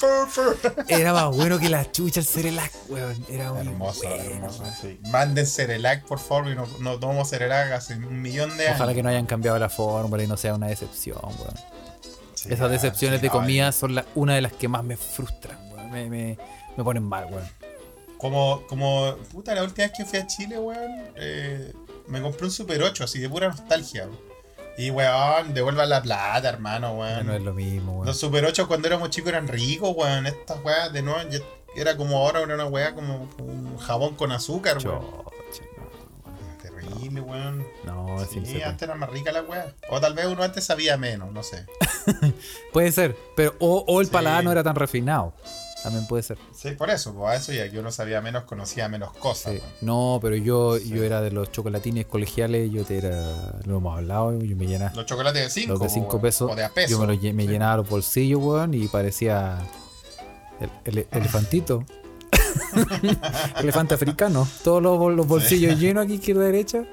Era 0.89 1.13
más 1.13 1.37
bueno 1.37 1.59
que 1.61 1.69
la 1.69 1.91
chucha 1.93 2.19
el 2.19 2.27
Cerelac, 2.27 2.73
weón. 2.89 3.25
Era 3.29 3.53
muy 3.53 3.61
Hermoso, 3.67 4.01
bueno, 4.09 4.25
hermoso. 4.25 4.65
sí. 4.81 4.99
Manden 5.11 5.47
Cerelac, 5.47 6.05
por 6.05 6.19
favor, 6.19 6.51
y 6.51 6.57
no, 6.57 6.67
no 6.81 6.99
tomo 6.99 7.25
Cerelac 7.25 7.71
hace 7.73 7.95
un 7.95 8.21
millón 8.21 8.57
de 8.57 8.67
años. 8.67 8.77
Ojalá 8.81 8.93
que 8.95 9.03
no 9.05 9.09
hayan 9.09 9.27
cambiado 9.27 9.57
la 9.59 9.69
fórmula 9.69 10.23
y 10.23 10.27
no 10.27 10.37
sea 10.37 10.55
una 10.55 10.67
decepción, 10.67 11.19
weón. 11.23 11.55
Sí, 12.35 12.53
Esas 12.53 12.71
decepciones 12.73 13.21
sí, 13.21 13.23
de 13.27 13.31
comida 13.31 13.71
son 13.71 13.95
la- 13.95 14.05
una 14.17 14.35
de 14.35 14.41
las 14.41 14.53
que 14.53 14.67
más 14.67 14.83
me 14.83 14.97
frustran, 14.97 15.57
weón. 15.73 15.91
Me, 15.93 16.11
me, 16.11 16.39
me 16.77 16.83
ponen 16.83 17.05
mal, 17.05 17.27
weón. 17.31 17.45
Como, 18.19 18.63
como, 18.69 19.17
puta, 19.33 19.53
la 19.55 19.65
última 19.65 19.87
vez 19.89 19.97
que 19.97 20.05
fui 20.05 20.19
a 20.21 20.27
Chile, 20.29 20.57
weón, 20.59 20.91
eh, 21.17 21.73
me 22.13 22.21
compré 22.23 22.45
un 22.47 22.53
Super 22.53 22.83
8, 22.83 23.05
así 23.05 23.19
de 23.19 23.29
pura 23.29 23.49
nostalgia, 23.49 24.05
weón. 24.05 24.33
Y, 24.79 24.91
weón, 24.91 25.53
devuelvan 25.53 25.89
la 25.91 26.01
plata, 26.03 26.49
hermano, 26.49 26.93
weón. 26.95 27.27
No 27.27 27.35
es 27.35 27.43
lo 27.43 27.53
mismo, 27.53 27.93
weón. 27.95 28.07
Los 28.07 28.19
Super 28.19 28.45
8 28.45 28.69
cuando 28.69 28.87
éramos 28.89 29.11
chicos 29.11 29.31
eran 29.31 29.49
ricos, 29.49 29.93
weón. 29.97 30.27
Estas 30.27 30.63
weas 30.65 30.93
de 30.93 31.03
nuevo, 31.03 31.21
era 31.77 31.97
como 31.97 32.19
ahora, 32.19 32.41
era 32.43 32.55
una 32.55 32.67
wea 32.67 32.95
como 32.95 33.29
un 33.39 33.77
jabón 33.79 34.15
con 34.15 34.31
azúcar, 34.33 34.79
weón. 34.79 35.23
Terrible, 36.63 37.21
weón. 37.21 37.67
no, 37.85 38.19
Sí, 38.29 38.37
imposible. 38.39 38.65
antes 38.65 38.83
era 38.83 38.95
más 38.95 39.11
rica 39.11 39.33
la 39.33 39.43
wea. 39.43 39.73
O 39.91 40.01
tal 40.01 40.15
vez 40.15 40.27
uno 40.27 40.43
antes 40.43 40.65
sabía 40.65 40.97
menos, 40.97 41.33
no 41.33 41.43
sé. 41.43 41.67
Puede 42.73 42.93
ser, 42.93 43.17
pero 43.37 43.55
o, 43.59 43.85
o 43.87 44.01
el 44.01 44.07
Sí. 44.07 44.13
paladar 44.13 44.45
no 44.45 44.53
era 44.53 44.63
tan 44.63 44.75
refinado. 44.77 45.35
También 45.83 46.07
puede 46.07 46.23
ser. 46.23 46.39
Sí, 46.55 46.71
por 46.73 46.91
eso, 46.91 47.13
pues 47.15 47.31
a 47.31 47.35
eso 47.37 47.53
ya 47.53 47.69
que 47.71 47.79
uno 47.79 47.91
sabía 47.91 48.21
menos, 48.21 48.45
conocía 48.45 48.89
menos 48.89 49.13
cosas, 49.15 49.55
Sí. 49.55 49.61
No, 49.81 50.19
pero 50.23 50.37
yo, 50.37 50.79
Sí. 50.79 50.91
yo 50.91 51.03
era 51.03 51.21
de 51.21 51.31
los 51.33 51.51
chocolatines 51.51 52.07
colegiales, 52.07 52.71
yo 52.71 52.85
te 52.85 52.99
era, 52.99 53.59
lo 53.65 53.79
hemos 53.79 53.97
hablado, 53.99 54.39
yo 54.41 54.57
me 54.57 54.67
llenaba 54.67 54.93
Los 54.95 55.07
chocolates 55.07 55.43
de 55.43 55.51
5 55.51 55.73
los 55.73 55.81
de 55.83 55.89
5 55.89 56.21
pesos, 56.21 56.51
o 56.51 56.55
de 56.55 56.65
a 56.65 56.69
peso. 56.71 56.93
yo 56.93 57.07
me, 57.35 57.43
Sí. 57.45 57.49
llenaba 57.49 57.79
los 57.79 57.89
bolsillos, 57.89 58.41
weón, 58.41 58.75
y 58.75 58.87
parecía 58.89 59.59
el, 60.61 60.71
el- 60.99 61.07
elefantito. 61.11 61.85
Elefante 63.61 63.95
africano. 63.95 64.47
Todos 64.63 64.83
los, 64.83 65.13
los 65.15 65.27
bolsillos 65.27 65.79
llenos 65.79 66.05
aquí, 66.05 66.15
izquierda 66.15 66.45
derecha. 66.45 66.85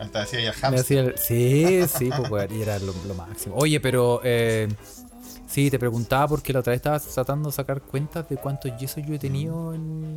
Hasta 0.00 0.22
el 0.22 0.52
hamster. 0.52 0.80
hacía 0.80 1.00
el- 1.00 1.18
sí, 1.18 1.82
sí, 1.98 2.10
pues, 2.16 2.30
weón, 2.30 2.48
y 2.58 2.62
era 2.62 2.78
lo, 2.78 2.94
lo 3.06 3.14
máximo. 3.14 3.54
Oye, 3.56 3.78
pero 3.80 4.20
eh, 4.24 4.68
sí, 5.50 5.70
te 5.70 5.78
preguntaba 5.78 6.28
porque 6.28 6.52
la 6.52 6.60
otra 6.60 6.72
vez 6.72 6.78
estabas 6.78 7.04
tratando 7.06 7.48
de 7.50 7.54
sacar 7.54 7.80
cuentas 7.82 8.28
de 8.28 8.36
cuántos 8.36 8.76
yesos 8.78 9.04
yo 9.06 9.14
he 9.14 9.18
tenido 9.18 9.74
en, 9.74 10.16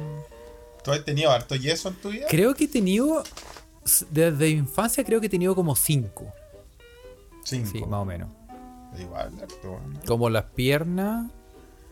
¿Tú 0.83 0.91
has 0.91 1.03
tenido 1.03 1.31
harto 1.31 1.55
yeso 1.55 1.89
en 1.89 1.95
tu 1.95 2.09
vida? 2.09 2.27
Creo 2.29 2.53
que 2.53 2.65
he 2.65 2.67
tenido. 2.67 3.23
Desde 4.09 4.49
infancia 4.49 5.03
creo 5.03 5.19
que 5.19 5.27
he 5.27 5.29
tenido 5.29 5.55
como 5.55 5.75
cinco. 5.75 6.25
Cinco. 7.43 7.69
Sí, 7.71 7.79
más 7.85 8.01
o 8.01 8.05
menos. 8.05 8.29
Igual, 8.99 9.31
harto. 9.41 9.79
Como 10.05 10.29
las 10.29 10.45
piernas. 10.45 11.31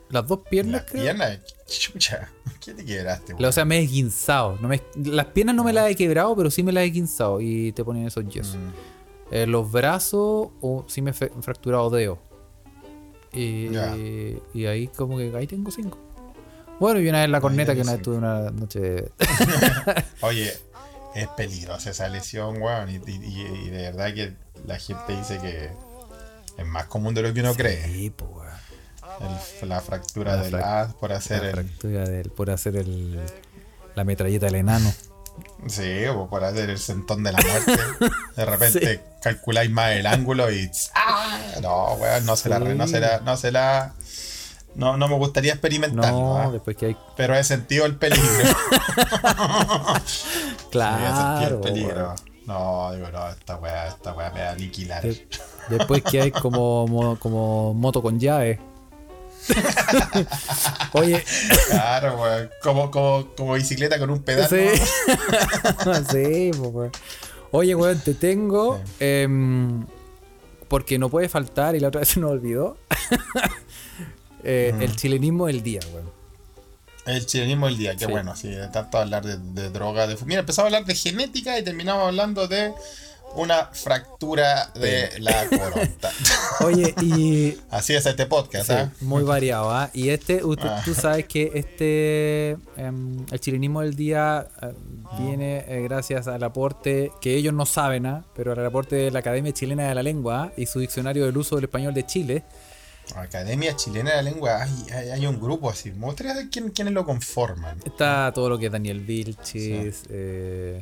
Las 0.09 0.27
dos 0.27 0.41
piernas, 0.49 0.81
Las 0.81 0.91
creo. 0.91 1.03
piernas, 1.03 1.39
chucha. 1.67 2.29
¿Qué 2.59 2.73
te 2.73 2.83
quebraste, 2.83 3.33
O 3.33 3.51
sea, 3.53 3.63
me 3.63 3.79
he 3.79 3.87
guinzado. 3.87 4.57
No 4.59 4.67
me, 4.67 4.81
las 4.95 5.27
piernas 5.27 5.55
no 5.55 5.63
me 5.63 5.71
las 5.71 5.89
he 5.89 5.95
quebrado, 5.95 6.35
pero 6.35 6.51
sí 6.51 6.63
me 6.63 6.73
las 6.73 6.83
he 6.83 6.89
guinzado. 6.89 7.39
Y 7.39 7.71
te 7.71 7.85
ponen 7.85 8.05
esos 8.07 8.27
yesos. 8.27 8.57
Mm. 8.57 9.33
Eh, 9.33 9.47
los 9.47 9.71
brazos, 9.71 10.49
o 10.59 10.83
sí 10.87 11.01
me 11.01 11.11
he 11.11 11.13
fracturado 11.13 11.89
dedos. 11.89 12.19
Y, 13.33 13.69
y 14.53 14.65
ahí 14.65 14.87
como 14.87 15.17
que 15.17 15.31
ahí 15.35 15.47
tengo 15.47 15.71
cinco. 15.71 15.97
Bueno, 16.79 16.99
y 16.99 17.07
una 17.07 17.21
vez 17.21 17.29
la 17.29 17.39
corneta, 17.41 17.75
que 17.75 17.81
una 17.81 17.93
vez 17.93 18.01
tuve 18.01 18.17
una 18.17 18.49
noche. 18.51 19.11
Oye, 20.21 20.51
es 21.15 21.27
peligrosa 21.37 21.91
esa 21.91 22.07
lesión, 22.09 22.61
weón. 22.61 22.89
Y, 22.89 22.97
de 22.99 23.81
verdad 23.91 24.13
que 24.13 24.33
la 24.65 24.77
gente 24.79 25.15
dice 25.15 25.39
que 25.39 25.69
es 26.57 26.67
más 26.67 26.85
común 26.85 27.13
de 27.13 27.21
lo 27.21 27.33
que 27.33 27.41
uno 27.41 27.53
cree. 27.53 27.83
Sí, 27.85 28.09
pues, 28.09 28.29
weón. 28.31 28.51
El- 29.61 29.69
la 29.69 29.79
fractura 29.81 30.35
La 30.37 30.43
del 30.43 30.53
frac- 30.53 30.93
por 30.95 31.11
hacer 31.13 31.41
La 31.43 31.47
el. 31.49 31.53
fractura 31.53 32.03
del, 32.09 32.29
por 32.31 32.49
hacer 32.49 32.75
el, 32.77 33.19
la 33.95 34.03
metralleta 34.03 34.47
del 34.47 34.55
enano. 34.55 34.91
Sí, 35.67 36.05
o 36.07 36.27
por 36.27 36.43
hacer 36.43 36.69
el 36.71 36.79
sentón 36.79 37.23
de 37.23 37.31
la 37.33 37.39
muerte. 37.39 37.77
De 38.35 38.45
repente 38.45 39.03
calculáis 39.21 39.69
más 39.69 39.91
el 39.91 40.05
ángulo 40.07 40.51
y. 40.51 40.69
¡Ah! 40.95 41.37
No, 41.61 41.93
weón, 41.93 42.25
no 42.25 42.35
se 42.35 42.49
la. 42.49 42.59
re- 42.59 42.75
No 42.75 42.87
se 42.87 42.99
la. 42.99 43.19
No 43.19 43.37
se 43.37 43.51
la. 43.51 43.93
No, 44.73 44.95
no 44.97 45.07
me 45.09 45.15
gustaría 45.17 45.51
experimentarlo, 45.53 46.37
No, 46.43 46.51
después 46.51 46.77
que 46.77 46.85
hay. 46.87 46.97
pero 47.17 47.35
he 47.35 47.43
sentido 47.43 47.85
el 47.85 47.95
peligro. 47.97 48.25
Claro. 50.71 51.03
he 51.05 51.41
sentido 51.41 51.57
el 51.57 51.61
peligro. 51.73 52.05
weón. 52.07 52.15
No, 52.47 52.91
digo, 52.93 53.07
no, 53.11 53.29
esta 53.29 53.55
weá, 53.57 53.87
esta 53.87 54.13
weá 54.13 54.31
me 54.31 54.41
va 54.41 54.49
a 54.49 54.51
aniquilar. 54.53 55.03
De- 55.03 55.27
después 55.69 56.01
que 56.03 56.21
hay 56.21 56.31
como, 56.31 56.87
mo- 56.87 57.19
como 57.19 57.73
moto 57.73 58.01
con 58.01 58.19
llave. 58.19 58.59
Oye, 60.93 61.23
Claro, 61.69 62.21
weón. 62.21 62.49
Como, 62.61 62.91
como, 62.91 63.27
como 63.35 63.53
bicicleta 63.53 63.97
con 63.99 64.09
un 64.09 64.21
pedal. 64.23 64.47
sí. 64.49 64.81
¿no? 65.85 65.95
sí, 66.11 66.51
weón. 66.57 66.91
Oye, 67.51 67.75
weón, 67.75 67.99
te 67.99 68.13
tengo. 68.13 68.77
Sí. 68.85 68.93
em, 68.99 69.85
porque 70.67 70.97
no 70.97 71.09
puede 71.09 71.27
faltar, 71.27 71.75
y 71.75 71.79
la 71.81 71.89
otra 71.89 71.99
vez 71.99 72.09
se 72.09 72.19
nos 72.21 72.31
olvidó. 72.31 72.77
eh, 74.43 74.73
El 74.79 74.95
chilenismo 74.95 75.47
del 75.47 75.61
día, 75.63 75.81
weón. 75.93 76.09
El 77.05 77.25
chilenismo 77.25 77.65
del 77.65 77.77
día, 77.77 77.95
qué 77.95 78.05
Sí. 78.05 78.11
bueno, 78.11 78.35
sí, 78.35 78.49
de 78.49 78.67
tanto 78.67 78.99
hablar 78.99 79.25
de, 79.25 79.37
de 79.37 79.69
droga, 79.71 80.05
de... 80.07 80.15
Mira, 80.25 80.41
empezamos 80.41 80.65
a 80.71 80.75
hablar 80.75 80.85
de 80.85 80.95
genética 80.95 81.57
y 81.57 81.63
terminamos 81.63 82.07
hablando 82.07 82.47
de 82.47 82.73
una 83.35 83.65
fractura 83.67 84.71
de 84.75 85.19
la 85.19 85.45
coronta. 85.47 86.11
Oye, 86.65 86.93
y. 87.01 87.57
Así 87.71 87.93
es 87.93 88.05
este 88.05 88.25
podcast, 88.25 88.67
sí, 88.67 88.73
¿ah? 88.73 88.91
muy 89.01 89.23
variado, 89.23 89.71
¿ah? 89.71 89.89
Y 89.93 90.09
este, 90.09 90.43
usted- 90.43 90.67
Ah. 90.69 90.81
tú 90.85 90.93
sabes 90.93 91.25
que 91.25 91.51
este. 91.55 92.51
em, 92.77 93.25
el 93.31 93.39
chilenismo 93.39 93.81
del 93.81 93.95
día 93.95 94.47
eh, 94.61 94.73
viene 95.19 95.65
eh, 95.67 95.81
gracias 95.83 96.27
al 96.27 96.43
aporte 96.43 97.11
que 97.21 97.35
ellos 97.35 97.53
no 97.53 97.65
saben, 97.65 98.05
¿ah? 98.05 98.23
Pero 98.35 98.51
al 98.53 98.65
aporte 98.65 98.95
de 98.95 99.11
la 99.11 99.19
Academia 99.19 99.51
Chilena 99.53 99.87
de 99.89 99.95
la 99.95 100.03
Lengua 100.03 100.43
¿ah? 100.43 100.51
y 100.57 100.65
su 100.65 100.79
diccionario 100.79 101.25
del 101.25 101.37
uso 101.37 101.55
del 101.55 101.65
español 101.65 101.93
de 101.93 102.05
Chile. 102.05 102.43
Academia 103.15 103.75
Chilena 103.75 104.11
de 104.11 104.15
la 104.17 104.21
Lengua, 104.21 104.61
hay, 104.63 104.71
hay- 104.93 105.09
hay 105.09 105.25
un 105.25 105.39
grupo 105.39 105.69
así. 105.69 105.91
Saber 106.17 106.49
quién, 106.49 106.69
quiénes 106.69 106.93
lo 106.93 107.03
conforman. 107.05 107.79
Está 107.83 108.31
todo 108.33 108.47
lo 108.47 108.57
que 108.59 108.67
es 108.67 108.71
Daniel 108.71 108.99
Vilchis, 109.01 110.03
eh, 110.09 110.81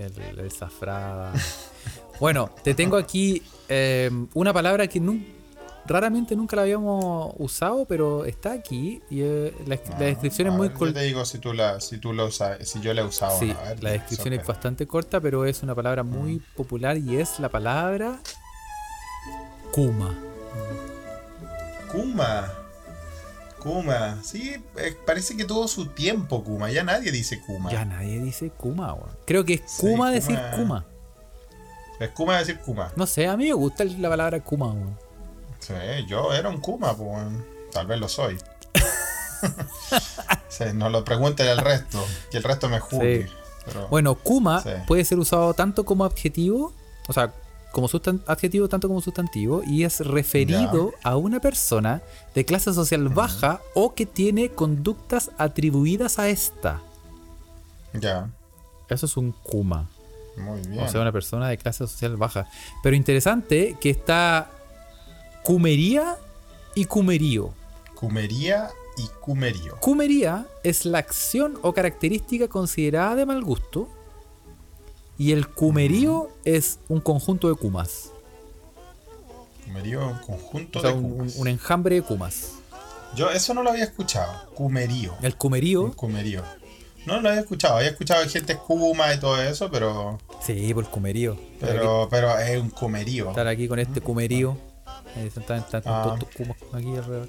el, 0.00 0.38
el 0.40 0.50
Zafrada. 0.52 1.32
bueno, 2.20 2.50
te 2.62 2.74
tengo 2.74 2.96
aquí 2.96 3.42
eh, 3.68 4.10
una 4.34 4.52
palabra 4.52 4.86
que 4.88 5.00
raramente 5.86 6.36
nunca 6.36 6.54
la 6.56 6.62
habíamos 6.62 7.34
usado, 7.38 7.84
pero 7.86 8.24
está 8.24 8.52
aquí 8.52 9.00
y 9.10 9.22
eh, 9.22 9.54
la, 9.66 9.78
la 9.98 10.06
descripción 10.06 10.48
es 10.48 10.54
muy 10.54 10.68
ver, 10.68 10.72
Yo 10.74 10.78
corta. 10.78 11.00
te 11.00 11.06
digo 11.06 11.24
si 11.24 11.38
tú, 11.38 11.52
la, 11.52 11.80
si 11.80 11.98
tú 11.98 12.12
lo 12.12 12.26
usas, 12.26 12.68
si 12.68 12.80
yo 12.80 12.92
la 12.94 13.00
he 13.00 13.04
usado. 13.04 13.38
Sí, 13.38 13.50
a 13.50 13.68
ver, 13.70 13.82
la 13.82 13.90
descripción 13.92 14.34
es 14.34 14.46
bastante 14.46 14.86
corta, 14.86 15.20
pero 15.20 15.44
es 15.46 15.62
una 15.62 15.74
palabra 15.74 16.02
muy 16.02 16.36
Mm. 16.36 16.42
popular 16.56 16.96
y 16.98 17.16
es 17.16 17.40
la 17.40 17.48
palabra 17.48 18.18
Kuma. 19.72 20.14
Kuma. 21.90 22.52
Kuma. 23.60 24.18
Sí, 24.24 24.56
eh, 24.76 24.96
parece 25.06 25.36
que 25.36 25.44
tuvo 25.44 25.68
su 25.68 25.86
tiempo 25.86 26.42
Kuma. 26.42 26.70
Ya 26.70 26.82
nadie 26.82 27.12
dice 27.12 27.40
Kuma. 27.40 27.70
Ya 27.70 27.84
nadie 27.84 28.18
dice 28.20 28.50
Kuma, 28.50 28.94
weón. 28.94 29.10
Creo 29.26 29.44
que 29.44 29.54
es 29.54 29.62
Sí, 29.66 29.80
Kuma 29.82 30.10
decir 30.10 30.36
Kuma. 30.36 30.56
Kuma. 30.56 30.86
Es 32.00 32.08
Kuma 32.10 32.38
decir 32.38 32.58
Kuma. 32.58 32.92
No 32.96 33.06
sé, 33.06 33.26
a 33.28 33.36
mí 33.36 33.46
me 33.46 33.52
gusta 33.52 33.84
la 33.84 34.08
palabra 34.08 34.40
Kuma, 34.42 34.66
weón. 34.72 34.98
Sí, 35.60 35.74
yo 36.08 36.32
era 36.32 36.48
un 36.48 36.60
Kuma, 36.60 36.96
pues. 36.96 37.22
Tal 37.72 37.86
vez 37.86 38.00
lo 38.00 38.08
soy. 38.08 38.36
Sí, 40.48 40.64
no 40.74 40.90
lo 40.90 41.04
pregunten 41.04 41.48
al 41.48 41.58
resto. 41.58 42.04
Que 42.30 42.38
el 42.38 42.42
resto 42.42 42.68
me 42.68 42.80
juzgue. 42.80 43.26
Sí. 43.28 43.32
Pero- 43.64 43.88
Bueno, 43.88 44.14
Kuma 44.16 44.62
puede 44.86 45.04
ser 45.04 45.18
usado 45.18 45.54
tanto 45.54 45.84
como 45.84 46.04
adjetivo, 46.04 46.74
o 47.08 47.12
sea, 47.12 47.32
como 47.72 47.88
adjetivo 48.26 48.68
tanto 48.68 48.88
como 48.88 49.00
sustantivo, 49.00 49.62
y 49.66 49.84
es 49.84 50.00
referido 50.00 50.92
a 51.02 51.16
una 51.16 51.40
persona 51.40 52.02
de 52.34 52.44
clase 52.44 52.72
social 52.72 53.08
baja 53.08 53.60
o 53.74 53.94
que 53.94 54.06
tiene 54.06 54.50
conductas 54.50 55.30
atribuidas 55.38 56.18
a 56.18 56.28
esta. 56.28 56.80
Ya. 57.92 58.30
Eso 58.88 59.06
es 59.06 59.16
un 59.16 59.32
Kuma. 59.32 59.88
Muy 60.36 60.60
bien. 60.62 60.82
O 60.82 60.88
sea, 60.88 61.00
una 61.00 61.12
persona 61.12 61.48
de 61.48 61.58
clase 61.58 61.86
social 61.86 62.16
baja. 62.16 62.46
Pero 62.82 62.96
interesante 62.96 63.76
que 63.80 63.90
está 63.90 64.50
Cumería 65.42 66.16
y 66.74 66.84
Cumerío. 66.84 67.52
Cumería 67.94 68.70
y 68.96 69.06
cumerío. 69.20 69.76
Cumería 69.80 70.46
es 70.62 70.84
la 70.84 70.98
acción 70.98 71.58
o 71.62 71.72
característica 71.72 72.48
considerada 72.48 73.16
de 73.16 73.26
mal 73.26 73.42
gusto. 73.42 73.88
Y 75.20 75.32
el 75.32 75.46
cumerío 75.48 76.30
es 76.46 76.78
un 76.88 76.98
conjunto 77.02 77.50
de 77.50 77.54
kumas. 77.54 78.10
Cumerío, 79.66 80.08
un 80.08 80.18
conjunto 80.18 80.78
O 80.78 80.82
sea, 80.82 80.92
de 80.92 80.96
un, 80.96 81.10
kumas. 81.10 81.36
un 81.36 81.46
enjambre 81.48 81.96
de 81.96 82.02
kumas. 82.02 82.52
Yo 83.14 83.30
eso 83.30 83.52
no 83.52 83.62
lo 83.62 83.68
había 83.68 83.84
escuchado. 83.84 84.32
Cumerío. 84.54 85.14
El 85.20 85.32
Un 85.32 85.38
cumerío. 85.38 85.92
cumerío. 85.94 86.42
No 87.04 87.20
lo 87.20 87.28
había 87.28 87.42
escuchado. 87.42 87.76
Había 87.76 87.90
escuchado 87.90 88.26
gente 88.30 88.56
Kuma 88.56 89.12
y 89.12 89.20
todo 89.20 89.42
eso, 89.42 89.70
pero. 89.70 90.18
Sí, 90.40 90.72
por 90.72 90.84
el 90.84 90.90
cumerío. 90.90 91.32
Estar 91.34 91.68
aquí- 91.68 91.78
Pero, 91.78 92.08
pero 92.10 92.38
es 92.38 92.58
un 92.58 92.70
cumerío. 92.70 93.28
Estar 93.28 93.46
aquí 93.46 93.68
con 93.68 93.78
este 93.78 94.00
están, 95.40 95.58
están 95.58 95.82
Ah. 95.84 96.02
todos 96.02 96.18
estos 96.20 96.34
kumas 96.34 96.56
aquí 96.72 96.96
alrededor. 96.96 97.28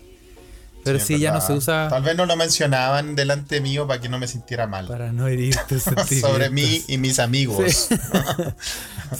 Pero 0.84 0.99
sí, 0.99 1.19
ya 1.19 1.32
no 1.32 1.41
se 1.41 1.53
usa 1.53 1.88
Tal 1.89 2.03
vez 2.03 2.15
no 2.15 2.25
lo 2.25 2.36
mencionaban 2.36 3.15
delante 3.15 3.61
mío 3.61 3.88
para 3.88 4.01
que 4.01 4.09
no 4.09 4.17
me 4.19 4.27
sintiera 4.27 4.67
mal. 4.67 4.88
para 4.88 5.11
no 5.11 5.27
herir 5.27 5.55
tus 5.67 5.84
Sobre 6.21 6.49
mí 6.49 6.84
y 6.88 6.97
mis 6.97 7.19
amigos. 7.19 7.89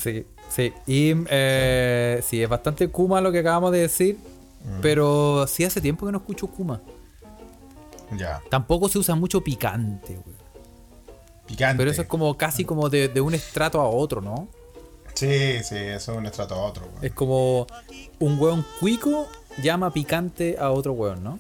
Sí, 0.01 0.26
sí. 0.49 0.74
Y 0.88 1.14
eh, 1.30 2.24
sí, 2.26 2.41
es 2.41 2.47
bastante 2.47 2.88
Kuma 2.88 3.20
lo 3.20 3.32
que 3.32 3.39
acabamos 3.39 3.72
de 3.74 3.80
decir. 3.80 4.18
Mm. 4.64 4.82
Pero 4.82 5.45
sí 5.47 5.66
hace 5.66 5.82
tiempo 5.82 6.05
que 6.05 6.12
no 6.14 6.20
escucho 6.20 6.47
Kuma. 6.47 6.82
Ya. 8.18 8.41
Tampoco 8.49 8.88
se 8.89 8.99
usa 8.99 9.16
mucho 9.16 9.41
picante, 9.41 10.14
güey. 10.14 10.36
Picante. 11.47 11.78
Pero 11.78 11.91
eso 11.91 12.03
es 12.03 12.07
como 12.07 12.38
casi 12.38 12.64
como 12.64 12.89
de, 12.89 13.09
de 13.09 13.20
un 13.22 13.34
estrato 13.34 13.82
a 13.82 13.89
otro, 13.89 14.22
¿no? 14.22 14.47
Sí, 15.14 15.62
sí, 15.64 15.76
eso 15.76 16.14
es 16.14 16.18
un 16.18 16.26
estrato 16.26 16.55
a 16.55 16.59
otro. 16.66 16.88
güey. 16.88 17.07
Es 17.07 17.14
como 17.14 17.68
un 18.20 18.39
hueón 18.39 18.66
cuico 18.80 19.28
llama 19.62 19.91
picante 19.91 20.57
a 20.59 20.72
otro 20.72 20.93
hueón, 20.93 21.24
¿no? 21.24 21.39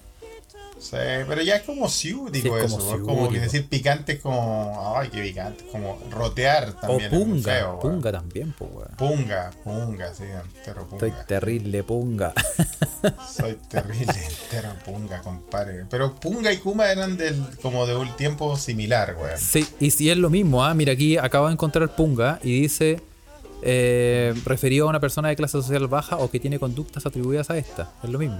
Sí, 0.81 0.97
pero 1.27 1.43
ya 1.43 1.57
es 1.57 1.61
como 1.61 1.87
Sí, 1.87 2.09
es 2.09 2.43
como 2.43 2.57
eso. 2.57 2.77
Es 2.95 3.01
como 3.01 3.27
ciútico. 3.27 3.41
decir 3.41 3.67
picante 3.67 4.13
es 4.13 4.19
como. 4.19 4.95
Ay, 4.97 5.09
qué 5.09 5.21
picante. 5.21 5.63
Como 5.71 5.99
rotear 6.09 6.73
también. 6.73 7.13
o 7.13 7.19
punga, 7.19 7.79
punga 7.79 8.11
también, 8.11 8.55
pues, 8.57 8.71
weón. 8.73 8.89
Punga, 8.97 9.51
punga, 9.63 10.13
sí, 10.13 10.23
entero 10.23 10.87
punga. 10.87 11.07
Estoy 11.07 11.25
terrible, 11.27 11.83
punga. 11.83 12.33
Soy 13.31 13.57
terrible, 13.69 14.11
entero 14.11 14.69
punga, 14.83 15.21
compadre. 15.21 15.85
Pero 15.87 16.15
punga 16.15 16.51
y 16.51 16.57
kuma 16.57 16.91
eran 16.91 17.15
del, 17.15 17.39
como 17.61 17.85
de 17.85 17.95
un 17.95 18.15
tiempo 18.15 18.57
similar, 18.57 19.13
güey. 19.13 19.33
sí, 19.37 19.67
y 19.79 19.91
si 19.91 20.09
es 20.09 20.17
lo 20.17 20.31
mismo, 20.31 20.65
ah, 20.65 20.73
mira, 20.73 20.93
aquí 20.93 21.15
acabo 21.17 21.45
de 21.45 21.53
encontrar 21.53 21.95
punga 21.95 22.39
y 22.41 22.61
dice 22.61 22.99
eh, 23.61 24.33
referido 24.45 24.87
a 24.87 24.89
una 24.89 24.99
persona 24.99 25.29
de 25.29 25.35
clase 25.35 25.53
social 25.53 25.87
baja 25.87 26.17
o 26.17 26.31
que 26.31 26.39
tiene 26.39 26.57
conductas 26.57 27.05
atribuidas 27.05 27.51
a 27.51 27.57
esta. 27.57 27.91
Es 28.03 28.09
lo 28.09 28.17
mismo. 28.17 28.39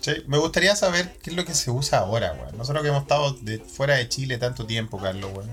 Sí, 0.00 0.12
me 0.26 0.38
gustaría 0.38 0.74
saber 0.76 1.16
qué 1.22 1.30
es 1.30 1.36
lo 1.36 1.44
que 1.44 1.54
se 1.54 1.70
usa 1.70 1.98
ahora, 1.98 2.32
güey. 2.32 2.56
Nosotros 2.56 2.82
que 2.82 2.88
hemos 2.88 3.02
estado 3.02 3.32
de, 3.42 3.58
fuera 3.58 3.96
de 3.96 4.08
Chile 4.08 4.38
tanto 4.38 4.66
tiempo, 4.66 4.98
Carlos, 4.98 5.30
güey. 5.32 5.46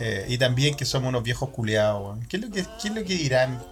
Eh, 0.00 0.26
y 0.28 0.38
también 0.38 0.74
que 0.76 0.84
somos 0.84 1.08
unos 1.10 1.22
viejos 1.22 1.50
culeados, 1.50 2.16
güey. 2.16 2.28
¿Qué, 2.28 2.36
es 2.38 2.42
lo 2.42 2.50
que, 2.50 2.62
¿Qué 2.62 2.88
es 2.88 2.94
lo 2.94 3.04
que 3.04 3.14
dirán 3.14 3.62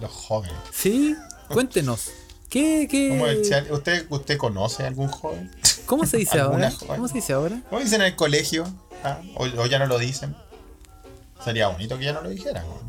los 0.00 0.10
jóvenes? 0.10 0.56
Sí, 0.72 1.14
cuéntenos. 1.48 2.10
¿Qué, 2.50 2.86
qué, 2.90 3.08
¿Cómo 3.10 3.26
el 3.26 3.42
chat- 3.48 3.70
¿Usted, 3.70 4.06
¿Usted 4.10 4.36
conoce 4.38 4.84
a 4.84 4.88
algún 4.88 5.08
joven? 5.08 5.50
¿Cómo 5.86 6.06
se 6.06 6.16
dice 6.18 6.38
¿Alguna 6.40 6.66
ahora? 6.66 6.70
joven? 6.76 6.96
¿Cómo 6.96 7.08
se 7.08 7.14
dice 7.14 7.32
ahora? 7.32 7.60
¿Cómo 7.70 7.80
dicen 7.82 8.00
en 8.02 8.06
el 8.08 8.16
colegio? 8.16 8.66
Ah, 9.02 9.20
o, 9.34 9.44
o 9.44 9.66
ya 9.66 9.78
no 9.78 9.86
lo 9.86 9.98
dicen? 9.98 10.36
Sería 11.44 11.68
bonito 11.68 11.98
que 11.98 12.04
ya 12.04 12.12
no 12.12 12.22
lo 12.22 12.28
dijeran, 12.30 12.64
güey. 12.66 12.80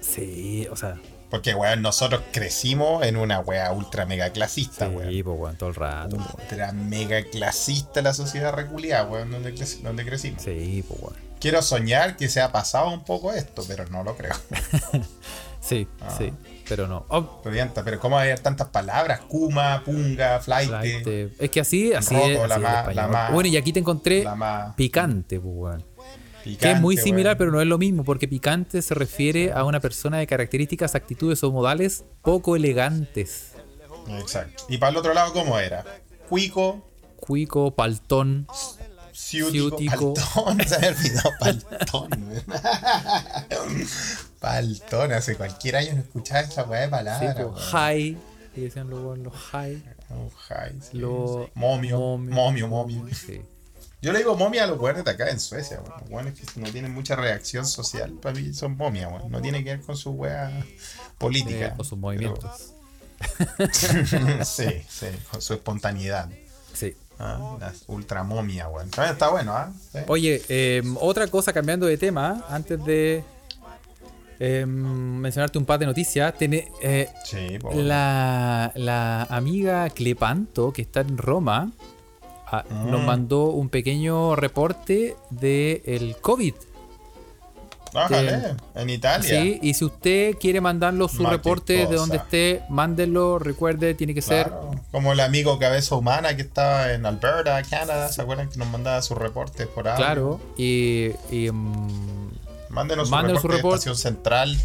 Sí, 0.00 0.66
o 0.70 0.76
sea, 0.76 0.98
Porque, 1.36 1.54
weón, 1.54 1.82
nosotros 1.82 2.22
crecimos 2.32 3.04
en 3.04 3.16
una 3.16 3.40
wea 3.40 3.70
ultra 3.72 4.06
mega 4.06 4.30
clasista, 4.30 4.88
sí, 4.88 4.94
weón. 4.94 5.08
pues, 5.24 5.38
weón, 5.38 5.56
todo 5.56 5.68
el 5.68 5.74
rato. 5.74 6.16
weón. 6.16 6.28
Ultra 6.40 6.72
mega 6.72 7.22
clasista 7.24 8.00
la 8.02 8.14
sociedad 8.14 8.52
reculiada, 8.54 9.04
weón, 9.04 9.30
donde, 9.30 9.52
donde 9.82 10.04
crecimos. 10.04 10.42
Sí, 10.42 10.84
pues, 10.88 11.00
weón. 11.00 11.16
Quiero 11.38 11.60
soñar 11.60 12.16
que 12.16 12.28
se 12.28 12.40
ha 12.40 12.50
pasado 12.50 12.90
un 12.90 13.04
poco 13.04 13.32
esto, 13.32 13.62
pero 13.68 13.86
no 13.88 14.02
lo 14.02 14.16
creo. 14.16 14.34
Sí, 15.60 15.88
Ah. 16.00 16.14
sí, 16.16 16.32
pero 16.68 16.86
no. 16.86 17.06
Oh, 17.08 17.42
pero 17.42 17.98
¿cómo 17.98 18.16
hay 18.16 18.32
tantas 18.36 18.68
palabras? 18.68 19.20
Kuma, 19.22 19.82
punga, 19.84 20.38
flight, 20.38 20.68
flight, 20.68 21.06
eh, 21.08 21.34
es 21.40 21.50
que 21.50 21.60
así, 21.60 21.92
así 21.92 22.14
Roto, 22.14 22.28
es. 22.28 22.48
la 22.48 22.54
así 22.54 22.54
es 22.54 22.54
el 22.56 22.62
ma- 22.62 22.72
la 22.72 22.80
español. 22.82 23.10
ma- 23.10 23.30
bueno, 23.30 23.48
y 23.48 23.56
aquí 23.56 23.72
te 23.72 23.80
encontré 23.80 24.22
la 24.22 24.74
picante, 24.76 25.40
pues, 25.40 25.52
weón. 25.56 25.84
Que 26.60 26.70
es 26.72 26.80
muy 26.80 26.96
similar, 26.96 27.36
pero 27.36 27.50
no 27.50 27.60
es 27.60 27.66
lo 27.66 27.78
mismo, 27.78 28.04
porque 28.04 28.28
picante 28.28 28.80
se 28.82 28.94
refiere 28.94 29.52
a 29.52 29.64
una 29.64 29.80
persona 29.80 30.18
de 30.18 30.26
características, 30.26 30.94
actitudes 30.94 31.42
o 31.42 31.50
modales 31.50 32.04
poco 32.22 32.54
elegantes. 32.56 33.52
Exacto. 34.20 34.64
Y 34.68 34.78
para 34.78 34.90
el 34.90 34.96
otro 34.98 35.12
lado, 35.14 35.32
¿cómo 35.32 35.58
era? 35.58 35.84
Cuico, 36.28 36.84
Cuico, 37.16 37.74
paltón. 37.74 38.46
ciútico, 39.12 39.76
Ciútico. 39.78 40.14
paltón. 40.14 40.60
Se 40.68 40.78
me 40.78 40.88
olvidó 40.88 41.22
paltón. 41.40 42.10
Paltón, 44.40 45.12
hace 45.12 45.36
cualquier 45.36 45.76
año 45.76 45.94
no 45.94 46.00
escuchaba 46.00 46.40
esa 46.40 46.62
weá 46.64 46.80
de 46.82 46.86
Sí, 46.86 46.90
palabras. 46.90 47.36
pues, 47.52 47.64
high. 47.66 48.16
que 48.54 48.60
decían 48.60 48.88
los 48.90 49.18
los 49.18 49.34
high. 49.34 49.82
Oh, 50.10 50.30
hi, 50.48 50.78
sí. 50.80 50.98
Los 50.98 51.48
momio, 51.54 52.16
momio, 52.18 52.68
momio. 52.68 53.04
Sí. 53.14 53.40
Yo 54.06 54.12
le 54.12 54.20
digo 54.20 54.36
momia 54.36 54.62
a 54.62 54.66
los 54.68 54.78
weones 54.78 55.04
de 55.04 55.10
acá 55.10 55.28
en 55.30 55.40
Suecia, 55.40 55.80
weón. 55.80 56.00
Los 56.00 56.10
weones 56.10 56.34
que 56.34 56.60
no 56.60 56.70
tienen 56.70 56.94
mucha 56.94 57.16
reacción 57.16 57.66
social, 57.66 58.12
para 58.22 58.38
mí 58.38 58.54
son 58.54 58.76
momia, 58.76 59.08
weón. 59.08 59.32
No 59.32 59.40
tiene 59.42 59.64
que 59.64 59.70
ver 59.70 59.80
con 59.80 59.96
su 59.96 60.10
wea 60.12 60.64
política. 61.18 61.66
Eh, 61.66 61.72
con 61.76 61.84
sus 61.84 61.98
movimientos. 61.98 62.72
pero- 63.56 63.72
sí, 64.44 64.64
sí, 64.88 65.06
con 65.28 65.42
su 65.42 65.54
espontaneidad. 65.54 66.28
Sí. 66.72 66.94
Ah, 67.18 67.56
la 67.58 67.72
ultra 67.88 68.22
momia, 68.22 68.68
weón. 68.68 68.88
También 68.90 69.14
está 69.14 69.28
bueno, 69.28 69.52
¿ah? 69.56 69.72
Sí. 69.92 69.98
Oye, 70.06 70.40
eh, 70.48 70.84
otra 71.00 71.26
cosa 71.26 71.52
cambiando 71.52 71.86
de 71.86 71.98
tema, 71.98 72.44
antes 72.48 72.84
de 72.84 73.24
eh, 74.38 74.66
mencionarte 74.66 75.58
un 75.58 75.64
par 75.64 75.80
de 75.80 75.86
noticias, 75.86 76.32
tiene, 76.38 76.68
eh, 76.80 77.08
Sí, 77.24 77.58
la, 77.74 78.70
la 78.76 79.22
amiga 79.24 79.90
Clepanto, 79.90 80.72
que 80.72 80.82
está 80.82 81.00
en 81.00 81.18
Roma, 81.18 81.72
ah, 82.46 82.64
nos 82.86 83.00
Mm. 83.02 83.04
mandó 83.06 83.44
un 83.50 83.68
pequeño 83.68 84.36
reporte 84.36 85.16
del 85.30 86.16
COVID. 86.20 86.54
Bájale, 87.92 88.56
en 88.74 88.90
Italia. 88.90 89.40
Sí, 89.42 89.58
y 89.62 89.72
si 89.72 89.84
usted 89.84 90.36
quiere 90.38 90.60
mandarlo 90.60 91.08
su 91.08 91.24
reporte 91.24 91.86
de 91.86 91.96
donde 91.96 92.16
esté, 92.18 92.62
mándenlo. 92.68 93.38
Recuerde, 93.38 93.94
tiene 93.94 94.12
que 94.12 94.20
ser. 94.20 94.48
Claro, 94.48 94.72
Como 94.90 95.12
el 95.12 95.20
amigo 95.20 95.58
cabeza 95.58 95.94
humana 95.94 96.36
que 96.36 96.42
estaba 96.42 96.92
en 96.92 97.06
Alberta, 97.06 97.62
Canadá, 97.62 98.08
¿se 98.12 98.20
acuerdan 98.20 98.50
que 98.50 98.58
nos 98.58 98.68
mandaba 98.68 99.00
sus 99.00 99.16
reportes 99.16 99.66
por 99.68 99.88
audio? 99.88 99.96
Claro, 100.04 100.40
y. 100.58 101.10
y, 101.30 101.50
mm, 101.50 102.30
Mándenos 102.68 103.08
su 103.08 103.14
Mándenos 103.14 103.42
reporte, 103.42 103.54
su 103.54 103.56
reporte. 103.56 103.84
de 103.86 103.92
estación 103.92 103.96
central 103.96 104.58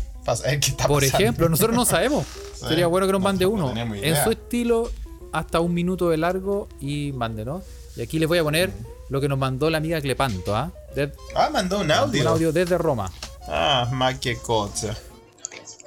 qué 0.60 0.70
está 0.72 0.88
por 0.88 1.02
pasando. 1.02 1.18
ejemplo, 1.24 1.48
nosotros 1.50 1.76
no 1.76 1.86
sabemos. 1.86 2.26
Sí, 2.62 2.68
Sería 2.68 2.86
bueno 2.86 3.08
que 3.08 3.14
nos 3.14 3.22
mande 3.24 3.44
no 3.46 3.52
uno. 3.52 3.68
tenemos 3.70 3.98
En 4.04 4.16
su 4.24 4.30
estilo, 4.30 4.92
hasta 5.32 5.60
un 5.60 5.74
minuto 5.74 6.10
de 6.10 6.18
largo 6.18 6.68
y 6.80 7.12
mándenos. 7.14 7.64
Y 7.96 8.02
aquí 8.02 8.20
les 8.20 8.28
voy 8.28 8.38
a 8.38 8.44
poner 8.44 8.72
lo 9.10 9.20
que 9.20 9.28
nos 9.28 9.38
mandó 9.38 9.70
la 9.70 9.78
amiga 9.78 10.00
Clepanto, 10.02 10.56
¿ah? 10.56 10.72
De- 10.96 11.12
Ah, 11.36 11.50
mandó 11.52 11.80
un 11.82 11.92
audio. 11.92 12.22
Un 12.22 12.28
audio 12.28 12.52
desde 12.52 12.78
Roma. 12.78 13.12
Ah, 13.48 13.90
ma 13.92 14.18
che 14.20 14.38
cosa. 14.38 14.96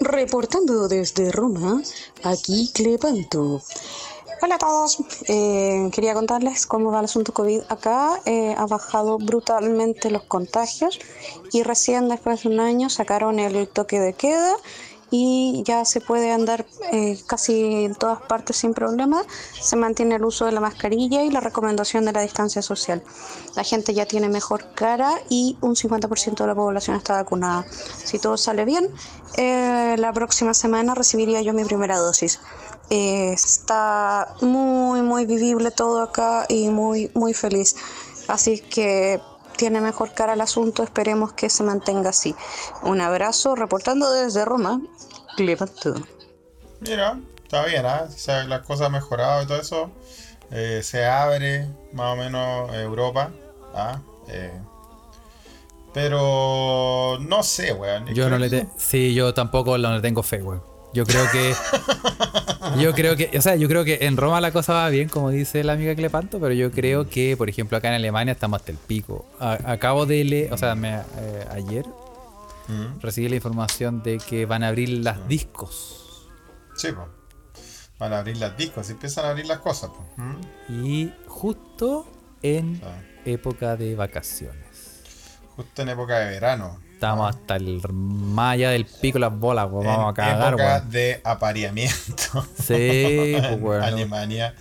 Reportando 0.01 0.89
desde 0.89 1.31
Roma, 1.31 1.81
aquí 2.25 2.71
Clepanto. 2.75 3.63
Hola 4.43 4.57
a 4.57 4.59
todos. 4.59 4.99
Eh, 5.29 5.89
quería 5.93 6.13
contarles 6.13 6.67
cómo 6.67 6.91
va 6.91 6.99
el 6.99 7.05
asunto 7.07 7.33
COVID 7.33 7.63
acá. 7.69 8.21
Eh, 8.27 8.55
ha 8.59 8.67
bajado 8.67 9.17
brutalmente 9.19 10.11
los 10.11 10.25
contagios 10.25 10.99
y 11.53 11.63
recién 11.63 12.09
después 12.09 12.43
de 12.43 12.49
un 12.51 12.61
año 12.61 12.91
sacaron 12.91 13.39
el 13.39 13.69
toque 13.69 14.01
de 14.01 14.13
queda 14.13 14.55
y 15.17 15.63
ya 15.65 15.85
se 15.85 16.01
puede 16.01 16.33
andar 16.33 16.67
eh, 16.91 17.17
casi 17.29 17.85
en 17.85 17.95
todas 17.95 18.21
partes 18.23 18.57
sin 18.57 18.75
problema. 18.75 19.23
Se 19.61 19.77
mantiene 19.77 20.17
el 20.17 20.25
uso 20.25 20.45
de 20.45 20.51
la 20.51 20.59
mascarilla 20.59 21.23
y 21.23 21.31
la 21.31 21.39
recomendación 21.39 22.05
de 22.05 22.13
la 22.13 22.23
distancia 22.23 22.63
social. 22.63 23.01
La 23.55 23.63
gente 23.63 23.95
ya 23.95 24.07
tiene 24.07 24.29
mejor 24.29 24.75
cara 24.75 25.13
y 25.31 25.57
un 25.61 25.77
50% 25.77 26.35
de 26.35 26.47
la 26.49 26.57
población 26.57 26.97
está 26.97 27.13
vacunada. 27.15 27.65
Si 28.05 28.19
todo 28.19 28.37
sale 28.37 28.65
bien, 28.65 28.89
eh, 29.37 29.95
la 29.99 30.13
próxima 30.13 30.53
semana 30.53 30.97
recibiría 30.97 31.43
yo 31.43 31.53
mi 31.53 31.63
primera 31.65 31.97
dosis. 31.97 32.41
Eh, 32.91 33.35
está 33.35 34.35
muy, 34.41 35.01
muy 35.03 35.27
vivible 35.27 35.71
todo 35.71 36.03
acá 36.03 36.45
y 36.49 36.71
muy, 36.71 37.13
muy 37.15 37.35
feliz. 37.35 37.77
Así 38.27 38.59
que 38.59 39.21
tiene 39.57 39.81
mejor 39.81 40.13
cara 40.13 40.35
el 40.35 40.41
asunto, 40.41 40.83
esperemos 40.83 41.33
que 41.33 41.49
se 41.51 41.63
mantenga 41.65 42.11
así. 42.11 42.35
Un 42.83 43.01
abrazo, 43.01 43.55
reportando 43.55 44.11
desde 44.13 44.45
Roma, 44.45 44.81
Clepanto. 45.37 45.95
Mira, 46.81 47.19
está 47.43 47.65
bien, 47.65 47.87
¿ah? 47.87 48.05
O 48.09 48.11
sea, 48.11 48.45
las 48.45 48.63
cosas 48.67 48.87
han 48.87 48.93
mejorado 48.93 49.43
y 49.43 49.47
todo 49.47 49.61
eso. 49.61 49.91
Eh, 50.51 50.81
se 50.85 51.07
abre 51.07 51.67
más 51.93 52.13
o 52.13 52.17
menos 52.17 52.73
Europa. 52.75 53.31
¿ah? 53.75 54.01
Eh, 54.29 54.53
pero 55.93 57.19
no 57.21 57.43
sé, 57.43 57.73
weón. 57.73 58.07
Yo 58.09 58.29
no 58.29 58.39
le 58.39 58.51
te- 58.51 58.67
Sí, 58.77 59.15
yo 59.15 59.33
tampoco 59.35 59.79
no 59.79 59.95
le 59.95 60.01
tengo 60.01 60.23
fe, 60.23 60.39
güey. 60.41 60.61
Yo 60.95 61.05
creo 61.05 61.25
que. 61.33 61.55
yo 62.81 62.93
creo 62.95 63.17
que. 63.17 63.37
O 63.37 63.43
sea, 63.43 63.57
yo 63.57 63.69
creo 63.69 63.85
que 63.85 63.99
en 64.03 64.17
Roma 64.17 64.41
la 64.41 64.53
cosa 64.53 64.73
va 64.75 64.89
bien, 64.89 65.09
como 65.09 65.31
dice 65.31 65.63
la 65.65 65.73
amiga 65.75 65.95
Clepanto, 65.95 66.41
pero 66.41 66.55
yo 66.55 66.71
creo 66.71 67.09
que, 67.09 67.37
por 67.37 67.49
ejemplo, 67.49 67.77
acá 67.77 67.89
en 67.89 67.95
Alemania 67.95 68.33
estamos 68.33 68.61
hasta 68.61 68.73
el 68.73 68.79
pico. 68.79 69.27
A- 69.41 69.59
acabo 69.73 70.07
de 70.07 70.25
leer. 70.25 70.53
O 70.53 70.57
sea, 70.59 70.75
me- 70.75 70.95
eh, 71.19 71.47
ayer 71.51 71.85
Mm, 72.67 72.99
recibí 73.01 73.29
la 73.29 73.35
información 73.37 74.03
de 74.03 74.17
que 74.17 74.47
van 74.47 74.63
a 74.65 74.69
abrir 74.69 74.89
las 74.89 75.29
discos. 75.29 76.29
Sí, 76.77 76.89
pues. 76.93 77.09
Van 77.99 78.13
a 78.15 78.21
abrir 78.21 78.39
las 78.39 78.57
discos, 78.57 78.89
empiezan 78.89 79.27
a 79.27 79.31
abrir 79.31 79.45
las 79.47 79.59
cosas. 79.59 79.91
pues. 79.95 80.09
Mm, 80.17 80.85
Y 80.87 81.13
justo 81.27 82.07
en 82.43 82.81
época 83.27 83.77
de 83.77 83.95
vacaciones. 83.95 85.03
justo 85.57 85.83
en 85.83 85.91
época 85.91 86.19
de 86.21 86.31
verano. 86.31 86.81
Estamos 87.05 87.37
hasta 87.37 87.57
el 87.57 87.83
malla 87.93 88.71
del 88.71 88.87
pico 88.87 89.19
las 89.19 89.39
bolas, 89.39 89.69
pues, 89.71 89.87
vamos 89.87 90.11
a 90.11 90.15
cagar, 90.15 90.55
época 90.55 90.81
de 90.81 91.21
apareamiento. 91.23 92.47
Sí, 92.59 93.37
pues. 93.61 93.83
Alemania. 93.83 94.55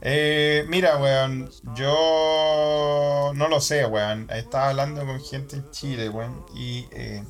Eh, 0.00 0.64
mira, 0.68 0.96
weón, 0.96 1.50
yo 1.74 3.32
no 3.34 3.48
lo 3.48 3.60
sé, 3.60 3.84
weón. 3.84 4.30
Estaba 4.30 4.70
hablando 4.70 5.04
con 5.04 5.22
gente 5.22 5.56
en 5.56 5.70
Chile, 5.72 6.08
weón, 6.08 6.46
y 6.56 6.86
eh, 6.92 7.22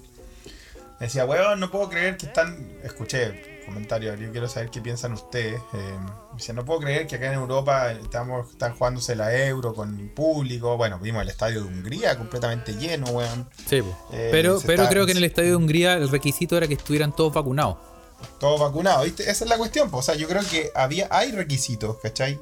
decía, 1.01 1.25
weón, 1.25 1.59
no 1.59 1.73
puedo 1.73 1.89
creer 1.89 2.17
que 2.17 2.27
están. 2.27 2.79
Escuché 2.85 3.54
comentarios, 3.65 4.19
yo 4.21 4.31
quiero 4.31 4.49
saber 4.49 4.71
qué 4.71 4.81
piensan 4.81 5.13
ustedes. 5.13 5.61
Eh, 5.73 6.53
no 6.53 6.65
puedo 6.65 6.81
creer 6.81 7.07
que 7.07 7.17
acá 7.17 7.27
en 7.29 7.35
Europa 7.35 7.93
estamos, 7.93 8.51
están 8.51 8.75
jugándose 8.77 9.15
la 9.17 9.35
euro 9.37 9.75
con 9.75 10.11
público. 10.15 10.77
Bueno, 10.77 10.99
vimos 10.99 11.23
el 11.23 11.29
estadio 11.29 11.63
de 11.63 11.69
Hungría 11.69 12.17
completamente 12.19 12.73
lleno, 12.75 13.07
weón. 13.07 13.49
Sí. 13.67 13.77
Eh, 14.13 14.29
pero 14.31 14.61
pero 14.65 14.83
está- 14.83 14.89
creo 14.89 15.07
que 15.07 15.13
en 15.13 15.19
el 15.19 15.25
estadio 15.25 15.51
de 15.51 15.57
Hungría 15.57 15.95
el 15.95 16.09
requisito 16.09 16.57
era 16.57 16.67
que 16.69 16.75
estuvieran 16.75 17.15
todos 17.15 17.33
vacunados. 17.33 17.77
todos 18.39 18.59
vacunados, 18.61 19.05
¿viste? 19.05 19.25
Esa 19.31 19.45
es 19.45 19.51
la 19.51 19.59
cuestión, 19.59 19.91
po. 19.91 19.99
o 19.99 20.03
sea, 20.03 20.15
yo 20.15 20.27
creo 20.29 20.43
que 20.51 20.71
había, 20.75 21.09
hay 21.11 21.33
requisitos, 21.33 21.99
¿cachai? 22.03 22.39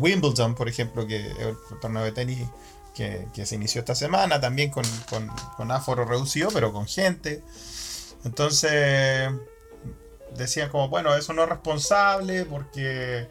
Wimbledon, 0.00 0.54
por 0.54 0.68
ejemplo, 0.68 1.06
que 1.06 1.26
es 1.26 1.36
el 1.38 1.56
torneo 1.80 2.04
de 2.04 2.12
tenis 2.12 2.48
que, 2.94 3.26
que 3.34 3.44
se 3.44 3.56
inició 3.56 3.80
esta 3.80 3.94
semana, 3.94 4.40
también 4.40 4.70
con, 4.70 4.84
con, 5.10 5.26
con 5.56 5.70
aforo 5.70 6.04
reducido, 6.06 6.48
pero 6.52 6.72
con 6.72 6.86
gente. 6.86 7.42
Entonces, 8.24 9.30
decían 10.36 10.70
como, 10.70 10.88
bueno, 10.88 11.14
eso 11.16 11.32
no 11.32 11.42
es 11.44 11.48
responsable 11.48 12.44
porque 12.44 13.28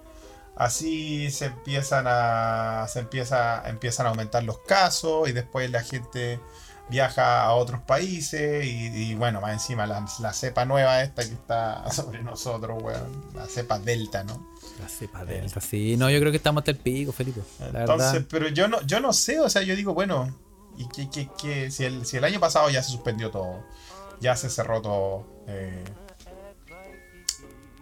así 0.55 1.29
se 1.31 1.45
empiezan 1.45 2.05
a, 2.07 2.85
se 2.87 2.99
empieza, 2.99 3.67
empiezan 3.67 4.05
a 4.05 4.09
aumentar 4.09 4.43
los 4.43 4.59
casos 4.59 5.27
y 5.29 5.31
después 5.33 5.69
la 5.71 5.83
gente 5.83 6.39
viaja 6.87 7.41
a 7.43 7.53
otros 7.55 7.81
países 7.81 8.63
y, 8.65 8.85
y, 8.87 9.15
bueno, 9.15 9.41
más 9.41 9.53
encima 9.53 9.87
la, 9.87 10.05
la 10.19 10.33
cepa 10.33 10.65
nueva 10.65 11.01
esta 11.01 11.23
que 11.23 11.33
está 11.33 11.89
sobre 11.91 12.21
nosotros, 12.21 12.81
weón, 12.81 13.25
la 13.35 13.45
cepa 13.47 13.79
delta, 13.79 14.23
¿no? 14.23 14.53
La 14.79 14.87
cepa 14.87 15.25
delta, 15.25 15.59
sí. 15.61 15.95
No, 15.97 16.09
yo 16.09 16.19
creo 16.19 16.31
que 16.31 16.37
estamos 16.37 16.61
hasta 16.61 16.71
el 16.71 16.77
pico, 16.77 17.11
Felipe. 17.11 17.41
La 17.59 17.79
Entonces, 17.81 18.11
verdad. 18.13 18.27
pero 18.29 18.47
yo 18.49 18.67
no, 18.67 18.81
yo 18.81 18.99
no 18.99 19.13
sé, 19.13 19.39
o 19.39 19.49
sea, 19.49 19.61
yo 19.63 19.75
digo, 19.75 19.93
bueno, 19.93 20.35
y 20.77 20.87
que, 20.89 21.09
que- 21.09 21.29
que 21.41 21.71
si, 21.71 21.85
el, 21.85 22.05
si 22.05 22.17
el 22.17 22.23
año 22.23 22.39
pasado 22.39 22.69
ya 22.69 22.83
se 22.83 22.91
suspendió 22.91 23.31
todo, 23.31 23.63
ya 24.19 24.35
se 24.35 24.49
cerró 24.49 24.81
todo, 24.81 25.25
eh, 25.47 25.83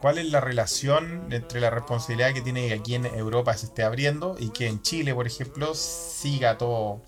¿cuál 0.04 0.18
es 0.20 0.30
la 0.32 0.40
relación 0.42 1.28
entre 1.32 1.60
la 1.62 1.70
responsabilidad 1.72 2.34
que 2.34 2.42
tiene 2.42 2.68
que 2.68 2.74
aquí 2.74 2.94
en 2.96 3.06
Europa 3.06 3.56
se 3.56 3.68
esté 3.68 3.84
abriendo 3.84 4.36
y 4.38 4.50
que 4.50 4.68
en 4.68 4.82
Chile, 4.82 5.16
por 5.16 5.26
ejemplo, 5.26 5.74
siga 5.74 6.58
todo, 6.58 7.00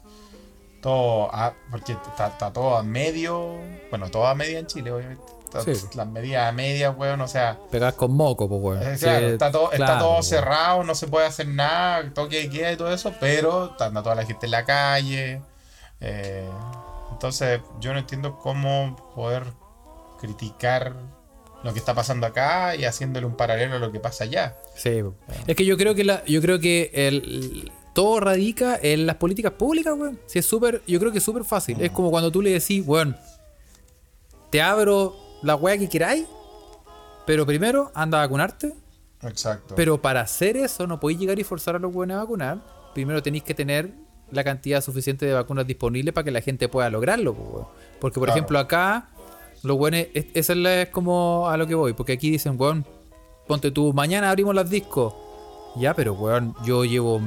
todo, 0.82 1.30
a- 1.34 1.54
porque 1.70 1.92
está, 1.92 2.28
está 2.28 2.54
todo 2.54 2.78
a 2.78 2.84
medio, 2.84 3.58
bueno, 3.90 4.10
todo 4.10 4.26
a 4.28 4.34
media 4.36 4.60
en 4.60 4.68
Chile, 4.68 4.92
obviamente. 4.92 5.24
Está- 5.44 5.62
Sí. 5.62 5.74
Las 5.96 6.08
medidas 6.08 6.48
a 6.50 6.52
medias, 6.52 6.94
weón, 6.98 7.20
o 7.22 7.28
sea, 7.28 7.58
Pegas 7.72 7.94
con 7.96 8.12
moco, 8.16 8.48
pues, 8.50 8.62
weón. 8.62 8.82
eh, 8.84 8.98
Sí, 8.98 9.04
claro, 9.06 9.28
está 9.28 9.52
todo, 9.52 9.72
está 9.72 10.00
todo 10.00 10.12
weón. 10.12 10.24
cerrado, 10.24 10.84
no 10.84 10.96
se 10.96 11.08
puede 11.08 11.28
hacer 11.28 11.48
nada, 11.48 12.14
toque 12.14 12.44
de 12.44 12.50
queda 12.50 12.72
y 12.72 12.78
todo 12.78 12.94
eso, 12.94 13.14
pero 13.20 13.72
está 13.72 13.86
anda 13.88 14.02
toda 14.04 14.16
la 14.16 14.26
gente 14.26 14.46
en 14.48 14.52
la 14.52 14.64
calle. 14.66 15.42
eh, 16.02 16.50
entonces, 17.12 17.62
yo 17.80 17.94
no 17.94 18.00
entiendo 18.00 18.38
cómo 18.38 18.96
poder 19.16 19.44
criticar 20.20 20.94
lo 21.66 21.74
que 21.74 21.80
está 21.80 21.94
pasando 21.94 22.26
acá 22.28 22.76
y 22.76 22.86
haciéndole 22.86 23.26
un 23.26 23.36
paralelo 23.36 23.76
a 23.76 23.80
lo 23.80 23.92
que 23.92 24.00
pasa 24.00 24.24
allá. 24.24 24.56
Sí, 24.76 25.02
es 25.48 25.56
que 25.56 25.66
yo 25.66 25.76
creo 25.78 25.96
que 25.96 26.04
la, 26.04 26.24
yo 26.26 26.42
creo 26.42 26.60
que 26.60 26.92
el, 26.94 27.72
todo 27.94 28.20
radica 28.20 28.78
en 28.82 29.06
las 29.06 29.16
políticas 29.18 29.52
públicas, 29.54 29.94
weón. 29.98 30.20
Si 30.28 30.40
es 30.40 30.46
súper, 30.46 30.82
yo 30.88 31.00
creo 31.00 31.12
que 31.12 31.18
es 31.18 31.24
súper 31.24 31.44
fácil. 31.44 31.82
Es 31.82 31.92
como 31.92 32.12
cuando 32.12 32.32
tú 32.32 32.42
le 32.42 32.52
decís, 32.52 32.84
weón, 32.86 33.18
te 34.52 34.62
abro 34.62 35.16
la 35.42 35.56
weá 35.56 35.78
que 35.78 35.90
queráis, 35.90 36.26
pero 37.26 37.46
primero 37.46 37.92
anda 37.94 38.20
a 38.20 38.22
vacunarte. 38.22 38.74
Exacto. 39.24 39.76
Pero 39.76 40.02
para 40.02 40.22
hacer 40.22 40.58
eso 40.58 40.86
no 40.88 41.00
podéis 41.00 41.20
llegar 41.20 41.40
y 41.40 41.44
forzar 41.44 41.76
a 41.76 41.80
los 41.80 41.92
buenos 41.92 42.16
a 42.16 42.20
vacunar. 42.22 42.62
Primero 42.94 43.22
tenéis 43.24 43.44
que 43.44 43.54
tener 43.54 43.92
la 44.32 44.44
cantidad 44.44 44.82
suficiente 44.82 45.26
de 45.26 45.34
vacunas 45.34 45.66
disponibles 45.68 46.14
para 46.14 46.26
que 46.26 46.32
la 46.32 46.42
gente 46.42 46.68
pueda 46.70 46.90
lograrlo. 46.90 47.72
Porque, 48.00 48.20
por 48.20 48.28
Claro. 48.28 48.38
ejemplo, 48.38 48.60
acá, 48.60 49.10
los 49.66 49.78
buenos, 49.78 50.02
es- 50.14 50.28
esa 50.34 50.54
es, 50.54 50.90
como 50.90 51.48
a 51.50 51.58
lo 51.58 51.68
que 51.68 51.76
voy. 51.76 51.94
Porque 51.94 52.14
aquí 52.14 52.30
dicen, 52.30 52.56
weón, 52.58 52.86
ponte 53.48 53.72
tú, 53.72 53.94
mañana 53.94 54.30
abrimos 54.30 54.56
las 54.56 54.70
discos. 54.70 55.14
Ya, 55.76 55.94
pero, 55.94 56.14
weón, 56.14 56.56
yo 56.64 56.86
llevo 56.86 57.22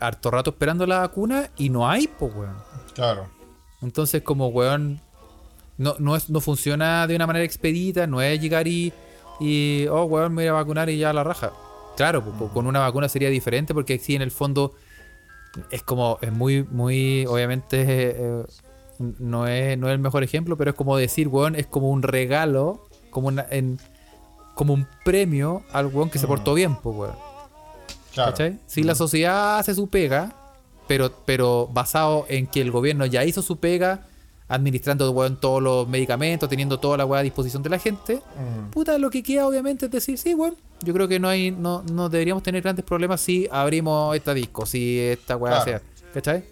harto 0.00 0.30
rato 0.30 0.50
esperando 0.50 0.86
la 0.86 1.00
vacuna 1.00 1.50
y 1.56 1.68
no 1.70 1.88
hay, 1.88 2.08
pues, 2.08 2.34
weón. 2.34 2.56
claro. 2.94 3.26
Entonces, 3.82 4.22
como, 4.22 4.48
weón, 4.48 5.00
no, 5.78 5.94
no, 5.98 6.14
es, 6.16 6.28
no 6.28 6.40
funciona 6.40 7.06
de 7.06 7.16
una 7.16 7.26
manera 7.26 7.44
expedita, 7.44 8.06
no 8.06 8.20
es 8.20 8.38
llegar 8.40 8.66
y, 8.68 8.92
y 9.40 9.86
oh, 9.88 10.04
weón, 10.04 10.34
me 10.34 10.42
voy 10.42 10.48
a 10.48 10.52
vacunar 10.52 10.90
y 10.90 10.98
ya 10.98 11.12
la 11.12 11.24
raja. 11.24 11.52
Claro, 11.96 12.22
pues, 12.22 12.34
pues, 12.38 12.50
con 12.52 12.66
una 12.66 12.80
vacuna 12.80 13.08
sería 13.08 13.30
diferente 13.30 13.72
porque 13.72 13.98
sí, 13.98 14.14
en 14.16 14.22
el 14.22 14.30
fondo, 14.30 14.74
es 15.70 15.82
como, 15.82 16.18
es 16.20 16.30
muy, 16.32 16.62
muy, 16.64 17.24
obviamente, 17.26 17.82
eh, 17.88 18.42
no, 19.18 19.46
es, 19.46 19.78
no 19.78 19.88
es 19.88 19.94
el 19.94 19.98
mejor 19.98 20.22
ejemplo, 20.22 20.56
pero 20.56 20.70
es 20.70 20.76
como 20.76 20.96
decir, 20.96 21.28
weón, 21.28 21.56
es 21.56 21.66
como 21.66 21.90
un 21.90 22.02
regalo, 22.02 22.86
como, 23.10 23.28
una, 23.28 23.46
en, 23.50 23.78
como 24.54 24.74
un 24.74 24.86
premio 25.04 25.62
al 25.72 25.86
weón 25.86 26.10
que 26.10 26.18
se 26.18 26.26
portó 26.26 26.54
bien, 26.54 26.76
pues, 26.76 26.96
weón. 26.96 27.14
claro. 28.14 28.32
¿Cachai? 28.32 28.58
Si 28.66 28.82
la 28.82 28.94
sociedad 28.94 29.58
hace 29.58 29.74
su 29.74 29.88
pega, 29.88 30.32
pero, 30.86 31.10
pero 31.24 31.68
basado 31.72 32.26
en 32.28 32.46
que 32.46 32.60
el 32.60 32.70
gobierno 32.70 33.06
ya 33.06 33.24
hizo 33.24 33.42
su 33.42 33.58
pega 33.58 34.06
administrando 34.48 35.10
weón, 35.12 35.40
todos 35.40 35.62
los 35.62 35.88
medicamentos, 35.88 36.48
teniendo 36.48 36.78
toda 36.80 36.96
la 36.96 37.06
weá 37.06 37.20
a 37.20 37.22
disposición 37.22 37.62
de 37.62 37.70
la 37.70 37.78
gente. 37.78 38.16
Mm. 38.16 38.70
Puta, 38.70 38.98
lo 38.98 39.08
que 39.08 39.22
queda 39.22 39.46
obviamente 39.46 39.86
es 39.86 39.92
decir, 39.92 40.18
sí, 40.18 40.34
weón, 40.34 40.56
yo 40.82 40.92
creo 40.92 41.06
que 41.08 41.20
no 41.20 41.28
hay, 41.28 41.52
no, 41.52 41.82
no 41.92 42.08
deberíamos 42.08 42.42
tener 42.42 42.60
grandes 42.62 42.84
problemas 42.84 43.20
si 43.20 43.48
abrimos 43.50 44.16
esta 44.16 44.34
disco, 44.34 44.66
si 44.66 44.98
esta 44.98 45.36
weá 45.36 45.62
Claro. 45.62 45.64
sea, 45.64 45.82
¿cachai? 46.12 46.44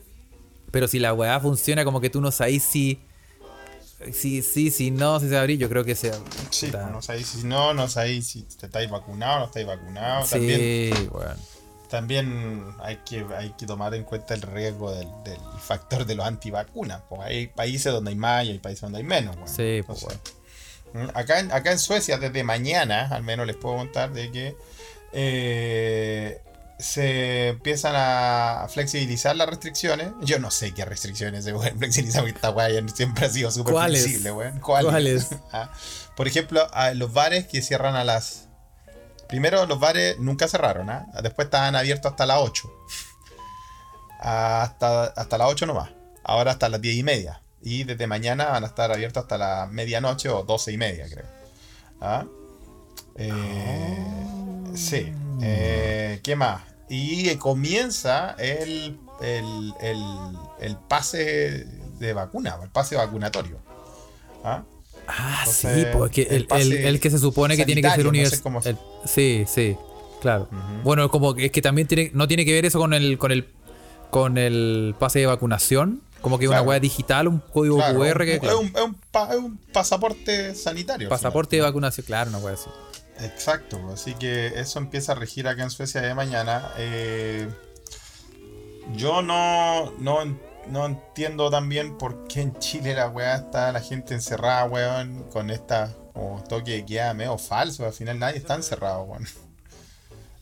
Pero 0.71 0.89
si 0.89 0.99
la 0.99 1.15
weá 1.15 1.41
funciona 1.41 1.85
como 1.85 2.01
que 2.01 2.11
tú 2.11 2.21
no 2.21 2.31
sabes 2.31 2.63
si, 2.63 3.01
si, 4.13 4.43
sí, 4.43 4.71
si 4.71 4.91
no, 4.91 5.19
si 5.19 5.29
se 5.29 5.37
abrir, 5.37 5.59
yo 5.59 5.69
creo 5.69 5.85
que 5.85 5.95
sea. 5.95 6.15
Sí, 6.51 6.67
puta, 6.67 6.91
no 6.91 7.03
sabéis 7.03 7.27
si 7.29 7.45
no, 7.45 7.75
no 7.75 7.89
sabéis 7.89 8.27
si 8.29 8.43
te 8.43 8.67
estáis 8.67 8.91
vacunado 8.91 9.41
no 9.41 9.45
estáis 9.47 9.67
vacunado. 9.67 10.27
También, 10.27 10.61
sí, 10.95 11.09
weón. 11.11 11.37
también 11.89 12.65
hay 12.81 12.97
que, 12.99 13.27
hay 13.37 13.51
que 13.51 13.67
tomar 13.67 13.95
en 13.95 14.05
cuenta 14.05 14.35
el 14.35 14.43
riesgo 14.43 14.93
del, 14.93 15.09
del 15.25 15.41
factor 15.61 16.05
de 16.05 16.15
los 16.15 16.27
antivacunas. 16.27 17.03
Pues 17.09 17.23
hay 17.23 17.47
países 17.49 17.93
donde 17.93 18.11
hay 18.11 18.17
más 18.17 18.45
y 18.45 18.51
hay 18.51 18.59
países 18.59 18.83
donde 18.83 18.99
hay 18.99 19.05
menos. 19.05 19.37
weón. 19.37 19.49
Sí, 19.49 19.83
pues, 19.87 20.03
Entonces, 20.03 20.35
mm, 20.93 21.17
acá, 21.19 21.41
en, 21.41 21.53
acá 21.53 21.73
en 21.73 21.79
Suecia, 21.79 22.19
desde 22.19 22.45
mañana, 22.45 23.09
al 23.11 23.23
menos 23.23 23.47
les 23.47 23.57
puedo 23.57 23.77
contar 23.77 24.13
de 24.13 24.31
que 24.31 24.57
eh, 25.13 26.41
se 26.79 27.49
empiezan 27.49 27.95
a 27.97 28.67
flexibilizar 28.69 29.35
las 29.35 29.49
restricciones. 29.49 30.13
Yo 30.21 30.39
no 30.39 30.51
sé 30.51 30.73
qué 30.73 30.85
restricciones 30.85 31.45
se 31.45 31.53
pueden 31.53 31.79
flexibilizar 31.79 32.23
porque 32.23 32.37
esta 32.37 32.51
weá 32.51 32.69
siempre 32.95 33.27
ha 33.27 33.31
sido 33.31 33.51
súper 33.51 33.75
flexible, 33.75 34.31
weón. 34.33 34.61
¿Cuáles? 34.61 34.91
¿Cuáles? 34.91 35.29
Ah, 35.53 35.73
Por 36.17 36.29
ejemplo, 36.29 36.67
a 36.73 36.93
los 36.95 37.13
bares 37.13 37.47
que 37.47 37.63
cierran 37.63 37.97
a 37.97 38.05
las. 38.05 38.49
Primero, 39.29 39.67
los 39.67 39.79
bares 39.79 40.19
nunca 40.19 40.49
cerraron, 40.49 40.89
¿ah? 40.89 41.07
Después 41.23 41.47
estaban 41.47 41.75
abiertos 41.75 42.13
hasta 42.13 42.27
las 42.27 42.39
8. 42.41 42.73
Hasta, 44.21 45.05
hasta 45.05 45.39
las 45.39 45.49
8 45.49 45.67
nomás. 45.67 45.91
Ahora 46.25 46.53
hasta 46.53 46.69
las 46.69 46.81
10 46.81 46.97
y 46.97 47.03
media. 47.03 47.43
Y 47.61 47.85
desde 47.85 48.07
mañana 48.07 48.47
van 48.47 48.65
a 48.65 48.69
estar 48.69 48.93
abiertos 48.93 49.25
hasta 49.25 49.37
la 49.37 49.69
medianoche 49.71 50.29
o 50.29 50.45
12 50.45 50.73
y 50.73 50.77
media, 50.79 51.07
creo. 51.11 51.27
¿Ah? 52.01 52.25
Eh, 53.17 54.48
Sí. 54.75 55.13
Eh, 55.43 56.21
¿Qué 56.23 56.37
más? 56.37 56.63
Y 56.89 57.35
comienza 57.37 58.35
el, 58.39 58.99
el, 59.21 59.75
el, 59.81 60.03
el 60.61 60.77
pase 60.89 61.67
de 61.99 62.13
vacuna, 62.13 62.57
el 62.63 62.71
pase 62.71 62.97
vacunatorio. 62.97 63.59
¿Ah? 64.45 64.63
Ah, 65.07 65.39
Entonces, 65.41 65.75
sí, 65.85 65.87
porque 65.93 66.23
el 66.23 67.01
que 67.01 67.11
se 67.11 67.19
supone 67.19 67.57
que 67.57 67.65
tiene 67.65 67.83
que 67.83 67.89
ser 67.91 67.99
no 67.99 68.05
sé 68.05 68.09
universal. 68.09 68.41
cómo- 68.43 68.61
Sí, 69.07 69.45
sí, 69.47 69.77
claro. 70.21 70.49
Bueno, 70.85 71.11
como 71.11 71.35
que 71.35 71.47
es 71.47 71.53
que 71.53 71.63
también 71.63 71.89
tiene, 71.89 72.11
no 72.15 72.29
tiene 72.29 72.45
que 72.45 72.53
ver 72.53 72.67
eso 72.67 72.79
con 72.79 72.93
el, 72.95 73.17
con 73.19 73.33
el, 73.33 73.49
con 74.11 74.39
el 74.39 74.95
pase 74.99 75.21
de 75.21 75.27
vacunación. 75.27 76.03
Como 76.21 76.37
que 76.39 76.49
una 76.49 76.57
Claro. 76.59 76.71
weá 76.71 76.81
digital, 76.81 77.29
un 77.29 77.39
código 77.39 77.77
Claro, 77.77 78.01
QR 78.01 78.25
que 78.25 78.35
es, 78.35 78.43
un, 78.53 78.67
es 78.75 78.83
un 78.83 78.95
pa- 79.13 79.31
es 79.33 79.37
un 79.37 79.57
pasaporte 79.73 80.53
sanitario. 80.57 81.09
pasaporte 81.09 81.55
de 81.57 81.63
vacunación, 81.63 82.05
claro, 82.07 82.31
una 82.31 82.39
weá 82.39 82.55
así. 82.55 82.69
Exacto, 83.21 83.81
así 83.93 84.15
que 84.15 84.47
eso 84.61 84.79
empieza 84.79 85.13
a 85.13 85.15
regir 85.17 85.49
acá 85.49 85.63
en 85.65 85.71
Suecia 85.71 86.01
de 86.01 86.15
mañana. 86.15 86.71
Eh, 86.77 87.49
yo 88.95 89.23
no, 89.23 89.91
no, 89.99 90.39
no 90.69 90.87
entiendo 90.87 91.51
también 91.51 91.99
por 91.99 92.29
qué 92.29 92.43
en 92.43 92.59
Chile 92.59 92.95
la 92.95 93.09
weá 93.09 93.37
está 93.37 93.73
la 93.73 93.81
gente 93.81 94.15
encerrada, 94.15 94.65
weón, 94.67 95.25
con 95.33 95.51
esta 95.51 95.93
toque 96.49 96.73
de 96.73 96.87
queda 96.87 97.13
medio 97.15 97.39
falso. 97.39 97.85
Al 97.87 97.93
final 97.93 98.19
nadie 98.19 98.39
está 98.39 98.55
encerrado, 98.55 99.03
weón. 99.03 99.27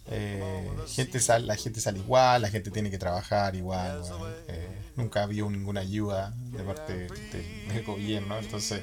Eh, 0.08 0.70
gente 0.86 1.18
sal, 1.18 1.46
la 1.46 1.56
gente 1.56 1.80
sale 1.80 1.98
igual, 1.98 2.42
la 2.42 2.48
gente 2.48 2.70
tiene 2.70 2.90
que 2.90 2.98
trabajar 2.98 3.56
igual. 3.56 4.02
Eh, 4.48 4.68
nunca 4.96 5.22
habido 5.24 5.50
ninguna 5.50 5.80
ayuda 5.80 6.32
de 6.36 6.62
parte 6.62 6.92
de- 7.08 7.08
del 7.72 7.84
gobierno, 7.84 8.38
entonces... 8.38 8.82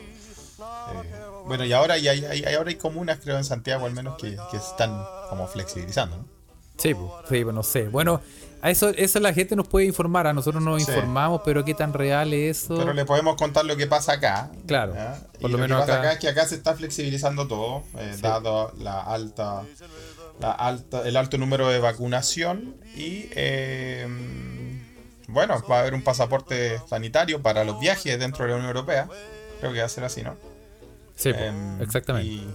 Eh, 0.93 1.13
bueno, 1.45 1.65
y 1.65 1.73
ahora 1.73 1.97
y 1.97 2.07
hay, 2.07 2.23
hay- 2.25 2.55
ahora 2.55 2.69
hay 2.69 2.75
comunas, 2.75 3.19
creo, 3.21 3.37
en 3.37 3.43
Santiago 3.43 3.85
al 3.85 3.93
menos, 3.93 4.17
que, 4.17 4.37
que 4.51 4.57
están 4.57 4.91
como 5.29 5.47
flexibilizando. 5.47 6.17
¿no? 6.17 6.25
Sí, 6.77 6.93
pues, 6.93 7.11
sí, 7.29 7.43
no 7.45 7.63
sé. 7.63 7.87
Bueno, 7.89 8.21
a 8.61 8.71
eso, 8.71 8.89
eso 8.89 9.19
la 9.19 9.33
gente 9.33 9.55
nos 9.55 9.67
puede 9.67 9.85
informar, 9.85 10.25
a 10.25 10.33
nosotros 10.33 10.63
nos 10.63 10.83
Sí. 10.83 10.89
informamos, 10.89 11.41
pero 11.45 11.63
qué 11.65 11.73
tan 11.73 11.93
real 11.93 12.33
es 12.33 12.63
eso. 12.63 12.77
Pero 12.77 12.93
le 12.93 13.05
podemos 13.05 13.35
contar 13.35 13.65
lo 13.65 13.75
que 13.75 13.87
pasa 13.87 14.13
acá. 14.13 14.49
Claro, 14.65 14.93
por 15.39 15.49
y 15.49 15.51
lo 15.51 15.57
lo, 15.57 15.57
menos 15.59 15.81
que 15.81 15.87
pasa 15.87 15.99
acá- 15.99 16.01
acá 16.09 16.13
es 16.13 16.19
que 16.19 16.27
acá 16.29 16.45
se 16.47 16.55
está 16.55 16.73
flexibilizando 16.75 17.47
todo, 17.47 17.83
eh, 17.99 18.15
dado 18.21 18.71
la 18.79 19.01
alta, 19.01 19.63
la 20.39 20.51
alta, 20.51 21.07
el 21.07 21.15
alto 21.17 21.37
número 21.37 21.67
de 21.69 21.79
vacunación 21.79 22.75
y 22.95 23.27
eh, 23.35 24.07
bueno, 25.27 25.61
va 25.69 25.77
a 25.77 25.79
haber 25.81 25.93
un 25.93 26.01
pasaporte 26.03 26.79
sanitario 26.87 27.41
para 27.41 27.63
los 27.63 27.79
viajes 27.79 28.17
dentro 28.19 28.45
de 28.45 28.51
la 28.51 28.55
Unión 28.57 28.69
Europea. 28.69 29.07
Creo 29.59 29.73
que 29.73 29.79
va 29.79 29.85
a 29.85 29.89
ser 29.89 30.03
así, 30.03 30.21
¿no? 30.23 30.35
Sí, 31.15 31.29
Em, 31.29 31.81
exactamente. 31.81 32.27
Y, 32.27 32.47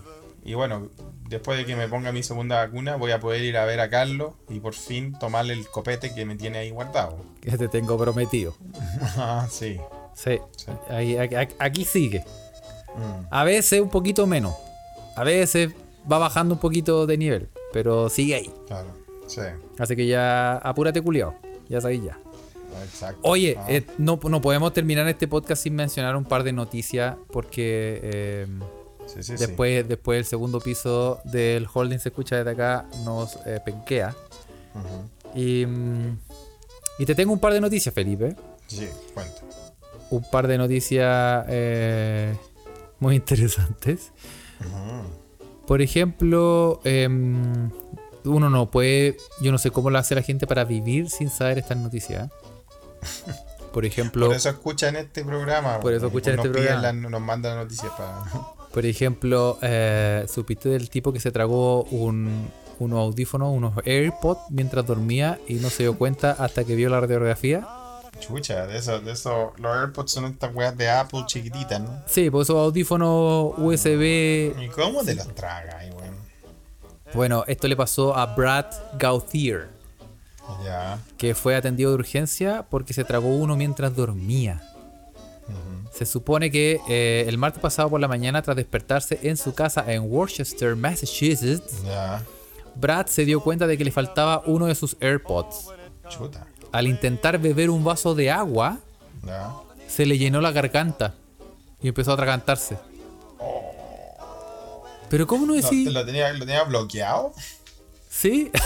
y 0.45 0.55
bueno, 0.55 0.89
después 1.29 1.59
de 1.59 1.65
que 1.67 1.77
me 1.77 1.89
ponga 1.89 2.11
mi 2.13 2.23
segunda 2.23 2.57
vacuna, 2.57 2.97
voy 2.97 3.11
a 3.13 3.21
poder 3.21 3.43
ir 3.43 3.57
a 3.57 3.65
ver 3.65 3.81
a 3.81 3.89
Carlos 3.91 4.33
y 4.49 4.61
por 4.61 4.75
fin 4.75 5.13
tomarle 5.19 5.53
el 5.55 5.67
copete 5.69 6.15
que 6.15 6.25
me 6.25 6.37
tiene 6.37 6.59
ahí 6.59 6.71
guardado. 6.71 7.17
Que 7.41 7.57
te 7.57 7.69
tengo 7.69 7.97
prometido. 7.97 8.55
Ah, 9.17 9.47
sí. 9.51 9.79
Sí, 10.15 10.39
Sí. 10.57 10.73
ahí- 10.91 11.17
aquí, 11.17 11.55
aquí 11.59 11.85
sigue. 11.85 12.25
Mm, 12.97 13.27
A 13.31 13.45
veces 13.45 13.81
un 13.81 13.89
poquito 13.91 14.27
menos. 14.27 14.55
A 15.17 15.23
veces 15.25 15.71
va 16.11 16.19
bajando 16.19 16.55
un 16.55 16.61
poquito 16.61 17.07
de 17.07 17.17
nivel. 17.17 17.49
Pero 17.73 18.09
sigue 18.09 18.35
ahí. 18.35 18.51
claro. 18.67 18.89
Sí, 19.27 19.43
Así 19.79 19.95
que 19.95 20.07
ya 20.07 20.57
apúrate 20.57 21.03
culiao. 21.03 21.35
Ya 21.69 21.81
sabéis 21.83 22.03
ya. 22.03 22.19
Exacto. 22.85 23.21
Oye, 23.23 23.57
Ah, 23.59 23.67
eh, 23.69 23.87
no, 23.99 24.19
no 24.23 24.41
podemos 24.41 24.73
terminar 24.73 25.07
este 25.09 25.29
podcast 25.29 25.63
sin 25.63 25.75
mencionar 25.75 26.17
un 26.17 26.25
par 26.25 26.43
de 26.45 26.53
noticias. 26.53 27.17
Porque 27.33 28.01
eh, 28.03 28.47
sí, 29.07 29.23
sí, 29.23 29.37
sí. 29.37 29.47
después, 29.47 29.89
después 29.89 30.19
el 30.19 30.25
segundo 30.25 30.61
piso 30.61 31.21
del 31.25 31.67
holding 31.73 31.99
se 31.99 32.09
escucha 32.11 32.37
desde 32.37 32.51
acá. 32.51 32.87
Nos 33.05 33.37
eh, 33.47 33.61
penquea. 33.65 34.15
Y, 35.35 35.67
mm, 35.67 36.19
y 36.99 37.07
te 37.07 37.15
tengo 37.15 37.33
un 37.33 37.39
par 37.41 37.53
de 37.53 37.61
noticias, 37.61 37.95
Felipe. 37.95 38.37
Sí, 38.67 38.89
cuenta. 39.15 39.41
Un 40.11 40.23
par 40.31 40.47
de 40.49 40.59
noticias 40.59 41.45
eh, 41.49 42.35
muy 43.01 43.17
interesantes. 43.17 44.13
Por 45.67 45.83
ejemplo, 45.83 46.81
em, 46.85 47.71
uno 48.25 48.49
no 48.51 48.71
puede, 48.71 49.17
yo 49.41 49.53
no 49.53 49.59
sé 49.59 49.71
cómo 49.71 49.91
lo 49.91 49.99
hace 49.99 50.15
la 50.15 50.23
gente 50.23 50.47
para 50.47 50.65
vivir 50.65 51.11
sin 51.11 51.29
saber 51.31 51.59
estas 51.59 51.77
noticias. 51.77 52.31
Por 53.73 53.85
ejemplo, 53.85 54.27
Por 54.27 54.35
eso 54.37 54.49
escuchan 54.49 54.97
este 54.97 55.25
programa. 55.25 55.79
Por 55.81 55.93
eso 55.93 56.07
escuchan 56.07 56.37
nos 56.37 56.47
este 56.47 56.59
programa. 56.59 56.83
la- 56.83 56.93
nos 56.93 57.21
mandan 57.21 57.57
noticias 57.59 57.93
para. 57.97 58.25
por 58.73 58.85
ejemplo, 58.87 59.59
eh, 59.63 60.25
supiste 60.33 60.69
del 60.71 60.89
tipo 60.91 61.13
que 61.13 61.21
se 61.21 61.31
tragó 61.31 61.85
un, 61.85 62.51
unos 62.79 62.99
audífonos, 62.99 63.51
unos 63.55 63.75
AirPods 63.85 64.41
mientras 64.51 64.87
dormía 64.87 65.39
y 65.47 65.55
no 65.55 65.69
se 65.71 65.83
dio 65.85 65.97
cuenta 65.99 66.33
hasta 66.33 66.65
que 66.65 66.75
vio 66.77 66.89
la 66.89 67.01
radiografía. 67.01 67.67
Chucha, 68.21 68.67
de 68.67 68.79
eso, 68.79 68.99
de 69.01 69.13
eso. 69.13 69.53
Los 69.59 69.77
AirPods 69.77 70.11
son 70.11 70.25
estas 70.25 70.53
weas 70.55 70.77
de 70.77 70.89
Apple 70.89 71.23
chiquititas, 71.27 71.79
¿no? 71.81 72.03
Sí, 72.07 72.31
pues 72.31 72.47
esos 72.47 72.57
audífonos 72.57 73.53
USB. 73.59 74.55
¿Y 74.61 74.69
cómo 74.75 75.05
te 75.05 75.15
los 75.15 75.33
traga 75.35 75.79
ahí, 75.79 75.91
weón? 75.91 76.17
Bueno, 77.15 77.45
esto 77.47 77.69
le 77.69 77.77
pasó 77.77 78.17
a 78.17 78.27
Brad 78.35 78.67
Gauthier, 78.99 79.69
Ya. 80.65 80.99
que 81.17 81.35
fue 81.35 81.55
atendido 81.57 81.91
de 81.91 81.97
urgencia 81.97 82.65
porque 82.71 82.93
se 82.95 83.05
tragó 83.05 83.29
uno 83.29 83.57
mientras 83.57 83.95
dormía. 83.95 84.63
Se 85.93 86.05
supone 86.07 86.51
que 86.51 86.81
eh, 86.89 87.25
el 87.27 87.39
martes 87.39 87.61
pasado 87.61 87.89
por 87.91 88.01
la 88.01 88.07
mañana, 88.09 88.41
tras 88.43 88.57
despertarse 88.57 89.19
en 89.23 89.37
su 89.37 89.53
casa 89.55 89.85
en 89.93 90.03
Worcester, 90.03 90.77
Massachusetts, 90.77 91.83
Ya. 91.85 92.23
Brad 92.77 93.07
se 93.07 93.25
dio 93.25 93.41
cuenta 93.41 93.67
de 93.67 93.77
que 93.77 93.85
le 93.85 93.91
faltaba 93.91 94.43
uno 94.47 94.67
de 94.67 94.75
sus 94.77 94.97
AirPods. 95.01 95.67
Chuta. 96.09 96.47
Al 96.71 96.87
intentar 96.87 97.39
beber 97.39 97.71
un 97.71 97.83
vaso 97.83 98.15
de 98.15 98.31
agua, 98.31 98.79
Ya. 99.27 99.53
se 99.89 100.07
le 100.07 100.19
llenó 100.19 100.41
la 100.41 100.53
garganta 100.53 101.15
y 101.83 101.89
empezó 101.89 102.13
a 102.13 102.15
atragantarse. 102.15 102.77
Pero 105.09 105.27
¿cómo 105.27 105.47
no 105.47 105.55
No, 105.55 105.61
decir? 105.61 105.91
¿Lo 105.91 106.05
tenía, 106.05 106.33
lo 106.35 106.41
tenía 106.41 106.63
bloqueado? 106.65 107.33
Sí. 108.09 108.51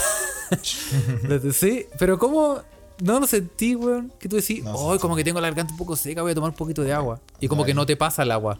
sí, 1.53 1.85
pero 1.97 2.17
¿cómo 2.19 2.59
no 3.01 3.19
lo 3.19 3.27
sentí, 3.27 3.75
weón? 3.75 4.11
Que 4.19 4.29
tú 4.29 4.35
decís, 4.35 4.63
No 4.63 4.73
oh, 4.73 4.99
como 4.99 5.15
que 5.15 5.23
tengo 5.23 5.41
la 5.41 5.47
garganta 5.47 5.73
un 5.73 5.77
poco 5.77 5.95
seca, 5.95 6.21
voy 6.21 6.31
a 6.31 6.35
tomar 6.35 6.51
un 6.51 6.55
poquito 6.55 6.83
de 6.83 6.93
agua. 6.93 7.19
Y 7.39 7.47
como 7.47 7.63
Ay. 7.63 7.67
que 7.67 7.73
no 7.73 7.85
te 7.85 7.95
pasa 7.95 8.23
el 8.23 8.31
agua. 8.31 8.57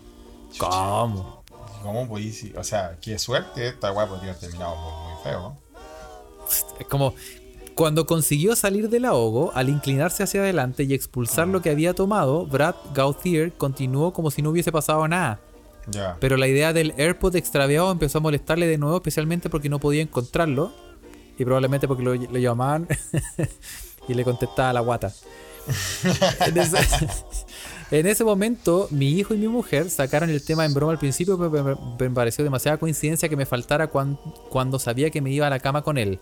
¿Cómo? 0.57 1.43
¿Cómo 1.81 2.07
podéis? 2.07 2.45
O 2.55 2.63
sea, 2.63 2.97
qué 3.01 3.19
suerte. 3.19 3.67
Esta 3.67 3.91
weá 3.91 4.07
podría 4.07 4.31
haber 4.31 4.39
terminado 4.39 4.75
muy, 4.75 5.13
muy 5.13 5.23
feo. 5.23 5.57
Es 6.79 6.87
como 6.87 7.13
cuando 7.75 8.05
consiguió 8.05 8.55
salir 8.55 8.89
del 8.89 9.05
ahogo, 9.05 9.51
al 9.55 9.69
inclinarse 9.69 10.23
hacia 10.23 10.41
adelante 10.41 10.83
y 10.83 10.93
expulsar 10.93 11.47
lo 11.47 11.61
que 11.61 11.71
había 11.71 11.93
tomado, 11.93 12.45
Brad 12.45 12.75
Gauthier 12.93 13.51
continuó 13.53 14.13
como 14.13 14.29
si 14.29 14.41
no 14.41 14.51
hubiese 14.51 14.71
pasado 14.71 15.07
nada. 15.07 15.39
Ya. 15.87 16.17
Pero 16.19 16.37
la 16.37 16.47
idea 16.47 16.71
del 16.71 16.93
AirPod 16.97 17.35
extraviado 17.35 17.91
empezó 17.91 18.19
a 18.19 18.21
molestarle 18.21 18.67
de 18.67 18.77
nuevo, 18.77 18.97
especialmente 18.97 19.49
porque 19.49 19.69
no 19.69 19.79
podía 19.79 20.01
encontrarlo. 20.01 20.71
Y 21.37 21.45
probablemente 21.45 21.87
porque 21.87 22.03
lo, 22.03 22.13
lo 22.15 22.39
llamaban 22.39 22.87
y 24.07 24.13
le 24.13 24.23
contestaba 24.23 24.69
a 24.69 24.73
la 24.73 24.79
guata. 24.81 25.11
en, 27.91 28.07
ese 28.07 28.23
momento, 28.23 28.87
mi 28.91 29.09
hijo 29.11 29.33
y 29.33 29.37
mi 29.37 29.47
mujer 29.47 29.89
sacaron 29.89 30.29
el 30.29 30.43
tema 30.43 30.65
en 30.65 30.73
broma 30.73 30.91
al 30.91 30.99
principio, 30.99 31.37
pero 31.37 31.77
me, 31.99 32.09
pareció 32.09 32.43
demasiada 32.43 32.77
coincidencia 32.77 33.29
que 33.29 33.35
me 33.35 33.45
faltara 33.45 33.87
cuan- 33.87 34.19
cuando 34.49 34.79
sabía 34.79 35.09
que 35.09 35.21
me 35.21 35.31
iba 35.31 35.47
a 35.47 35.49
la 35.49 35.59
cama 35.59 35.81
con 35.81 35.97
él. 35.97 36.19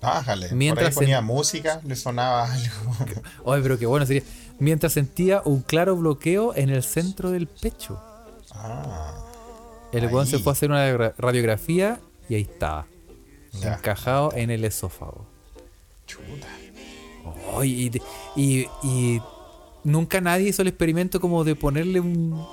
Bájale. 0.00 0.48
Por 0.48 0.56
Mientras 0.56 0.88
ahí 0.88 0.94
ponía 0.94 1.18
en- 1.18 1.24
música, 1.24 1.80
le 1.84 1.96
sonaba 1.96 2.52
algo. 2.52 2.92
Ay, 3.52 3.60
pero 3.62 3.78
qué 3.78 3.86
bueno 3.86 4.04
sería. 4.06 4.22
Mientras 4.58 4.92
sentía 4.92 5.42
un 5.44 5.62
claro 5.62 5.96
bloqueo 5.96 6.54
en 6.54 6.70
el 6.70 6.82
centro 6.82 7.30
del 7.30 7.46
pecho. 7.46 8.00
Ah, 8.54 9.14
El 9.92 10.06
weón 10.06 10.26
se 10.26 10.38
fue 10.38 10.50
a 10.50 10.54
hacer 10.54 10.70
una 10.70 10.96
ra- 10.96 11.14
radiografía 11.16 12.00
y 12.28 12.34
ahí 12.34 12.42
estaba. 12.42 12.86
Ya. 13.52 13.74
Encajado 13.74 14.32
en 14.34 14.50
el 14.50 14.64
esófago. 14.64 15.26
Chuta. 16.06 16.46
Ay, 17.58 17.90
y, 18.36 18.40
y- 18.40 18.68
y 18.82 19.22
nunca 19.84 20.20
nadie 20.20 20.48
hizo 20.48 20.62
el 20.62 20.68
experimento 20.68 21.20
como 21.20 21.44
de 21.44 21.54
ponerle 21.54 22.00
un- 22.00 22.44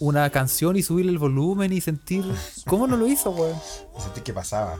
una 0.00 0.28
canción 0.30 0.76
y 0.76 0.82
subirle 0.82 1.12
el 1.12 1.18
volumen 1.18 1.72
y 1.72 1.80
sentir. 1.80 2.24
¿Cómo 2.66 2.86
no 2.86 2.96
lo 2.96 3.06
hizo, 3.06 3.30
weón? 3.30 3.58
Sentí 3.98 4.20
que 4.22 4.32
pasaba. 4.32 4.78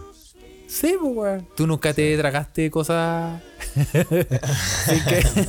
Sí, 0.67 0.97
weón. 0.97 1.47
Tú 1.55 1.67
nunca 1.67 1.93
te 1.93 2.17
tragaste 2.17 2.71
cosas 2.71 3.43
sin, 3.75 5.05
que- 5.05 5.47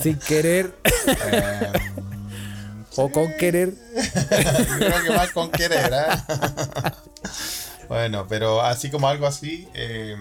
sin 0.00 0.18
querer 0.20 0.74
Eh, 1.06 1.72
o 2.96 3.10
con 3.10 3.26
querer. 3.40 3.74
creo 4.78 5.02
que 5.02 5.10
más 5.10 5.30
con 5.32 5.50
querer, 5.50 5.92
¿eh? 5.92 6.92
Bueno, 7.88 8.26
pero 8.28 8.60
así 8.62 8.90
como 8.90 9.08
algo 9.08 9.26
así. 9.26 9.68
eh, 9.74 10.16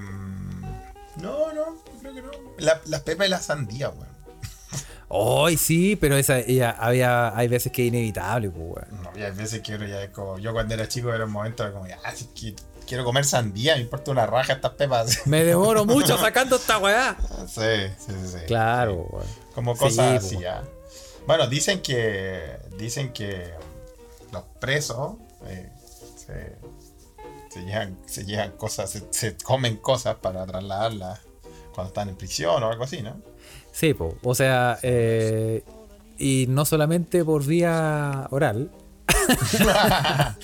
no, 1.18 1.54
no, 1.54 1.76
creo 2.02 2.14
que 2.14 2.22
no. 2.22 2.32
La- 2.58 2.82
las 2.86 3.02
pepas 3.02 3.28
y 3.28 3.30
la 3.30 3.40
sandía, 3.42 3.90
weón. 3.90 4.12
Ay, 5.14 5.58
sí, 5.58 5.98
pero 5.98 6.16
esa 6.16 6.38
había, 6.80 7.36
hay 7.38 7.48
veces 7.50 7.72
que 7.72 7.82
es 7.84 7.88
inevitable, 7.90 8.50
pues, 8.50 8.64
weón. 8.90 9.04
No, 9.04 9.12
y 9.20 9.24
hay 9.24 9.32
veces 9.32 9.62
que 9.62 9.76
uno 9.76 9.86
ya 9.86 10.04
es 10.04 10.10
como. 10.12 10.38
Yo 10.40 10.54
cuando 10.54 10.74
era 10.74 10.88
chico 10.88 11.14
era 11.14 11.26
un 11.26 11.32
momento 11.32 11.64
era 11.64 11.74
como, 11.74 11.86
ya, 11.88 12.00
si 12.16 12.26
que 12.28 12.56
quiero 12.88 13.04
comer 13.04 13.26
sandía, 13.26 13.76
me 13.76 13.82
importa 13.82 14.12
una 14.12 14.26
raja 14.26 14.54
estas 14.54 14.72
pepas. 14.72 15.22
Me 15.28 15.44
demoro 15.44 15.86
mucho 15.86 16.18
sacando 16.18 16.56
esta 16.56 16.78
weá. 16.78 17.18
sí, 17.48 17.62
sí, 18.00 18.14
sí, 18.22 18.28
sí. 18.28 18.38
Claro, 18.48 19.06
Sí. 19.10 19.16
weón. 19.16 19.26
Como 19.54 19.74
Sí, 19.76 19.80
cosas 19.82 20.20
po. 20.22 20.28
así, 20.28 20.40
ya. 20.40 20.64
Bueno, 21.28 21.48
dicen 21.48 21.82
que. 21.82 22.58
Dicen 22.78 23.12
que 23.12 23.52
los 24.32 24.44
presos 24.62 25.16
eh, 25.46 25.70
se, 26.16 26.56
se 27.52 27.66
llevan, 27.66 27.98
se 28.06 28.24
llevan 28.24 28.52
cosas, 28.52 28.90
se, 28.90 29.04
se 29.10 29.36
comen 29.38 29.76
cosas 29.78 30.16
para 30.16 30.46
trasladarlas 30.46 31.20
cuando 31.74 31.90
están 31.90 32.08
en 32.08 32.16
prisión 32.16 32.64
o 32.64 32.70
algo 32.70 32.86
así, 32.86 33.02
¿no? 33.02 33.22
Sí, 33.74 33.94
po. 33.94 34.16
o 34.24 34.36
sea, 34.36 34.80
eh, 34.84 35.64
y 36.18 36.46
no 36.48 36.64
solamente 36.64 37.26
por 37.26 37.46
vía 37.46 38.28
oral. 38.32 38.72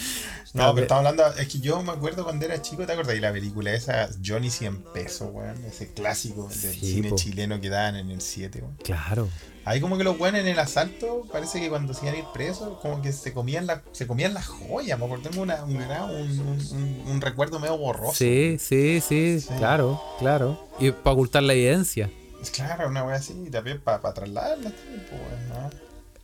No, 0.57 0.73
pero 0.73 0.83
estamos 0.85 1.05
hablando. 1.05 1.39
Es 1.39 1.47
que 1.47 1.59
yo 1.59 1.81
me 1.83 1.91
acuerdo 1.91 2.23
cuando 2.23 2.45
era 2.45 2.61
chico, 2.61 2.85
¿te 2.85 2.91
acuerdas 2.93 3.15
de 3.15 3.21
la 3.21 3.31
película 3.31 3.73
esa 3.73 4.09
Johnny 4.25 4.49
100 4.49 4.83
pesos, 4.93 5.29
weón? 5.31 5.63
Ese 5.65 5.93
clásico 5.93 6.47
del 6.49 6.57
Sí, 6.73 6.93
cine 6.95 7.09
po. 7.09 7.15
chileno 7.15 7.59
que 7.61 7.69
daban 7.69 7.95
en 7.95 8.11
el 8.11 8.21
7, 8.21 8.59
weón. 8.61 8.75
Claro. 8.83 9.27
Ahí 9.65 9.81
como 9.81 9.97
que 9.97 10.05
los 10.05 10.17
buenos 10.17 10.39
en 10.41 10.47
el 10.47 10.57
asalto, 10.59 11.25
parece 11.29 11.59
que 11.59 11.67
cuando 11.69 11.93
se 11.93 12.05
iban 12.05 12.15
a 12.15 12.19
ir 12.19 12.25
presos, 12.33 12.79
como 12.81 13.01
que 13.01 13.11
se 13.11 13.33
comían 13.33 13.67
la, 13.67 13.83
se 13.91 14.07
comían 14.07 14.33
las 14.33 14.47
joyas, 14.47 14.97
me 14.97 15.03
acuerdo, 15.05 15.29
tengo 15.29 15.43
una, 15.43 15.61
un, 15.65 15.75
un, 15.75 16.67
un- 16.71 17.03
un 17.05 17.21
recuerdo 17.21 17.59
medio 17.59 17.77
borroso. 17.77 18.13
Sí, 18.13 18.55
sí, 18.59 19.01
sí, 19.05 19.41
Sí. 19.41 19.49
claro, 19.57 20.01
claro. 20.19 20.67
Y 20.79 20.91
para 20.91 21.13
ocultar 21.15 21.43
la 21.43 21.51
evidencia. 21.53 22.09
Claro, 22.53 22.87
una 22.87 23.03
wea 23.03 23.15
así, 23.17 23.33
y 23.45 23.49
también 23.49 23.81
para 23.81 23.99
trasladarla, 24.13 24.69
pues, 24.71 25.49
¿no? 25.49 25.69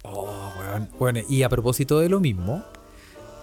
Oh, 0.10 0.54
weón. 0.60 0.90
Bueno, 0.98 1.20
y 1.28 1.44
a 1.44 1.50
propósito 1.50 2.00
de 2.00 2.08
lo 2.08 2.22
mismo, 2.22 2.64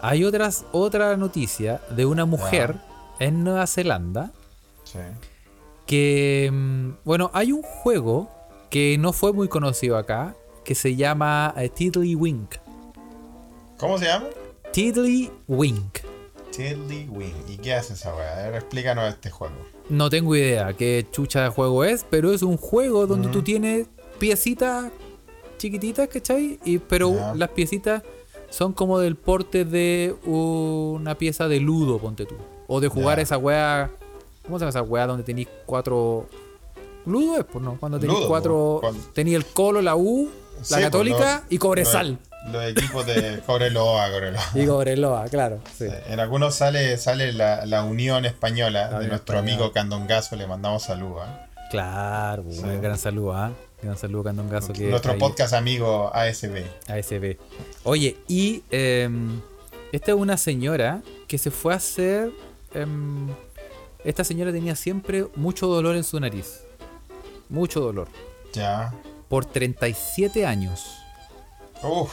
hay 0.02 0.24
otras, 0.24 0.64
otra 0.72 1.16
noticia 1.16 1.80
de 1.90 2.06
una 2.06 2.24
mujer 2.24 2.76
en 3.18 3.44
Nueva 3.44 3.66
Zelanda 3.66 4.32
Sí. 4.84 4.98
que, 5.86 6.50
mm, 6.52 6.90
bueno, 7.04 7.30
hay 7.34 7.52
un 7.52 7.62
juego 7.62 8.28
que 8.70 8.96
no 8.98 9.12
fue 9.12 9.32
muy 9.32 9.48
conocido 9.48 9.96
acá, 9.96 10.34
que 10.64 10.74
se 10.74 10.96
llama 10.96 11.54
eh, 11.56 11.68
Tiddlywink. 11.68 12.54
¿Cómo 13.78 13.98
se 13.98 14.06
llama? 14.06 14.26
Tiddlywink. 14.72 15.98
Tiddlywink. 16.50 17.48
¿Y 17.48 17.56
qué 17.58 17.74
hace 17.74 17.94
esa 17.94 18.14
wea? 18.14 18.32
A 18.32 18.42
ver, 18.42 18.54
explícanos 18.56 19.08
este 19.08 19.30
juego. 19.30 19.54
No 19.88 20.10
tengo 20.10 20.36
idea 20.36 20.72
qué 20.74 21.06
chucha 21.10 21.42
de 21.44 21.48
juego 21.48 21.84
es, 21.84 22.04
pero 22.08 22.32
es 22.32 22.42
un 22.42 22.56
juego 22.56 23.06
donde 23.06 23.28
tú 23.28 23.42
tienes 23.42 23.86
piecitas 24.18 24.90
chiquititas, 25.58 26.08
¿cachai? 26.08 26.58
Y, 26.64 26.78
pero 26.78 27.34
las 27.34 27.48
piecitas 27.50 28.02
son 28.50 28.72
como 28.72 28.98
del 28.98 29.16
porte 29.16 29.64
de 29.64 30.14
una 30.24 31.14
pieza 31.16 31.48
de 31.48 31.60
ludo, 31.60 31.98
ponte 31.98 32.26
tú. 32.26 32.34
O 32.68 32.80
de 32.80 32.88
jugar 32.88 33.18
Ya. 33.18 33.22
esa 33.22 33.38
weá. 33.38 33.90
¿Cómo 34.44 34.58
se 34.58 34.62
llama 34.64 34.70
esa 34.70 34.82
weá 34.82 35.06
donde 35.06 35.22
tenéis 35.24 35.48
cuatro. 35.66 36.26
Ludo 37.06 37.38
es, 37.38 37.44
pues 37.44 37.64
no. 37.64 37.76
Cuando 37.78 37.98
tenéis 37.98 38.20
cuatro. 38.26 38.78
pues, 38.82 38.94
Tenéis 39.14 39.36
el 39.36 39.46
colo, 39.46 39.80
la 39.82 39.96
U, 39.96 40.28
Sí, 40.62 40.72
la 40.74 40.76
pues, 40.76 40.84
católica 40.86 41.42
los- 41.44 41.52
y 41.52 41.58
Cobresal. 41.58 42.18
Los, 42.46 42.52
los 42.54 42.64
equipos 42.70 43.06
de 43.06 43.40
Cobreloa, 43.46 44.10
Cobreloa. 44.10 44.42
Y 44.54 44.66
Cobreloa, 44.66 45.24
claro. 45.28 45.58
Sí. 45.76 45.86
En 46.08 46.20
algunos 46.20 46.54
sale, 46.54 46.96
sale 46.98 47.32
la, 47.32 47.64
la 47.66 47.84
Unión 47.84 48.24
Española 48.24 48.88
de 48.88 48.94
Unión 48.96 49.08
nuestro 49.10 49.36
Española. 49.36 49.54
amigo 49.56 49.72
Candongazo, 49.72 50.36
le 50.36 50.46
mandamos 50.46 50.82
saludos. 50.82 51.22
¿eh? 51.26 51.46
Claro, 51.70 52.42
pues, 52.44 52.56
Sí. 52.56 52.62
un 52.64 52.80
gran 52.82 52.98
saludo, 52.98 53.32
¿ah? 53.34 53.52
Gran 53.82 53.96
saludo, 53.96 54.24
Candongazo. 54.24 54.72
que 54.72 54.88
Nuestro 54.88 55.12
ahí- 55.12 55.18
podcast 55.18 55.54
amigo 55.54 56.10
ASB. 56.14 56.64
ASB. 56.86 57.38
Oye, 57.84 58.16
y 58.28 58.62
em, 58.70 59.40
esta 59.92 60.12
es 60.12 60.16
una 60.18 60.36
señora 60.36 61.02
que 61.26 61.38
se 61.38 61.50
fue 61.50 61.72
a 61.72 61.76
hacer. 61.76 62.30
em, 62.74 63.28
esta 64.04 64.22
señora 64.22 64.52
tenía 64.52 64.76
siempre 64.76 65.26
mucho 65.34 65.66
dolor 65.66 65.96
en 65.96 66.04
su 66.04 66.20
nariz. 66.20 66.60
Mucho 67.48 67.80
dolor. 67.80 68.06
Ya. 68.52 68.94
Por 69.28 69.44
37 69.44 70.46
años. 70.46 70.84
Uf, 71.82 72.12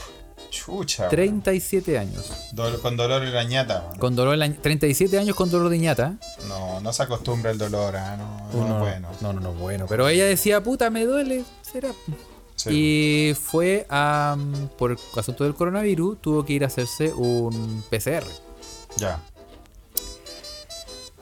chucha. 0.50 1.10
37 1.10 1.98
años. 1.98 2.32
Dol- 2.54 2.80
con 2.82 2.96
dolor 2.98 3.24
en 3.24 3.34
la 3.34 3.44
ñata. 3.44 3.86
man. 3.90 4.00
Con 4.00 4.16
dolor 4.16 4.34
en 4.34 4.40
la- 4.40 4.54
37 4.54 5.18
años 5.20 5.36
con 5.36 5.50
dolor 5.50 5.70
de 5.70 5.78
ñata. 5.80 6.16
No, 6.48 6.80
no 6.82 6.94
se 6.94 7.04
acostumbra 7.04 7.52
el 7.52 7.58
dolor, 7.58 7.96
ah, 7.96 8.16
no, 8.18 8.50
no, 8.54 8.66
Uno- 8.66 8.80
bueno. 8.80 9.10
no, 9.22 9.34
no, 9.34 9.40
no, 9.40 9.54
bueno. 9.54 9.86
Pero 9.88 10.08
ella 10.08 10.26
decía, 10.26 10.62
puta, 10.64 10.90
me 10.90 11.06
duele. 11.06 11.44
Será. 11.62 11.90
Sí. 12.56 12.70
Y 13.32 13.34
fue 13.36 13.86
a. 13.90 14.36
Por 14.78 14.98
asunto 15.16 15.44
del 15.44 15.54
coronavirus, 15.54 16.20
tuvo 16.22 16.44
que 16.46 16.54
ir 16.54 16.64
a 16.64 16.68
hacerse 16.68 17.14
un 17.14 17.84
PCR. 17.90 18.26
Ya. 18.98 19.20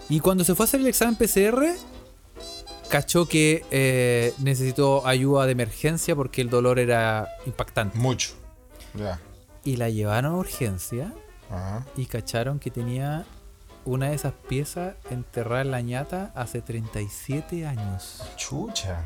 Y 0.08 0.20
cuando 0.20 0.44
se 0.44 0.56
fue 0.56 0.64
a 0.64 0.68
hacer 0.68 0.80
el 0.80 0.88
examen 0.88 1.16
PCR, 1.16 1.76
cachó 2.90 3.28
que 3.28 3.66
eh, 3.72 4.34
necesitó 4.38 5.06
ayuda 5.08 5.46
de 5.46 5.52
emergencia 5.54 6.16
porque 6.16 6.42
el 6.42 6.50
dolor 6.50 6.80
era 6.80 7.28
impactante. 7.46 7.98
Mucho. 7.98 8.34
Ya. 8.98 9.20
Y 9.64 9.78
la 9.78 9.89
llevaron 9.89 10.34
a 10.34 10.38
urgencia 10.38 11.14
Ajá. 11.50 11.86
y 11.96 12.06
cacharon 12.06 12.60
que 12.60 12.72
tenía 12.72 13.26
una 13.86 14.10
de 14.10 14.16
esas 14.16 14.34
piezas 14.48 14.96
enterrada 15.10 15.62
en 15.62 15.72
la 15.72 15.82
ñata 15.82 16.32
hace 16.36 16.62
37 16.62 17.66
años. 17.66 18.24
Chucha. 18.36 19.06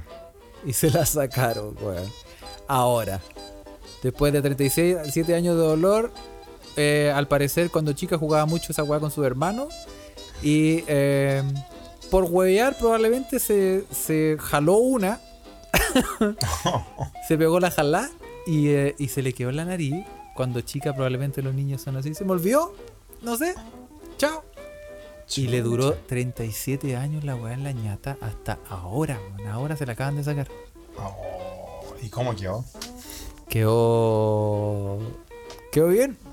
Y 0.66 0.74
se 0.74 0.90
la 0.90 1.06
sacaron, 1.06 1.76
weón. 1.82 2.10
Ahora, 2.68 3.20
después 4.04 4.34
de 4.34 4.42
37 4.42 5.36
años 5.36 5.56
de 5.56 5.62
dolor, 5.62 6.12
eh, 6.76 7.12
al 7.14 7.28
parecer 7.28 7.70
cuando 7.72 7.94
chica 7.94 8.18
jugaba 8.18 8.46
mucho 8.46 8.72
esa 8.72 8.84
weá 8.84 9.00
con 9.00 9.12
su 9.12 9.24
hermano. 9.24 9.68
Y 10.42 10.84
eh, 10.88 11.44
por 12.10 12.26
huevear 12.26 12.78
probablemente 12.78 13.40
se, 13.40 13.86
se 13.92 14.38
jaló 14.40 14.76
una. 14.76 15.20
se 17.28 17.38
pegó 17.38 17.60
la 17.60 17.72
jalá 17.72 18.10
y, 18.50 18.70
eh, 18.70 18.95
y 18.97 19.08
se 19.10 19.22
le 19.22 19.34
quedó 19.34 19.50
en 19.50 19.58
la 19.58 19.66
nariz. 19.66 20.06
Cuando 20.36 20.62
chica 20.62 20.93
probablemente 20.93 21.41
los 21.41 21.54
niños 21.54 21.82
son 21.82 21.97
así. 21.97 22.14
Se 22.16 22.26
me 22.26 22.32
olvidó. 22.32 22.74
No 23.22 23.38
sé. 23.38 23.54
Chao. 24.18 24.43
Y 25.36 25.47
le 25.47 25.62
duró 25.62 25.93
37 25.93 26.95
años 26.95 27.24
la 27.24 27.36
weá 27.36 27.54
en 27.54 27.64
la 27.64 27.72
ñata 27.72 28.18
hasta 28.20 28.58
ahora, 28.68 29.20
weón. 29.38 29.50
Ahora 29.52 29.78
se 29.78 29.86
la 29.86 29.93
acaban 29.93 30.16
de 30.16 30.24
sacar. 30.24 30.47
Oh, 30.97 31.84
¿Y 32.02 32.10
cómo 32.10 32.36
quedó? 32.36 32.66
Quedó. 33.47 34.97
Quedó 35.72 35.88
bien. 35.88 36.18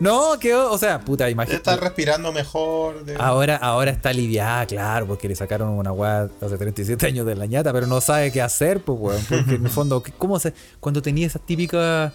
No, 0.00 0.38
quedó. 0.38 0.72
O 0.72 0.78
sea, 0.78 1.00
puta, 1.00 1.24
Está 1.24 1.30
imagínate. 1.30 1.76
respirando 1.76 2.32
mejor. 2.32 3.04
de- 3.04 3.16
Ahora, 3.16 3.56
ahora 3.56 3.90
está 3.90 4.10
aliviada, 4.10 4.66
claro, 4.66 5.06
porque 5.06 5.28
le 5.28 5.34
sacaron 5.34 5.70
una 5.70 5.92
weá 5.92 6.28
hace 6.40 6.56
37 6.58 7.06
años 7.06 7.26
de 7.26 7.34
la 7.34 7.46
ñata, 7.46 7.72
pero 7.72 7.86
no 7.86 8.00
sabe 8.00 8.30
qué 8.32 8.40
hacer, 8.42 8.80
pues, 8.82 8.98
weón. 9.00 9.22
Porque 9.28 9.54
en 9.54 9.64
el 9.64 9.70
fondo, 9.70 10.02
¿qué- 10.02 10.12
¿cómo 10.12 10.38
se. 10.38 10.52
Cuando 10.80 11.02
tenía 11.02 11.26
esas 11.26 11.42
típicas. 11.42 12.12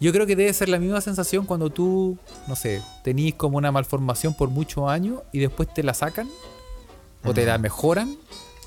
Yo 0.00 0.12
creo 0.12 0.26
que 0.26 0.34
debe 0.34 0.52
ser 0.54 0.70
la 0.70 0.78
misma 0.78 1.00
sensación 1.02 1.44
cuando 1.44 1.68
tú, 1.68 2.16
no 2.48 2.56
sé, 2.56 2.80
tenís 3.04 3.34
como 3.34 3.58
una 3.58 3.70
malformación 3.70 4.32
por 4.32 4.48
muchos 4.48 4.88
años 4.88 5.20
y 5.30 5.40
después 5.40 5.72
te 5.74 5.82
la 5.82 5.92
sacan 5.92 6.26
o 7.22 7.34
te 7.34 7.44
la 7.44 7.58
mejoran 7.58 8.16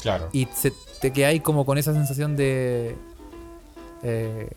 Claro. 0.04 0.30
y 0.32 0.48
se, 0.56 0.72
te 1.02 1.12
quedáis 1.12 1.42
como 1.42 1.66
con 1.66 1.80
esa 1.80 1.92
sensación 1.92 2.36
de. 2.36 2.96
Eh, 4.04 4.48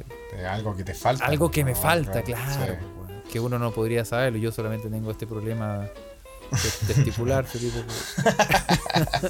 algo 0.48 0.76
que 0.76 0.84
te 0.84 0.94
falta. 0.94 1.24
algo 1.26 1.50
que 1.50 1.64
me 1.64 1.72
¿no? 1.72 1.76
falta, 1.78 2.22
claro. 2.22 2.52
Sí. 2.52 2.78
pues. 2.96 3.32
Que 3.32 3.40
uno 3.40 3.58
no 3.58 3.72
podría 3.72 4.04
saberlo. 4.04 4.38
Yo 4.38 4.52
solamente 4.52 4.88
tengo 4.88 5.10
este 5.10 5.26
problema 5.26 5.86
te- 6.50 6.86
testicular. 6.94 7.44
tipo 7.46 7.78
de- 7.78 7.84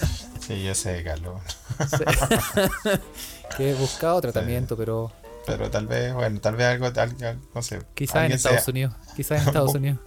Sí, 0.47 0.63
yo 0.63 0.75
sé, 0.75 1.03
Carlos. 1.03 1.41
que 3.57 3.71
he 3.71 3.75
buscado 3.75 4.21
tratamiento, 4.21 4.77
pero 4.77 5.11
Pero 5.47 5.71
tal 5.71 5.87
vez, 5.87 6.13
bueno, 6.15 6.41
tal 6.41 6.57
vez 6.57 6.67
algo, 6.67 6.87
algo 6.87 7.41
no 7.55 7.63
sé. 7.63 7.81
quizás 7.95 8.27
en 8.27 8.33
Estados 8.33 8.63
sea- 8.65 8.73
Unidos. 8.73 8.95
Quizás 9.17 9.41
en 9.43 9.47
Estados 9.49 9.75
Unidos. 9.75 9.99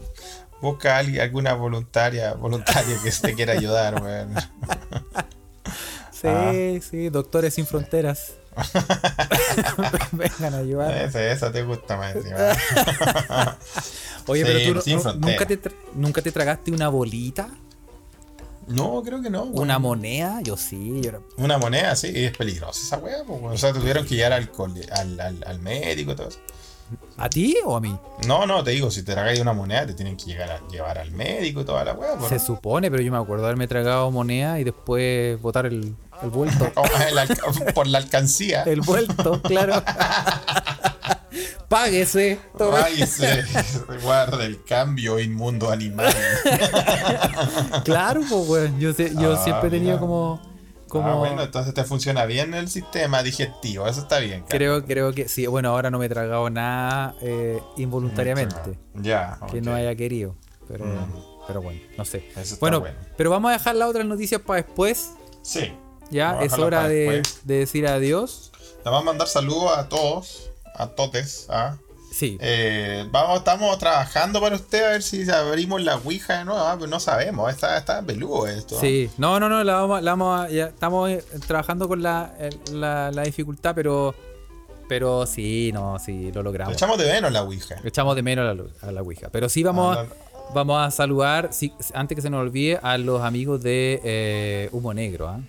Busca 0.61 0.95
a 0.95 0.99
alguien, 0.99 1.21
alguna 1.21 1.53
voluntaria, 1.53 2.33
voluntaria 2.33 2.95
que 3.03 3.11
te 3.11 3.33
quiera 3.33 3.53
ayudar, 3.53 4.01
weón. 4.01 4.33
Sí, 6.11 6.27
Ah. 6.27 6.51
sí, 6.81 7.09
Doctores 7.09 7.53
Sin 7.53 7.65
Fronteras. 7.65 8.33
Vengan 10.11 10.53
a 10.53 10.57
ayudar. 10.57 10.95
Esa, 11.05 11.31
esa 11.31 11.51
te 11.51 11.63
gusta 11.63 11.97
más 11.97 12.15
encima. 12.15 12.37
Oye, 14.27 14.45
Sí, 14.45 14.51
pero 14.51 14.81
tú 14.83 14.89
no- 14.91 14.99
frontera. 15.01 15.31
nunca, 15.31 15.45
te 15.45 15.59
nunca 15.93 16.21
te 16.21 16.31
tragaste 16.31 16.71
una 16.71 16.89
bolita, 16.89 17.49
No, 18.67 19.01
creo 19.03 19.21
que 19.21 19.29
no. 19.29 19.43
una 19.45 19.79
moneda. 19.79 20.41
Yo 20.41 20.55
sí, 20.57 20.99
yo 21.01 21.09
era- 21.09 21.21
Una 21.37 21.57
moneda, 21.57 21.95
sí, 21.95 22.11
es 22.13 22.35
peligrosa 22.37 22.81
esa 22.81 22.97
weá. 22.97 23.23
pues. 23.25 23.41
O 23.43 23.57
sea, 23.57 23.73
tuvieron 23.73 24.05
que 24.05 24.15
llegar 24.15 24.33
al, 24.33 24.49
al, 24.91 25.19
al, 25.19 25.43
al 25.45 25.59
médico 25.59 26.11
y 26.11 26.15
todo 26.15 26.27
eso. 26.29 26.39
¿A 27.17 27.29
ti 27.29 27.55
o 27.65 27.75
a 27.75 27.81
mí? 27.81 27.95
No, 28.27 28.45
no, 28.45 28.63
te 28.63 28.71
digo, 28.71 28.89
si 28.91 29.03
te 29.03 29.13
tragáis 29.13 29.39
una 29.39 29.53
moneda, 29.53 29.85
te 29.85 29.93
tienen 29.93 30.15
que 30.17 30.25
llegar 30.25 30.49
a, 30.51 30.67
llevar 30.69 30.97
al 30.97 31.11
médico 31.11 31.61
y 31.61 31.65
toda 31.65 31.83
la 31.83 31.93
weá. 31.93 32.15
pues, 32.17 32.29
Se 32.29 32.39
supone, 32.39 32.89
pero 32.89 33.03
yo 33.03 33.11
me 33.11 33.17
acuerdo 33.17 33.45
haberme 33.45 33.67
tragado 33.67 34.09
moneda 34.11 34.59
y 34.59 34.63
después 34.63 35.41
botar 35.41 35.65
el, 35.65 35.95
el 36.23 36.29
vuelto. 36.29 36.71
O 36.75 36.85
el 37.09 37.17
alca- 37.17 37.73
por 37.73 37.87
la 37.87 37.97
alcancía. 37.99 38.63
El 38.63 38.81
vuelto, 38.81 39.41
claro. 39.41 39.81
Páguese. 41.69 42.39
tome. 42.57 42.77
Ay, 42.83 43.05
se 43.05 43.43
guarda 44.01 44.43
el 44.45 44.63
cambio 44.63 45.19
inmundo 45.19 45.69
animal. 45.69 46.11
Claro, 47.83 48.21
pues, 48.27 48.49
weón. 48.49 48.79
Yo, 48.79 48.89
Ah, 48.91 49.41
siempre 49.43 49.67
he 49.67 49.71
tenido 49.71 49.99
como. 49.99 50.41
Como 50.89 51.09
Ah, 51.11 51.15
bueno, 51.15 51.41
entonces 51.43 51.73
te 51.73 51.83
funciona 51.85 52.25
bien 52.25 52.53
el 52.53 52.67
sistema 52.69 53.23
digestivo, 53.23 53.87
eso 53.87 54.01
está 54.01 54.19
bien. 54.19 54.43
Creo, 54.49 54.83
creo 54.83 55.13
que 55.13 55.29
sí. 55.29 55.47
Bueno, 55.47 55.69
ahora 55.69 55.89
no 55.91 55.99
me 55.99 56.07
he 56.07 56.09
tragado 56.09 56.49
nada 56.49 57.15
eh, 57.21 57.61
involuntariamente. 57.77 58.77
Ya, 58.95 59.37
Que 59.51 59.59
ok. 59.59 59.63
no 59.65 59.73
haya 59.75 59.95
querido. 59.95 60.35
Pero, 60.67 60.85
Mm. 60.85 61.13
pero 61.47 61.61
bueno, 61.61 61.79
no 61.97 62.03
sé. 62.05 62.27
Eso 62.31 62.41
está 62.41 62.57
Bueno, 62.59 62.79
bueno. 62.81 62.97
pero 63.17 63.29
vamos 63.29 63.49
a 63.49 63.53
dejar 63.53 63.75
las 63.75 63.89
otras 63.89 64.05
noticias 64.05 64.41
para 64.41 64.61
después. 64.61 65.11
Sí. 65.41 65.73
Ya 66.11 66.37
a 66.39 66.43
es 66.43 66.53
hora 66.53 66.87
de, 66.87 67.21
de 67.43 67.53
decir 67.59 67.87
adiós. 67.87 68.51
Le 68.77 68.83
vamos 68.85 69.01
a 69.01 69.05
mandar 69.05 69.27
saludos 69.27 69.77
a 69.77 69.87
todos, 69.89 70.51
a 70.75 70.87
totes. 70.87 71.45
¿ah? 71.49 71.77
Sí. 72.19 72.37
Eh, 72.41 73.07
vamos, 73.11 73.37
estamos 73.37 73.77
trabajando 73.79 74.41
para 74.41 74.55
usted 74.57 74.83
a 74.83 74.89
ver 74.89 75.03
si 75.03 75.29
abrimos 75.31 75.81
la 75.81 75.95
Ouija 75.95 76.39
de 76.39 76.43
nuevo, 76.45 76.59
¿ah? 76.59 76.75
pero 76.77 76.87
no 76.89 76.99
sabemos, 76.99 77.49
está, 77.49 77.77
está 77.77 78.01
peludo 78.01 78.45
esto. 78.45 78.75
¿ah? 78.77 78.81
Sí, 78.81 79.09
no, 79.17 79.39
no, 79.39 79.47
no, 79.47 79.63
la 79.63 79.75
vamos, 79.75 80.03
la 80.03 80.11
vamos 80.11 80.41
a- 80.41 80.49
ya 80.49 80.65
estamos 80.65 81.09
eh, 81.09 81.23
trabajando 81.47 81.87
con 81.87 82.03
la, 82.03 82.33
la, 82.73 83.09
la 83.11 83.21
dificultad, 83.23 83.73
pero 83.73 84.13
pero 84.89 85.25
sí, 85.27 85.71
no, 85.71 85.97
sí, 85.99 86.31
lo 86.33 86.41
Le 86.41 86.43
logramos. 86.45 86.73
echamos 86.73 86.97
de 86.97 87.05
menos 87.09 87.31
la 87.31 87.43
Ouija. 87.43 87.75
Echamos 87.85 88.15
de 88.17 88.21
menos 88.23 88.49
a 88.49 88.53
la, 88.53 88.89
a 88.89 88.91
la 88.91 89.01
Ouija. 89.01 89.29
Pero 89.31 89.47
sí 89.47 89.61
vamos, 89.63 89.95
Ah, 89.97 90.01
a, 90.01 90.53
vamos 90.53 90.81
a 90.81 90.91
saludar, 90.91 91.49
sí, 91.53 91.71
antes 91.93 92.15
que 92.15 92.21
se 92.23 92.29
nos 92.29 92.41
olvide, 92.41 92.79
a 92.81 92.97
los 92.97 93.21
amigos 93.21 93.61
de 93.63 94.01
eh, 94.03 94.69
Humo 94.73 94.93
Negro. 94.93 95.29
¿ah? 95.29 95.39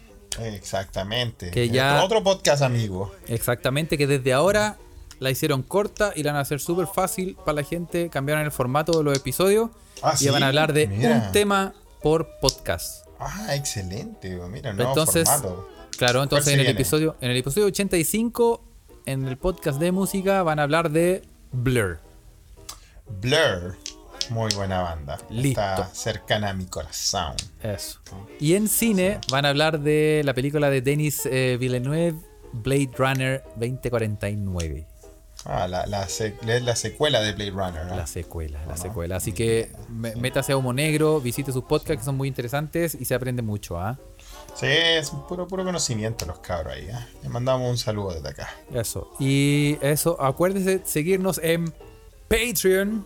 Exactamente. 0.41 1.51
Que 1.51 1.69
ya- 1.71 2.05
Otro 2.05 2.23
podcast 2.23 2.63
amigo. 2.63 3.11
Exactamente, 3.27 3.97
que 3.99 4.07
desde 4.07 4.33
ahora 4.33 4.77
la 5.21 5.31
hicieron 5.31 5.63
corta 5.63 6.13
y 6.17 6.23
la 6.25 6.33
van 6.33 6.39
a 6.39 6.43
hacer 6.43 6.59
súper 6.61 6.87
fácil 6.89 7.37
para 7.45 7.55
la 7.57 7.63
gente. 7.63 8.09
Cambiaron 8.11 8.45
el 8.45 8.51
formato 8.51 8.99
de 8.99 9.05
los 9.05 9.17
episodios 9.17 9.71
Ah, 10.03 10.15
y 10.15 10.25
¿sí? 10.25 10.29
van 10.31 10.43
a 10.43 10.49
hablar 10.49 10.73
de 10.73 10.87
Mira. 10.89 11.25
un 11.27 11.33
tema 11.33 11.75
por 12.03 12.27
podcast. 12.41 13.07
Ah, 13.19 13.55
excelente. 13.55 14.37
Mira, 14.51 14.73
nuevo 14.73 14.91
Entonces, 14.91 15.29
formato. 15.29 15.69
Claro, 15.99 16.23
entonces 16.23 16.49
en 16.55 16.61
el 16.61 16.67
viene? 16.67 16.81
episodio, 16.81 17.17
en 17.21 17.31
el 17.31 17.37
episodio 17.37 17.67
85, 17.67 18.65
en 19.07 19.29
el 19.29 19.37
podcast 19.37 19.79
de 19.79 19.93
música, 19.93 20.43
van 20.43 20.59
a 20.59 20.63
hablar 20.63 20.91
de 20.91 21.23
Blur. 21.53 22.01
Blur. 23.21 23.77
Muy 24.31 24.51
buena 24.55 24.81
banda. 24.83 25.19
Listo. 25.29 25.61
Está 25.61 25.91
cercana 25.93 26.51
a 26.51 26.55
mi 26.55 26.65
corazón. 26.67 27.35
Eso. 27.63 27.99
Y 28.39 28.55
en 28.55 28.69
cine 28.69 29.19
van 29.31 29.45
a 29.45 29.49
hablar 29.49 29.81
de 29.81 30.23
la 30.25 30.33
película 30.35 30.71
de 30.71 30.81
Denis 30.83 31.23
eh, 31.27 31.57
Villeneuve, 31.59 32.15
Blade 32.53 32.91
Runner 32.97 33.45
2049. 33.57 34.87
Ah, 35.53 35.67
la, 35.67 35.85
la, 35.87 36.07
secuela 36.77 37.21
de 37.21 37.33
Blade 37.33 37.51
Runner. 37.51 37.87
La 37.87 38.07
secuela, 38.07 38.61
la 38.69 38.77
secuela. 38.77 39.17
Así 39.17 39.33
que 39.33 39.73
me- 39.89 40.15
métase 40.15 40.53
a 40.53 40.57
Humo 40.57 40.73
Negro, 40.73 41.21
visite 41.21 41.51
sus 41.51 41.65
podcasts 41.65 41.99
que 41.99 42.05
son 42.05 42.17
muy 42.17 42.29
interesantes 42.29 42.97
y 42.99 43.05
se 43.05 43.15
aprende 43.17 43.43
mucho, 43.43 43.77
¿ah? 43.79 43.99
Sí, 44.55 44.67
es 44.69 45.11
puro, 45.29 45.49
puro 45.49 45.65
conocimiento 45.65 46.25
los 46.27 46.39
cabros 46.39 46.75
ahí. 46.75 46.89
¿ah? 46.93 47.05
Le 47.23 47.29
mandamos 47.31 47.69
un 47.69 47.79
saludo 47.79 48.15
desde 48.15 48.29
acá. 48.29 48.49
Eso. 48.73 49.13
Y 49.19 49.77
eso, 49.81 50.23
acuérdese 50.23 50.79
de 50.79 50.87
seguirnos 50.87 51.39
en 51.43 51.73
Patreon. 52.29 53.05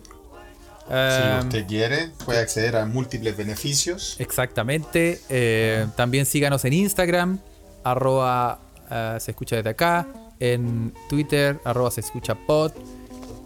Si 0.87 0.93
Em, 0.93 1.39
usted 1.39 1.65
quiere, 1.65 2.09
puede 2.25 2.39
acceder 2.39 2.75
a 2.75 2.85
múltiples 2.85 3.35
beneficios. 3.35 4.15
Exactamente. 4.19 5.19
Eh, 5.29 5.87
también 5.95 6.27
síganos 6.27 6.63
en 6.65 6.73
Instagram, 6.73 7.39
arroba 7.83 8.59
eh, 8.91 9.17
se 9.19 9.31
escucha 9.31 9.55
desde 9.55 9.71
acá, 9.71 10.05
en 10.53 10.93
Twitter, 11.09 11.59
arroba 11.63 11.91
se 11.91 12.01
escucha 12.01 12.35
pod, 12.35 12.71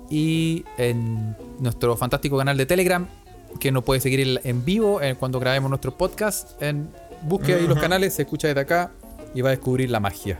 y 0.09 0.65
en 0.77 1.35
nuestro 1.59 1.95
fantástico 1.97 2.37
canal 2.37 2.57
de 2.57 2.65
Telegram, 2.65 3.07
que 3.59 3.71
nos 3.71 3.83
puede 3.83 4.01
seguir 4.01 4.19
en- 4.21 4.39
en 4.43 4.65
vivo 4.65 5.01
eh, 5.01 5.15
cuando 5.15 5.39
grabemos 5.39 5.69
nuestro 5.69 5.97
podcast. 5.97 6.61
En, 6.61 6.89
busque 7.23 7.53
ahí 7.55 7.67
los 7.67 7.77
canales, 7.79 8.13
se 8.15 8.23
escucha 8.23 8.47
desde 8.47 8.61
acá 8.61 8.91
y 9.35 9.41
va 9.41 9.49
a 9.49 9.51
descubrir 9.51 9.89
la 9.91 9.99
magia. 9.99 10.39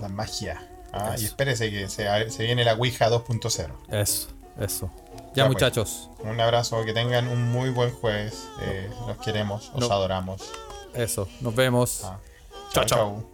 La 0.00 0.08
magia. 0.08 0.66
Ah, 0.92 1.14
y 1.18 1.24
espérese 1.24 1.70
que 1.70 1.88
se, 1.88 2.30
se 2.30 2.42
viene 2.44 2.64
la 2.64 2.74
Ouija 2.74 3.08
2.0. 3.10 3.68
Eso, 3.88 4.28
eso. 4.60 4.90
Ya, 5.14 5.32
Ya, 5.34 5.44
pues. 5.44 5.48
muchachos, 5.54 6.10
Un 6.20 6.38
abrazo, 6.40 6.84
que 6.84 6.92
tengan 6.92 7.28
un 7.28 7.50
muy 7.50 7.70
buen 7.70 7.90
jueves. 7.90 8.46
Eh, 8.62 8.90
los 9.06 9.16
queremos, 9.18 9.70
os 9.74 9.80
No. 9.88 9.92
adoramos. 9.94 10.42
eso. 10.94 11.26
Nos 11.40 11.54
vemos. 11.54 12.02
Ah. 12.04 12.18
Chao, 12.72 12.84
chao. 12.84 12.98
chau. 12.98 13.31